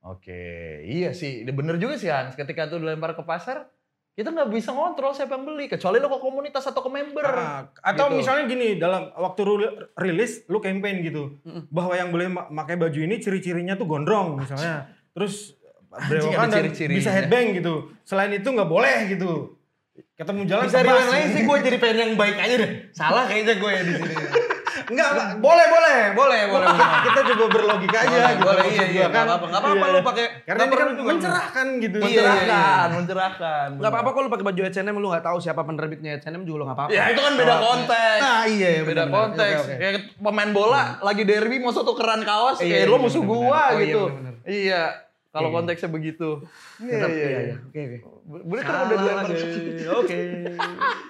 Oke, 0.00 0.40
iya 0.84 1.10
sih, 1.10 1.42
bener 1.44 1.76
juga 1.76 1.98
sih 1.98 2.06
Hans. 2.06 2.34
Ketika 2.34 2.66
itu 2.66 2.78
dilempar 2.78 3.12
ke 3.12 3.22
pasar, 3.22 3.66
kita 4.14 4.30
nggak 4.30 4.48
bisa 4.48 4.70
ngontrol 4.70 5.10
siapa 5.10 5.34
yang 5.34 5.44
beli, 5.44 5.66
kecuali 5.66 5.98
lo 5.98 6.06
ke 6.06 6.18
komunitas 6.18 6.64
atau 6.64 6.80
ke 6.80 6.90
member. 6.90 7.22
Ah, 7.22 7.66
atau 7.82 8.06
Gitu. 8.08 8.18
misalnya 8.18 8.44
gini 8.46 8.68
dalam 8.74 9.10
waktu 9.12 9.42
rilis 9.94 10.42
lu 10.46 10.58
campaign 10.58 11.02
gitu 11.02 11.38
Mm-mm. 11.42 11.66
bahwa 11.68 11.94
yang 11.94 12.10
boleh 12.10 12.26
pakai 12.30 12.74
baju 12.74 12.98
ini 12.98 13.18
ciri-cirinya 13.18 13.74
tuh 13.74 13.86
gondrong 13.86 14.38
misalnya 14.38 14.90
terus 15.14 15.54
ada 15.88 16.18
dan 16.50 16.66
bisa 16.90 17.10
headbang 17.10 17.54
gitu 17.54 17.94
selain 18.02 18.34
itu 18.34 18.44
nggak 18.44 18.66
boleh 18.66 19.06
gitu 19.08 19.54
ketemu 20.14 20.46
jalan 20.46 20.66
Bisa 20.66 20.82
rewind 20.82 21.10
lagi 21.10 21.26
sih 21.30 21.42
gue 21.42 21.56
jadi 21.62 21.76
pengen 21.78 21.98
yang 21.98 22.12
baik 22.14 22.36
aja 22.36 22.54
deh. 22.58 22.70
Salah 22.90 23.26
kayaknya 23.26 23.54
gue 23.54 23.70
ya 23.70 23.82
di 23.82 23.92
sini. 23.98 24.14
enggak 24.88 25.08
enggak 25.10 25.28
boleh, 25.38 25.66
boleh, 25.68 25.98
boleh, 26.12 26.40
boleh. 26.52 26.68
kita, 27.04 27.20
coba 27.28 27.44
berlogika 27.48 27.98
aja 27.98 28.08
Boleh, 28.08 28.30
gitu 28.30 28.42
boleh, 28.42 28.64
iya, 28.66 28.84
iya, 28.88 29.04
nggak 29.06 29.22
apa-apa. 29.22 29.44
Nggak 29.46 29.60
apa-apa 29.60 29.78
Iya. 29.78 29.92
lu 29.92 30.00
pakai, 30.02 30.24
karena 30.42 30.62
ini 30.62 30.74
kan 30.74 30.88
juga. 30.90 31.08
mencerahkan 31.08 31.66
gitu 31.78 31.96
Iya, 31.98 32.06
iya, 32.06 32.22
mencerahkan, 32.24 32.88
mencerahkan. 32.94 33.68
Gak 33.76 33.90
apa-apa 33.90 34.08
kalau 34.10 34.24
lu 34.24 34.30
pakai 34.30 34.46
baju 34.46 34.60
H&M 34.64 34.96
lu 34.96 35.08
gak 35.10 35.24
tahu 35.24 35.38
siapa 35.38 35.60
penerbitnya 35.62 36.10
H&M 36.16 36.42
juga 36.42 36.56
lu 36.56 36.64
gak 36.66 36.76
apa-apa. 36.76 36.90
Ya 36.90 37.04
itu 37.08 37.20
kan 37.20 37.32
beda 37.34 37.54
konteks. 37.58 38.20
Nah 38.20 38.40
iya, 38.44 38.68
beda 38.80 39.04
konteks. 39.06 39.60
Kayak 39.70 39.94
pemain 40.16 40.50
bola 40.50 40.82
lagi 41.00 41.22
derby 41.22 41.56
mau 41.58 41.70
satu 41.70 41.92
keran 41.92 42.22
kaos, 42.22 42.58
Iya, 42.58 42.72
kayak 42.78 42.86
lo 42.86 42.96
iya, 42.96 43.04
musuh 43.04 43.22
gua 43.22 43.62
Oh, 43.68 43.68
iya, 43.74 43.82
gitu. 43.82 44.02
Iya, 44.42 44.82
kalau 45.28 45.48
Iya. 45.48 45.54
konteksnya 45.54 45.90
begitu. 45.90 46.28
Tetap, 46.78 47.10
iya, 47.10 47.28
iya. 47.28 47.54
Oke, 47.60 47.80
oke. 47.82 47.98
Boleh 48.28 48.60
kan 48.60 48.84
udah 48.84 49.24
ke 49.24 49.32
Oke. 50.00 50.20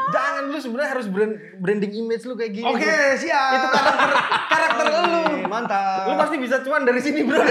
jangan 0.08 0.42
lu 0.46 0.56
sebenarnya 0.56 0.90
harus 0.94 1.06
brand, 1.10 1.34
branding 1.58 1.92
image 1.98 2.22
lu 2.24 2.32
kayak 2.32 2.54
gini 2.54 2.64
Oke, 2.64 2.80
bro. 2.80 3.18
siap. 3.18 3.52
itu 3.52 3.66
karakter 3.68 4.10
karakter 4.48 4.84
lu 4.86 5.02
Mantap. 5.44 6.06
lu 6.06 6.14
pasti 6.14 6.36
bisa 6.38 6.62
cuan 6.62 6.82
dari 6.82 6.98
sini 6.98 7.22
bro 7.22 7.38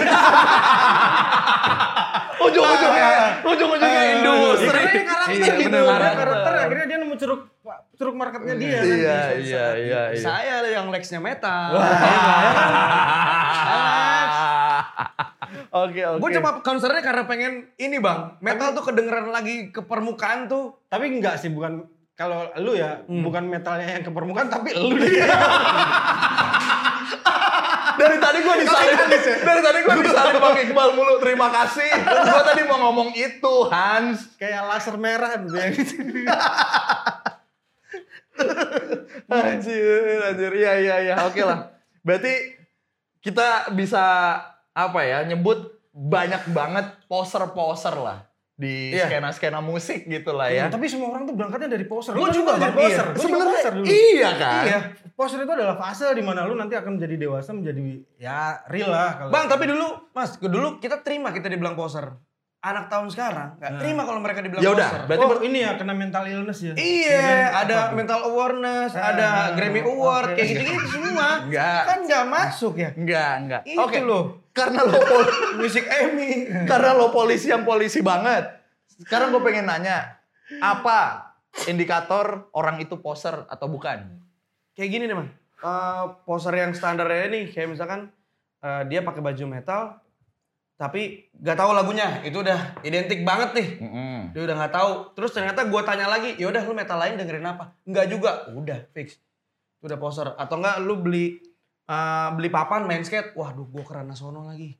ujung-ujungnya, 2.37 3.43
ujung-ujungnya 3.43 3.99
Ah, 3.99 4.13
industri. 4.13 4.67
Karena 4.69 4.87
dia 4.87 5.03
karakter 5.03 5.35
Iya, 5.35 5.53
gitu, 5.59 5.79
karakter. 5.83 6.53
akhirnya 6.55 6.85
dia 6.85 6.97
nemu 6.97 7.15
curug 7.17 7.41
curug 7.97 8.15
marketnya 8.15 8.53
dia. 8.55 8.69
Iya, 8.69 8.79
Bisa- 8.79 8.95
iya, 9.35 9.67
iya, 9.75 10.01
iya. 10.13 10.21
Saya 10.21 10.55
yang 10.63 10.87
Lexnya 10.87 11.19
metal. 11.19 11.75
Oke, 15.69 15.99
oke. 15.99 16.19
Gue 16.19 16.29
cuma 16.33 16.61
concernnya 16.61 17.01
karena 17.01 17.23
pengen 17.23 17.67
ini 17.75 17.97
bang, 17.97 18.39
metal 18.39 18.71
tuh 18.71 18.83
kedengeran 18.83 19.29
lagi 19.29 19.67
ke 19.69 19.81
permukaan 19.81 20.47
tuh. 20.47 20.79
Tapi 20.87 21.11
enggak 21.11 21.37
sih 21.37 21.51
bukan 21.51 21.83
kalau 22.13 22.49
lu 22.57 22.73
ya 22.73 23.03
Hmm. 23.05 23.21
bukan 23.21 23.45
metalnya 23.45 23.93
yang 23.93 24.01
ke 24.01 24.09
permukaan 24.09 24.49
tapi 24.49 24.73
lu 24.73 24.89
dari 27.97 28.17
tadi 28.21 28.37
gue 28.41 28.55
disalin, 28.61 28.93
ya? 28.93 29.35
dari 29.41 29.61
tadi 29.61 29.79
gue 29.81 29.95
disalin 30.01 30.37
Bang 30.37 30.53
Iqbal 30.55 30.89
mulu. 30.93 31.17
Terima 31.17 31.49
kasih. 31.49 31.89
gue 32.05 32.41
tadi 32.45 32.61
mau 32.65 32.77
ngomong 32.89 33.09
itu, 33.13 33.55
Hans. 33.73 34.37
kayak 34.37 34.69
laser 34.69 34.95
merah 34.97 35.33
gitu 35.41 35.57
ya. 35.57 35.73
Anjir, 39.27 40.21
anjir. 40.23 40.51
Iya, 40.53 40.73
iya, 40.77 40.95
iya. 41.01 41.15
Oke 41.25 41.41
lah. 41.41 41.73
Berarti 42.05 42.53
kita 43.19 43.73
bisa 43.73 44.37
apa 44.77 45.01
ya, 45.01 45.25
nyebut 45.25 45.57
banyak 45.89 46.53
banget 46.53 46.85
poser-poser 47.09 47.97
lah 47.97 48.21
di 48.53 48.93
Iya. 48.93 49.05
skena-skena 49.05 49.61
musik 49.61 50.05
gitu 50.05 50.33
lah 50.33 50.49
ya. 50.49 50.65
Tapi 50.69 50.85
semua 50.85 51.13
orang 51.13 51.25
tuh 51.25 51.33
berangkatnya 51.33 51.73
dari 51.73 51.85
poser. 51.85 52.13
Gua 52.13 52.29
juga, 52.29 52.57
dari 52.57 52.73
Bang. 52.73 52.77
poser. 52.77 53.05
Iya. 53.07 53.17
Sebenarnya 53.17 53.53
poser 53.53 53.71
dulu. 53.73 53.85
iya 53.85 54.29
kan? 54.33 54.63
Iya. 54.65 54.79
Poser 55.13 55.39
itu 55.41 55.51
adalah 55.51 55.77
fase 55.77 56.05
di 56.13 56.21
mana 56.21 56.45
lu 56.45 56.53
nanti 56.53 56.73
akan 56.73 56.97
menjadi 56.97 57.15
dewasa 57.17 57.49
menjadi 57.53 57.81
ya 58.17 58.61
real 58.69 58.89
lah 58.89 59.09
kalau. 59.17 59.29
Bang, 59.33 59.45
tapi 59.45 59.65
dulu, 59.65 59.87
Mas, 60.13 60.37
dulu 60.37 60.77
kita 60.77 61.01
terima 61.01 61.29
kita 61.29 61.49
dibilang 61.49 61.73
poser. 61.73 62.17
Anak 62.67 62.85
tahun 62.87 63.07
sekarang 63.07 63.49
nggak 63.55 63.71
Nah. 63.71 63.79
terima 63.79 64.01
kalau 64.03 64.19
mereka 64.19 64.39
dibilang 64.39 64.59
Ya 64.59 64.69
udah, 64.69 64.89
berarti 65.05 65.23
oh, 65.23 65.39
ini 65.39 65.59
ya 65.61 65.71
kena 65.73 65.93
mental 65.93 66.23
illness 66.23 66.59
ya. 66.59 66.73
Iya, 66.73 67.31
ada 67.55 67.75
Apa? 67.87 67.95
mental 67.95 68.19
awareness, 68.25 68.91
Ah, 68.91 69.11
ada 69.11 69.27
ah, 69.27 69.45
Grammy. 69.53 69.79
Award, 69.81 70.35
kayak 70.35 70.47
gitu-gitu 70.51 70.87
semua. 70.93 71.27
Enggak. 71.41 71.81
Kan 71.85 71.99
nggak 72.03 72.23
masuk 72.25 72.73
ya. 72.75 72.89
Enggak, 72.91 73.31
enggak. 73.39 73.61
Itu 73.63 73.79
Oke. 73.79 73.99
loh. 74.01 74.23
Karena 74.51 74.81
lo 74.81 74.99
Musik 75.61 75.85
Emmy. 75.85 76.49
karena 76.65 76.91
lo 76.91 77.07
polisi 77.09 77.47
yang 77.47 77.63
polisi 77.63 78.01
banget. 78.01 78.43
Sekarang 78.97 79.29
gue 79.29 79.39
pengen 79.39 79.63
nanya, 79.63 80.17
apa 80.57 81.29
indikator 81.67 82.49
orang 82.51 82.77
itu 82.77 82.97
poser 82.97 83.45
atau 83.45 83.67
bukan? 83.67 84.17
Kayak 84.73 84.89
gini 84.91 85.03
nih, 85.05 85.15
Man. 85.15 85.29
Eh, 85.57 86.03
poser 86.23 86.53
yang 86.53 86.71
standarnya 86.71 87.29
nih, 87.29 87.45
kayak 87.47 87.69
misalkan 87.69 88.09
eh, 88.57 88.81
dia 88.85 89.01
pakai 89.01 89.21
baju 89.21 89.43
metal, 89.47 90.01
tapi 90.77 91.33
nggak 91.33 91.57
tahu 91.57 91.71
lagunya. 91.73 92.21
Itu 92.21 92.45
udah 92.45 92.79
identik 92.85 93.25
banget 93.25 93.57
nih. 93.57 93.67
Mm-mm. 93.81 94.19
Dia 94.31 94.41
udah 94.45 94.55
nggak 94.61 94.73
tahu. 94.73 94.91
Terus 95.17 95.31
ternyata 95.33 95.65
gue 95.65 95.81
tanya 95.81 96.05
lagi, 96.05 96.37
ya 96.37 96.47
udah 96.47 96.61
lu 96.63 96.77
metal 96.77 97.01
lain 97.01 97.17
dengerin 97.17 97.43
apa? 97.43 97.73
Enggak 97.83 98.05
juga. 98.13 98.45
Udah 98.53 98.85
fix. 98.93 99.17
Itu 99.81 99.89
udah 99.89 99.99
poser. 99.99 100.27
Atau 100.37 100.61
enggak 100.61 100.77
lu 100.85 101.01
beli 101.01 101.41
eh, 101.89 102.29
beli 102.37 102.49
papan 102.53 102.85
main 102.85 103.01
skate. 103.01 103.33
Waduh, 103.33 103.65
gue 103.65 103.83
ke 103.83 103.91
Rana 103.91 104.13
Sono 104.13 104.45
lagi. 104.45 104.77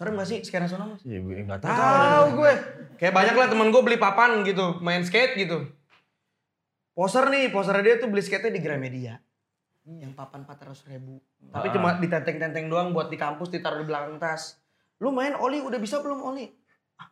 Serem 0.00 0.16
gak 0.16 0.32
sih 0.32 0.40
skena 0.40 0.64
sono 0.64 0.96
mas? 0.96 1.04
Iya, 1.04 1.20
nggak 1.20 1.60
Tahu 1.60 2.40
gue. 2.40 2.52
Kayak 2.96 3.12
banyak 3.12 3.34
lah 3.36 3.46
temen 3.52 3.68
gue 3.68 3.82
beli 3.84 4.00
papan 4.00 4.40
gitu, 4.48 4.80
main 4.80 5.04
skate 5.04 5.36
gitu. 5.36 5.68
Poser 6.96 7.28
nih, 7.28 7.52
poser 7.52 7.76
dia 7.84 8.00
tuh 8.00 8.08
beli 8.08 8.24
skate 8.24 8.48
di 8.48 8.64
Gramedia. 8.64 9.20
Yang 9.84 10.16
papan 10.16 10.48
400 10.48 10.88
ribu. 10.88 11.20
Tapi 11.52 11.68
Ah. 11.68 11.72
cuma 11.76 11.88
ditenteng-tenteng 12.00 12.72
doang 12.72 12.96
buat 12.96 13.12
di 13.12 13.20
kampus 13.20 13.52
ditaruh 13.52 13.84
di 13.84 13.92
belakang 13.92 14.16
tas. 14.16 14.59
Lu 15.00 15.10
main 15.10 15.32
oli 15.34 15.64
udah 15.64 15.80
bisa 15.80 15.98
belum 16.04 16.20
oli? 16.20 16.46
Ah, 17.00 17.08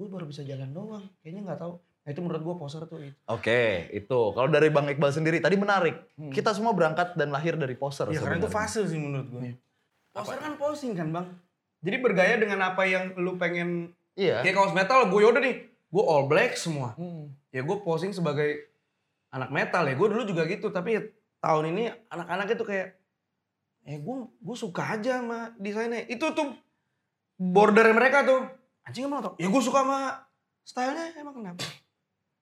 gue 0.00 0.08
baru 0.08 0.24
bisa 0.24 0.40
jalan 0.42 0.72
doang. 0.72 1.04
Kayaknya 1.20 1.40
nggak 1.52 1.60
tahu. 1.60 1.74
Nah 1.76 2.10
itu 2.12 2.20
menurut 2.20 2.42
gue 2.44 2.54
poser 2.56 2.82
tuh. 2.88 3.00
itu. 3.00 3.16
Oke, 3.28 3.88
itu. 3.92 4.20
Kalau 4.32 4.48
dari 4.48 4.68
Bang 4.68 4.88
Iqbal 4.88 5.12
sendiri 5.12 5.40
tadi 5.40 5.56
menarik. 5.56 5.96
Hmm. 6.16 6.32
Kita 6.32 6.52
semua 6.56 6.72
berangkat 6.72 7.16
dan 7.16 7.32
lahir 7.32 7.56
dari 7.56 7.76
poser. 7.76 8.08
Ya 8.12 8.20
karena 8.20 8.40
itu 8.40 8.50
fase 8.52 8.84
sih 8.84 9.00
menurut 9.00 9.28
gue. 9.28 9.56
Poser 10.12 10.40
kan 10.40 10.56
posing 10.56 10.92
kan 10.96 11.08
bang. 11.12 11.26
Jadi 11.84 11.96
bergaya 12.00 12.34
dengan 12.40 12.60
apa 12.64 12.88
yang 12.88 13.12
lu 13.20 13.36
pengen. 13.36 13.92
Iya. 14.16 14.40
Kayak 14.40 14.56
kaos 14.56 14.72
metal, 14.72 15.10
gue 15.12 15.20
yaudah 15.20 15.42
nih. 15.44 15.68
Gue 15.92 16.04
all 16.04 16.24
black 16.26 16.56
semua. 16.56 16.96
Hmm. 16.96 17.30
ya 17.54 17.62
gue 17.62 17.76
posing 17.86 18.10
sebagai 18.10 18.66
anak 19.34 19.50
metal 19.50 19.82
ya 19.82 19.94
gue 19.98 20.08
dulu 20.10 20.22
juga 20.22 20.42
gitu 20.46 20.70
tapi 20.70 20.98
tahun 21.42 21.74
ini 21.74 21.90
anak-anak 22.06 22.54
itu 22.54 22.62
kayak 22.62 22.98
eh 23.84 23.98
gue 23.98 24.16
gue 24.30 24.56
suka 24.56 24.94
aja 24.94 25.22
sama 25.22 25.50
desainnya 25.58 26.06
itu 26.06 26.22
tuh 26.34 26.54
border 27.36 27.90
mereka 27.90 28.22
tuh 28.22 28.40
anjing 28.82 29.04
emang 29.04 29.20
tau 29.20 29.32
ya 29.36 29.46
gue 29.46 29.62
suka 29.62 29.80
sama 29.80 29.98
stylenya 30.60 31.16
emang 31.16 31.34
kenapa 31.34 31.64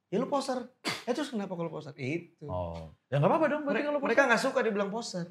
ya 0.09 0.17
lu 0.17 0.27
poser 0.27 0.61
eh 1.03 1.13
terus 1.13 1.29
kenapa 1.29 1.53
kalau 1.53 1.69
poser 1.69 1.95
itu 1.97 2.45
Oh. 2.45 2.93
Ya 3.07 3.17
nggak 3.17 3.29
apa-apa 3.29 3.47
dong. 3.49 3.63
Berarti 3.63 3.83
kalau 3.83 3.99
mereka 3.99 4.25
nggak 4.25 4.41
suka 4.41 4.61
dibilang 4.61 4.89
poser 4.89 5.27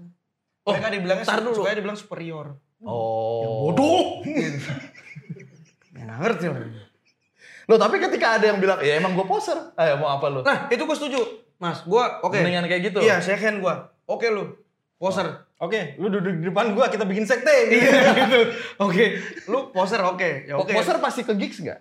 Oh, 0.62 0.72
mereka 0.72 0.89
dibilangnya 0.89 1.26
tar 1.26 1.39
dulu. 1.39 1.57
suka 1.57 1.74
dibilang 1.74 1.95
superior 1.95 2.57
Oh. 2.82 3.70
bodoh 3.70 4.26
ya 4.26 6.01
nggak 6.01 6.20
ngerti 6.20 6.45
lah 6.47 6.62
Loh 7.70 7.78
tapi 7.78 8.01
ketika 8.01 8.36
ada 8.36 8.51
yang 8.51 8.59
bilang, 8.59 8.82
ya 8.82 8.97
emang 8.97 9.14
gue 9.14 9.24
poser. 9.24 9.55
Ayo 9.78 9.95
mau 9.95 10.12
apa 10.12 10.28
lu? 10.28 10.41
nah 10.41 10.68
itu 10.68 10.82
gue 10.82 10.97
setuju 10.97 11.22
mas 11.55 11.86
gue 11.86 12.03
oke 12.20 12.34
Mendingan 12.34 12.66
kayak 12.66 12.89
gitu. 12.89 12.99
Iya, 12.99 13.22
second 13.22 13.39
hand 13.39 13.57
gua. 13.62 13.76
Oke 14.03 14.28
lu. 14.28 14.57
Poser. 14.97 15.45
Oke, 15.62 15.93
lu 15.95 16.09
duduk 16.09 16.34
di 16.34 16.49
depan 16.49 16.74
gua 16.74 16.89
kita 16.89 17.05
bikin 17.05 17.22
sekte. 17.22 17.53
Iya 17.72 17.93
gitu. 18.20 18.39
Oke. 18.82 19.22
Lu 19.45 19.70
poser 19.70 20.01
oke. 20.01 20.49
Ya 20.49 20.57
Po- 20.57 20.66
oke. 20.66 20.74
Poser 20.74 20.97
pasti 20.97 21.22
ke 21.22 21.38
gigs 21.38 21.62
nggak? 21.62 21.80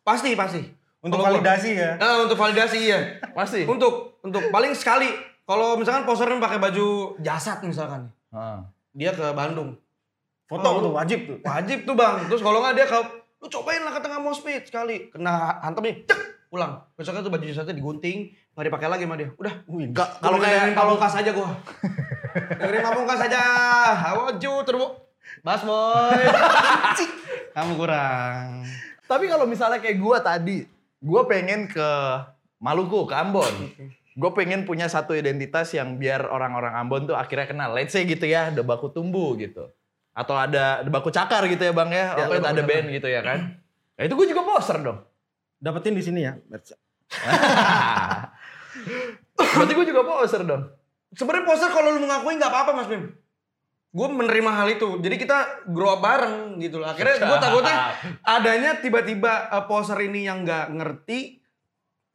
pasti 0.00 0.32
pasti. 0.32 0.60
Untuk 1.00 1.16
gua- 1.16 1.28
validasi 1.30 1.70
ya. 1.74 1.96
Nah, 1.96 2.24
untuk 2.24 2.34
validasi 2.34 2.76
iya. 2.82 3.20
Pasti. 3.30 3.64
Untuk 3.64 4.16
untuk 4.20 4.48
paling 4.48 4.72
sekali 4.72 5.12
kalau 5.44 5.76
misalkan 5.76 6.04
posernya 6.04 6.36
pakai 6.38 6.56
baju 6.56 7.20
jasad 7.20 7.60
misalkan. 7.60 8.08
Ah. 8.28 8.64
Dia 8.90 9.12
ke 9.12 9.32
Bandung. 9.32 9.76
Foto 10.44 10.64
Oh, 10.66 10.80
tuh 10.80 10.92
wajib 10.94 11.24
tuh. 11.24 11.36
Wajib 11.40 11.84
tuh, 11.84 11.92
Bang. 11.92 12.24
Terus 12.24 12.40
kalau 12.40 12.60
nggak 12.60 12.72
dia 12.74 12.86
ke 12.86 12.96
lu 13.38 13.48
cobain 13.50 13.80
lah 13.80 13.92
ke 13.92 14.00
tengah 14.00 14.16
moshpit 14.18 14.64
sekali. 14.64 15.08
Kena 15.08 15.60
hantem 15.60 15.84
nih, 15.84 15.96
cek 16.04 16.20
pulang. 16.48 16.80
Besoknya 16.94 17.20
tuh 17.20 17.28
baju 17.28 17.44
jasadnya 17.44 17.74
digunting, 17.74 18.28
nggak 18.52 18.64
dipakai 18.64 18.88
lagi 18.88 19.04
sama 19.04 19.16
dia. 19.16 19.28
Udah. 19.34 19.54
Wih, 19.66 19.88
Nggak, 19.90 20.08
Kalau 20.18 20.36
kayak 20.36 20.72
kalau 20.72 20.96
pamungkas 20.96 21.14
aja 21.16 21.30
gua. 21.32 21.48
dengerin 22.34 22.82
pamungkas 22.82 23.20
aja. 23.30 23.42
Awoju 24.14 24.52
turbo. 24.66 24.86
Bas 25.40 25.62
boy. 25.62 26.22
Kamu 27.54 27.78
kurang. 27.78 28.66
Tapi 29.04 29.24
kalau 29.30 29.46
misalnya 29.46 29.78
kayak 29.78 29.98
gue 30.00 30.18
tadi, 30.24 30.58
gue 30.98 31.22
pengen 31.30 31.70
ke 31.70 31.90
Maluku, 32.58 33.06
ke 33.06 33.14
Ambon. 33.14 33.54
Gue 34.14 34.30
pengen 34.32 34.64
punya 34.64 34.86
satu 34.86 35.12
identitas 35.14 35.74
yang 35.74 35.98
biar 35.98 36.26
orang-orang 36.30 36.74
Ambon 36.74 37.06
tuh 37.06 37.16
akhirnya 37.18 37.46
kenal. 37.50 37.70
Let's 37.74 37.92
say 37.92 38.06
gitu 38.08 38.24
ya, 38.24 38.50
ada 38.50 38.62
baku 38.64 38.90
tumbuh 38.90 39.36
gitu. 39.38 39.70
Atau 40.14 40.38
ada, 40.38 40.80
ada 40.82 40.90
baku 40.90 41.10
cakar 41.10 41.46
gitu 41.50 41.66
ya 41.66 41.72
bang 41.74 41.90
ya. 41.90 42.06
Ya, 42.14 42.24
Atau 42.26 42.38
ada 42.38 42.48
ada 42.54 42.62
band 42.62 42.86
gitu 42.94 43.08
ya 43.10 43.20
kan. 43.20 43.58
Nah 43.94 44.02
itu 44.06 44.14
gue 44.14 44.26
juga 44.30 44.42
poser 44.46 44.78
dong. 44.82 45.02
Dapetin 45.58 45.94
di 45.94 46.02
sini 46.02 46.22
ya. 46.22 46.38
Berarti 49.34 49.72
gue 49.74 49.86
juga 49.86 50.02
poser 50.06 50.42
dong. 50.46 50.70
Sebenarnya 51.14 51.46
poster 51.46 51.70
kalau 51.70 51.94
lu 51.94 52.02
mengakui 52.02 52.34
nggak 52.36 52.50
apa-apa 52.50 52.72
Mas 52.74 52.90
Bim. 52.90 53.14
Gue 53.94 54.08
menerima 54.10 54.50
hal 54.50 54.68
itu. 54.74 54.98
Jadi 54.98 55.16
kita 55.22 55.70
grow 55.70 55.94
up 55.94 56.02
bareng 56.02 56.58
gitu 56.58 56.82
loh. 56.82 56.90
Akhirnya 56.90 57.22
gue 57.22 57.38
takutnya 57.38 57.76
adanya 58.26 58.70
tiba-tiba 58.82 59.48
uh, 59.54 59.64
poser 59.70 59.98
ini 60.02 60.26
yang 60.26 60.42
nggak 60.42 60.74
ngerti. 60.74 61.38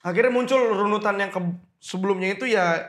Akhirnya 0.04 0.32
muncul 0.32 0.60
runutan 0.76 1.16
yang 1.16 1.32
ke 1.32 1.40
sebelumnya 1.80 2.36
itu 2.36 2.52
ya 2.52 2.84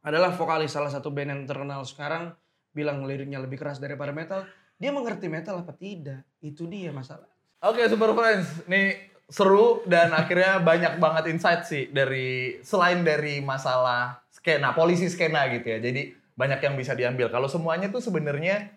adalah 0.00 0.32
vokalis 0.32 0.72
salah 0.72 0.88
satu 0.88 1.12
band 1.12 1.36
yang 1.36 1.42
terkenal 1.44 1.84
sekarang 1.84 2.32
bilang 2.72 3.04
liriknya 3.04 3.40
lebih 3.44 3.60
keras 3.60 3.76
daripada 3.76 4.12
metal. 4.16 4.48
Dia 4.80 4.88
mengerti 4.88 5.28
metal 5.28 5.60
apa 5.60 5.76
tidak? 5.76 6.24
Itu 6.40 6.64
dia 6.64 6.88
masalah. 6.94 7.28
Oke 7.58 7.84
Super 7.90 8.14
Friends, 8.14 8.64
nih 8.70 9.10
seru 9.28 9.84
dan 9.84 10.08
akhirnya 10.16 10.56
banyak 10.64 10.96
banget 10.96 11.24
insight 11.28 11.68
sih 11.68 11.92
dari 11.92 12.58
selain 12.64 13.04
dari 13.04 13.44
masalah 13.44 14.24
skena, 14.32 14.72
polisi 14.72 15.04
skena 15.12 15.44
gitu 15.52 15.68
ya. 15.68 15.78
Jadi 15.84 16.16
banyak 16.32 16.60
yang 16.64 16.74
bisa 16.80 16.96
diambil. 16.96 17.28
Kalau 17.28 17.44
semuanya 17.44 17.92
tuh 17.92 18.00
sebenarnya 18.00 18.72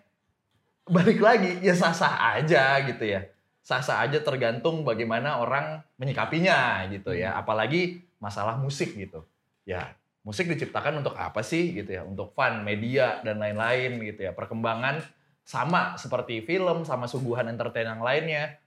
balik 0.84 1.24
lagi 1.24 1.56
ya 1.64 1.72
sah-sah 1.72 2.36
aja 2.36 2.84
gitu 2.84 3.00
ya. 3.00 3.24
Sah-sah 3.64 4.04
aja 4.04 4.20
tergantung 4.20 4.84
bagaimana 4.84 5.40
orang 5.40 5.80
menyikapinya 5.96 6.84
gitu 6.92 7.16
ya. 7.16 7.32
Apalagi 7.32 8.04
masalah 8.20 8.60
musik 8.60 8.92
gitu. 8.92 9.24
Ya, 9.64 9.96
musik 10.20 10.50
diciptakan 10.50 11.00
untuk 11.00 11.16
apa 11.16 11.40
sih 11.40 11.72
gitu 11.72 11.96
ya? 11.96 12.02
Untuk 12.04 12.36
fun, 12.36 12.60
media 12.60 13.24
dan 13.24 13.40
lain-lain 13.40 14.02
gitu 14.04 14.28
ya. 14.28 14.36
Perkembangan 14.36 15.00
sama 15.42 15.96
seperti 15.96 16.44
film 16.44 16.84
sama 16.84 17.08
suguhan 17.08 17.48
entertain 17.48 17.88
yang 17.88 18.02
lainnya 18.02 18.61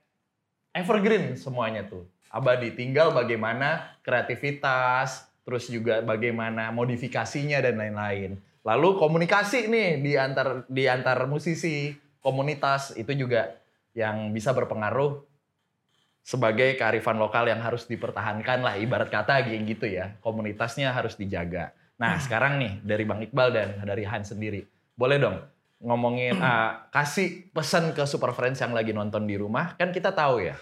evergreen 0.76 1.34
semuanya 1.40 1.88
tuh. 1.88 2.04
Abadi 2.28 2.76
tinggal 2.76 3.16
bagaimana 3.16 3.96
kreativitas, 4.04 5.24
terus 5.48 5.72
juga 5.72 6.04
bagaimana 6.04 6.68
modifikasinya 6.68 7.64
dan 7.64 7.80
lain-lain. 7.80 8.36
Lalu 8.60 9.00
komunikasi 9.00 9.72
nih 9.72 10.02
di 10.04 10.12
antar 10.20 10.68
di 10.68 10.84
antar 10.84 11.24
musisi, 11.24 11.96
komunitas 12.20 12.92
itu 12.98 13.14
juga 13.16 13.56
yang 13.96 14.34
bisa 14.36 14.52
berpengaruh 14.52 15.24
sebagai 16.26 16.74
kearifan 16.74 17.16
lokal 17.16 17.46
yang 17.46 17.62
harus 17.62 17.86
dipertahankan 17.86 18.60
lah 18.60 18.74
ibarat 18.76 19.08
kata 19.08 19.46
gitu 19.46 19.86
ya. 19.86 20.18
Komunitasnya 20.20 20.92
harus 20.92 21.16
dijaga. 21.16 21.72
Nah, 21.96 22.20
sekarang 22.20 22.60
nih 22.60 22.72
dari 22.84 23.08
Bang 23.08 23.24
Iqbal 23.24 23.48
dan 23.54 23.68
dari 23.86 24.04
Hans 24.04 24.34
sendiri. 24.34 24.66
Boleh 24.98 25.16
dong 25.16 25.55
ngomongin 25.80 26.36
ah, 26.44 26.88
kasih 26.90 27.50
pesan 27.50 27.92
ke 27.92 28.04
super 28.04 28.32
friends 28.32 28.60
yang 28.60 28.72
lagi 28.72 28.92
nonton 28.92 29.24
di 29.24 29.36
rumah. 29.36 29.76
Kan 29.76 29.92
kita 29.92 30.12
tahu 30.12 30.44
ya. 30.44 30.56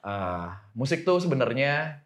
ah, 0.00 0.60
musik 0.76 1.00
tuh 1.02 1.16
sebenarnya 1.16 2.04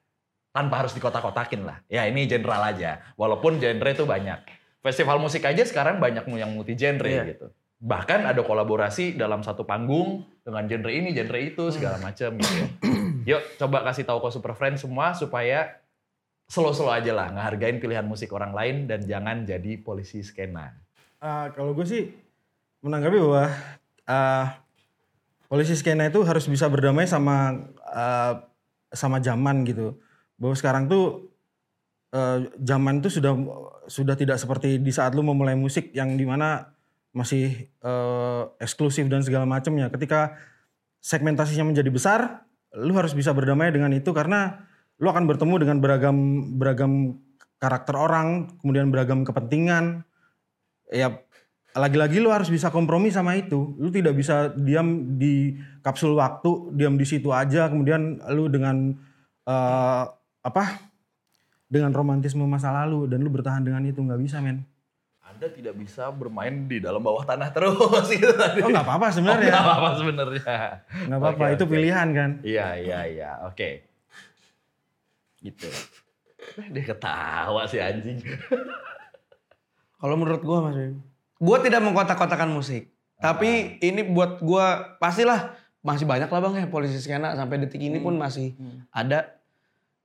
tanpa 0.48 0.82
harus 0.82 0.94
dikotak-kotakin 0.94 1.66
lah. 1.66 1.82
Ya 1.86 2.06
ini 2.06 2.26
general 2.26 2.62
aja. 2.62 3.02
Walaupun 3.14 3.58
genre 3.58 3.90
itu 3.90 4.06
banyak. 4.06 4.38
Festival 4.78 5.18
musik 5.18 5.42
aja 5.42 5.66
sekarang 5.66 5.98
banyak 5.98 6.22
yang 6.30 6.54
multi 6.54 6.78
genre 6.78 7.10
Iya. 7.10 7.26
gitu. 7.34 7.50
Bahkan 7.78 8.26
ada 8.26 8.42
kolaborasi 8.42 9.14
dalam 9.14 9.42
satu 9.42 9.62
panggung 9.62 10.22
dengan 10.42 10.66
genre 10.66 10.90
ini, 10.90 11.10
genre 11.10 11.38
itu 11.38 11.70
segala 11.70 11.98
macam 11.98 12.38
gitu. 12.38 12.54
ya. 12.54 12.66
Yuk 13.34 13.42
coba 13.58 13.82
kasih 13.86 14.06
tahu 14.06 14.18
ke 14.18 14.28
super 14.30 14.54
friends 14.54 14.82
semua 14.82 15.14
supaya 15.14 15.78
slow-slow 16.48 16.88
aja 16.88 17.12
lah 17.12 17.28
ngehargain 17.28 17.76
pilihan 17.76 18.06
musik 18.06 18.32
orang 18.32 18.54
lain 18.54 18.88
dan 18.88 19.04
jangan 19.04 19.44
jadi 19.44 19.78
polisi 19.78 20.24
skena. 20.24 20.72
Ah, 21.18 21.50
kalau 21.52 21.74
gue 21.74 21.84
sih 21.84 22.08
menanggapi 22.82 23.16
bahwa 23.18 23.44
ah, 24.06 24.46
polisi 25.50 25.74
skena 25.74 26.06
itu 26.06 26.22
harus 26.22 26.46
bisa 26.46 26.70
berdamai 26.70 27.08
sama 27.08 27.68
ah, 27.88 28.46
sama 28.92 29.18
zaman 29.20 29.64
gitu. 29.68 29.98
Bahwa 30.38 30.54
sekarang 30.54 30.86
tuh 30.86 31.28
eh, 32.14 32.48
zaman 32.62 33.00
itu 33.02 33.20
sudah 33.20 33.32
sudah 33.88 34.14
tidak 34.14 34.38
seperti 34.40 34.78
di 34.80 34.92
saat 34.92 35.12
lu 35.16 35.24
memulai 35.24 35.56
musik 35.56 35.92
yang 35.92 36.16
di 36.16 36.24
mana 36.24 36.72
masih 37.12 37.68
eh, 37.68 38.42
eksklusif 38.62 39.08
dan 39.10 39.24
segala 39.24 39.44
macamnya. 39.44 39.90
Ketika 39.90 40.38
segmentasinya 41.02 41.68
menjadi 41.68 41.90
besar, 41.90 42.20
lu 42.76 42.94
harus 42.96 43.12
bisa 43.16 43.32
berdamai 43.32 43.72
dengan 43.72 43.90
itu 43.94 44.12
karena 44.12 44.68
lu 44.98 45.08
akan 45.08 45.30
bertemu 45.30 45.54
dengan 45.62 45.76
beragam 45.78 46.16
beragam 46.58 46.92
karakter 47.58 47.94
orang, 47.98 48.54
kemudian 48.62 48.90
beragam 48.90 49.26
kepentingan. 49.26 50.06
Ya 50.88 51.20
lagi-lagi 51.76 52.16
lu 52.18 52.32
harus 52.32 52.48
bisa 52.48 52.72
kompromi 52.72 53.12
sama 53.12 53.36
itu. 53.36 53.76
Lu 53.76 53.92
tidak 53.92 54.16
bisa 54.16 54.52
diam 54.56 55.18
di 55.20 55.56
kapsul 55.80 56.16
waktu, 56.16 56.72
diam 56.72 56.96
di 56.96 57.04
situ 57.04 57.28
aja 57.30 57.68
kemudian 57.68 58.22
lu 58.32 58.48
dengan 58.48 58.94
eh, 59.44 60.04
apa? 60.42 60.64
dengan 61.68 61.92
romantisme 61.92 62.48
masa 62.48 62.72
lalu 62.72 63.04
dan 63.12 63.20
lu 63.20 63.28
bertahan 63.28 63.60
dengan 63.60 63.84
itu 63.84 64.00
nggak 64.00 64.16
bisa 64.24 64.40
men. 64.40 64.64
Anda 65.20 65.52
tidak 65.52 65.76
bisa 65.76 66.08
bermain 66.08 66.64
di 66.64 66.80
dalam 66.80 67.04
bawah 67.04 67.28
tanah 67.28 67.52
terus 67.52 68.08
gitu 68.16 68.32
tadi. 68.32 68.64
Oh 68.64 68.72
nggak 68.72 68.88
apa-apa 68.88 69.12
sebenarnya. 69.12 69.48
nggak 69.52 69.64
apa-apa 69.68 69.90
sebenarnya. 70.00 70.56
Nggak 71.04 71.18
apa-apa, 71.20 71.44
Oke, 71.44 71.54
itu 71.54 71.64
oke. 71.68 71.72
pilihan 71.76 72.08
kan. 72.16 72.30
Iya, 72.40 72.66
iya, 72.80 73.00
iya. 73.04 73.30
Oke. 73.44 73.84
Gitu. 75.44 75.68
Eh, 76.56 76.66
Dia 76.72 76.84
ketawa 76.88 77.68
si 77.68 77.76
anjing. 77.76 78.16
Kalau 80.00 80.14
menurut 80.16 80.40
gua 80.40 80.64
Mas 80.64 80.80
Bim, 80.80 81.04
gue 81.38 81.58
tidak 81.62 81.80
mengkotak-kotakan 81.82 82.50
musik. 82.50 82.90
Tapi 83.18 83.82
ini 83.82 84.06
buat 84.06 84.38
gue 84.38 84.66
pastilah 85.02 85.54
masih 85.82 86.06
banyak 86.06 86.30
lah 86.30 86.40
bang 86.42 86.54
ya 86.62 86.66
polisi 86.70 86.98
skena 86.98 87.34
sampai 87.34 87.62
detik 87.62 87.82
ini 87.82 87.98
pun 87.98 88.14
masih 88.14 88.54
ada. 88.94 89.38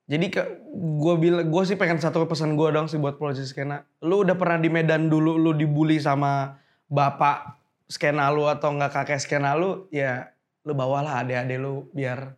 Jadi 0.10 0.34
ke 0.34 0.42
gue 0.74 1.14
bilang 1.22 1.46
gue 1.48 1.64
sih 1.64 1.78
pengen 1.78 2.02
satu 2.02 2.26
pesan 2.26 2.58
gue 2.58 2.70
dong 2.74 2.90
sih 2.90 2.98
buat 2.98 3.22
polisi 3.22 3.46
skena. 3.46 3.86
Lu 4.02 4.26
udah 4.26 4.34
pernah 4.34 4.58
di 4.58 4.70
Medan 4.70 5.10
dulu 5.14 5.38
lu 5.38 5.54
dibully 5.54 6.02
sama 6.02 6.58
bapak 6.90 7.58
skena 7.86 8.34
lu 8.34 8.50
atau 8.50 8.74
enggak 8.74 9.04
kakek 9.04 9.22
skena 9.22 9.54
lu 9.54 9.86
ya 9.94 10.34
lu 10.66 10.74
bawalah 10.74 11.22
adik-adik 11.22 11.60
lu 11.62 11.88
biar 11.94 12.34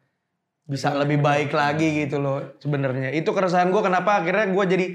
bisa 0.65 0.89
lebih 0.97 1.21
baik 1.21 1.53
lagi 1.53 2.05
gitu 2.05 2.19
loh 2.19 2.57
sebenarnya. 2.59 3.15
Itu 3.15 3.31
keresahan 3.31 3.71
gue 3.71 3.81
kenapa 3.81 4.19
akhirnya 4.19 4.51
gue 4.51 4.65
jadi 4.65 4.85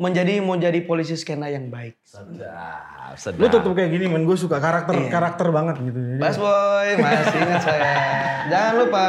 menjadi 0.00 0.40
mau 0.40 0.56
jadi 0.56 0.80
polisi 0.82 1.14
skena 1.14 1.52
yang 1.52 1.68
baik. 1.68 2.00
Sedap, 2.02 3.12
Lu 3.36 3.46
sedap. 3.46 3.52
tutup 3.52 3.72
kayak 3.76 3.92
gini 3.92 4.08
man, 4.08 4.24
gue 4.24 4.34
suka 4.34 4.56
karakter 4.56 4.96
karakter 5.12 5.52
banget 5.52 5.76
gitu. 5.84 6.00
Bas 6.16 6.36
boy, 6.40 6.88
masih 6.96 7.38
ingat 7.38 7.62
saya. 7.62 7.94
Jangan 8.48 8.74
lupa. 8.80 9.06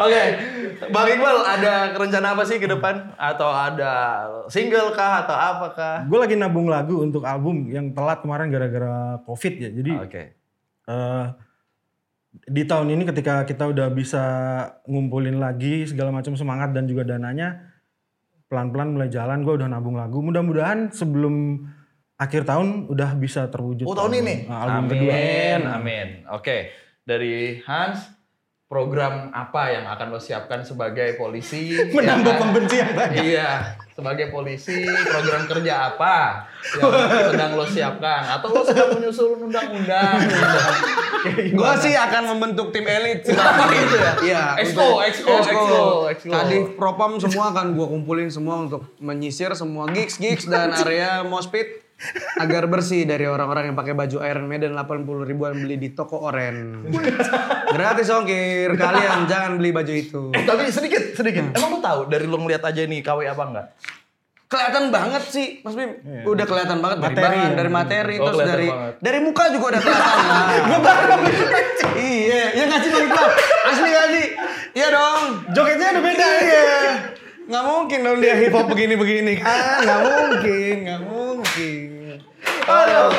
Oke, 0.00 0.22
Bang 0.88 1.08
Iqbal 1.12 1.38
ada 1.44 1.92
rencana 1.92 2.32
apa 2.32 2.42
sih 2.46 2.56
ke 2.56 2.64
depan? 2.64 3.12
Atau 3.20 3.50
ada 3.50 3.92
single 4.48 4.94
kah 4.94 5.26
atau 5.26 5.34
apakah? 5.36 6.06
Gue 6.06 6.18
lagi 6.22 6.34
nabung 6.38 6.70
lagu 6.70 7.02
untuk 7.02 7.26
album 7.26 7.68
yang 7.68 7.92
telat 7.92 8.22
kemarin 8.24 8.48
gara-gara 8.48 9.20
covid 9.28 9.54
ya. 9.60 9.68
Jadi 9.68 9.92
Oke. 9.98 10.22
eh, 10.88 11.24
di 12.46 12.62
tahun 12.64 12.94
ini 12.94 13.02
ketika 13.10 13.42
kita 13.44 13.66
udah 13.68 13.90
bisa 13.90 14.22
ngumpulin 14.86 15.42
lagi 15.42 15.84
segala 15.84 16.14
macam 16.14 16.38
semangat 16.38 16.70
dan 16.70 16.86
juga 16.86 17.02
dananya 17.02 17.69
pelan-pelan 18.50 18.90
mulai 18.90 19.06
jalan 19.06 19.40
gue 19.40 19.54
udah 19.54 19.70
nabung 19.70 19.94
lagu 19.94 20.18
mudah-mudahan 20.18 20.90
sebelum 20.90 21.62
akhir 22.16 22.42
tahun 22.44 22.90
udah 22.90 23.14
bisa 23.14 23.46
terwujud 23.46 23.86
Oh 23.86 23.94
tahun 23.94 24.20
ini? 24.20 24.34
nah, 24.44 24.66
album 24.66 24.84
amin, 24.84 24.90
kedua 24.92 25.14
amin. 25.72 26.08
Oke, 26.28 26.56
dari 27.00 27.62
Hans, 27.62 28.10
program 28.66 29.30
apa 29.30 29.70
yang 29.70 29.86
akan 29.86 30.06
lo 30.10 30.18
siapkan 30.18 30.60
sebagai 30.60 31.14
polisi? 31.14 31.78
menambah 31.94 32.26
Ya 32.26 32.34
kan? 32.34 32.40
pembenci 32.42 32.76
yang 32.76 32.92
banyak 32.92 33.22
Iya, 33.24 33.48
sebagai 34.00 34.32
polisi 34.32 34.88
program 34.88 35.44
kerja 35.44 35.92
apa 35.92 36.48
yang 36.80 37.28
sedang 37.36 37.52
lo 37.52 37.64
siapkan? 37.68 38.22
Atau 38.40 38.48
lo 38.48 38.64
sedang 38.64 38.96
menyusun 38.96 39.44
undang-undang? 39.44 40.16
Gue 41.52 41.72
sih 41.84 41.92
akan 41.92 42.32
membentuk 42.36 42.72
tim 42.72 42.88
elit. 42.88 43.28
gitu 43.28 43.96
ya? 44.00 44.12
Iya. 44.24 44.44
Exco, 44.64 45.04
exco, 45.04 45.36
exco. 46.08 46.32
Kadif 46.32 46.80
Propam 46.80 47.20
semua 47.20 47.52
akan 47.52 47.76
gue 47.76 47.86
kumpulin 47.86 48.32
semua 48.32 48.64
untuk 48.64 48.88
menyisir 48.96 49.52
semua 49.52 49.84
gigs 49.92 50.16
gigs 50.16 50.48
dan 50.48 50.72
area 50.72 51.20
mospit 51.20 51.79
agar 52.36 52.64
bersih 52.66 53.04
dari 53.04 53.24
orang-orang 53.24 53.70
yang 53.70 53.76
pakai 53.76 53.92
baju 53.92 54.16
Iron 54.22 54.44
Maiden 54.44 54.72
80 54.72 55.04
ribuan 55.22 55.52
beli 55.54 55.76
di 55.76 55.90
toko 55.90 56.22
oren. 56.22 56.88
Gratis 57.68 58.08
ongkir, 58.08 58.72
kalian 58.74 59.24
jangan 59.24 59.56
beli 59.56 59.70
baju 59.70 59.92
itu. 59.92 60.22
Eh, 60.32 60.42
tapi 60.42 60.68
sedikit, 60.68 61.12
sedikit. 61.12 61.52
Emang 61.52 61.70
lo 61.70 61.80
tahu 61.80 62.00
dari 62.06 62.24
lo 62.24 62.36
ngeliat 62.36 62.62
aja 62.62 62.82
nih 62.82 63.00
KW 63.00 63.18
apa 63.26 63.42
enggak? 63.44 63.66
Kelihatan 64.46 64.90
banget 64.90 65.22
sih, 65.24 65.62
Mas 65.62 65.78
Bim. 65.78 65.94
Udah 66.24 66.42
kelihatan 66.42 66.80
banget 66.80 66.98
dari 66.98 67.14
Materi 67.14 67.22
bahan, 67.30 67.46
ya. 67.46 67.54
dari 67.54 67.70
materi, 67.70 68.14
Oh, 68.18 68.26
terus 68.26 68.38
dari 68.42 68.66
banget. 68.66 68.94
dari 68.98 69.18
muka 69.20 69.44
juga 69.46 69.66
udah 69.68 69.80
kelihatan. 69.80 71.20
iya, 72.10 72.42
ya 72.50 72.62
nggak 72.66 72.80
sih 72.80 72.90
Bang 72.90 73.04
Iqbal? 73.06 73.28
Asli 73.70 73.88
nggak 73.88 74.08
sih? 74.10 74.26
Iya 74.72 74.88
dong. 74.90 75.20
jogetnya 75.50 75.88
udah 75.92 76.02
beda 76.02 76.26
Iya. 76.40 76.66
Nggak 77.46 77.64
mungkin 77.64 77.98
dong 78.00 78.18
dia 78.18 78.34
hip 78.36 78.50
hop 78.50 78.66
begini-begini 78.66 79.32
kan. 79.38 79.82
Nggak 79.82 80.00
mungkin, 80.02 80.74
nggak 80.82 81.00
mungkin. 81.04 81.89
Aduh. 82.70 83.10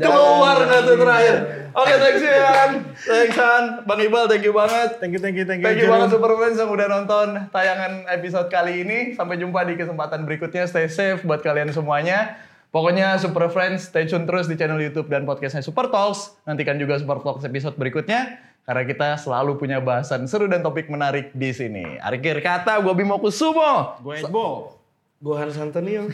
Keluar 0.00 0.56
nggak 0.64 0.82
tuh 0.86 0.96
terakhir. 0.96 1.36
Oke, 1.70 1.94
thanks 2.02 2.22
you 2.24 2.34
Han. 2.34 2.70
Thanks 2.98 3.36
Han. 3.38 3.64
Bang 3.86 4.00
Iqbal, 4.02 4.26
thank 4.26 4.42
you 4.42 4.50
banget. 4.50 4.98
thank 4.98 5.14
you 5.14 5.20
thank 5.22 5.38
you 5.38 5.46
thank 5.46 5.62
you, 5.62 5.66
Thank 5.70 5.78
you 5.78 5.90
banget 5.90 6.10
Super 6.10 6.34
Friends 6.34 6.58
yang 6.58 6.70
udah 6.70 6.86
nonton 6.90 7.26
tayangan 7.54 8.10
episode 8.10 8.48
kali 8.50 8.82
ini. 8.82 8.98
Sampai 9.14 9.38
jumpa 9.38 9.62
di 9.68 9.78
kesempatan 9.78 10.26
berikutnya. 10.26 10.66
Stay 10.66 10.90
safe 10.90 11.22
buat 11.22 11.44
kalian 11.46 11.70
semuanya. 11.70 12.42
Pokoknya 12.74 13.18
Super 13.22 13.50
Friends 13.50 13.90
stay 13.90 14.06
tune 14.06 14.26
terus 14.26 14.50
di 14.50 14.58
channel 14.58 14.82
YouTube 14.82 15.06
dan 15.10 15.22
podcastnya 15.22 15.62
Super 15.62 15.90
Talks. 15.90 16.34
Nantikan 16.42 16.78
juga 16.78 16.98
Super 16.98 17.22
Talks 17.22 17.46
episode 17.46 17.78
berikutnya. 17.78 18.42
Karena 18.66 18.82
kita 18.86 19.08
selalu 19.18 19.58
punya 19.58 19.82
bahasan 19.82 20.26
seru 20.30 20.46
dan 20.46 20.62
topik 20.62 20.86
menarik 20.90 21.34
di 21.34 21.50
sini. 21.50 21.98
Akhir 21.98 22.38
kata, 22.42 22.78
gue 22.82 22.94
Bimo 22.94 23.18
Kusumo. 23.18 23.98
gue 24.02 24.22
Ebo 24.22 24.79
Gue 25.20 25.36
Hans 25.36 25.60
Antonio. 25.60 26.08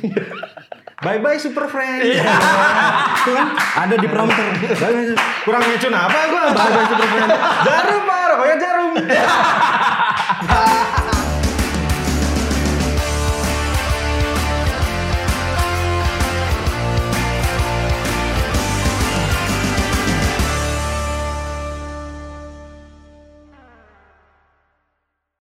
bye 1.07 1.23
bye 1.23 1.39
super 1.39 1.71
friend. 1.71 2.03
Itu 2.03 3.31
kan 3.39 3.55
ada 3.55 3.95
di 3.95 4.09
prompter. 4.11 4.51
Kurang 5.47 5.63
ngecun 5.63 5.95
apa 5.95 6.19
gue 6.27 6.43
bye 6.51 6.71
bye 6.75 6.87
super 6.91 7.07
friend. 7.15 7.31
Jarum 7.63 8.03
pak 8.03 8.23
rokoknya 8.35 8.57
jarum 8.59 8.91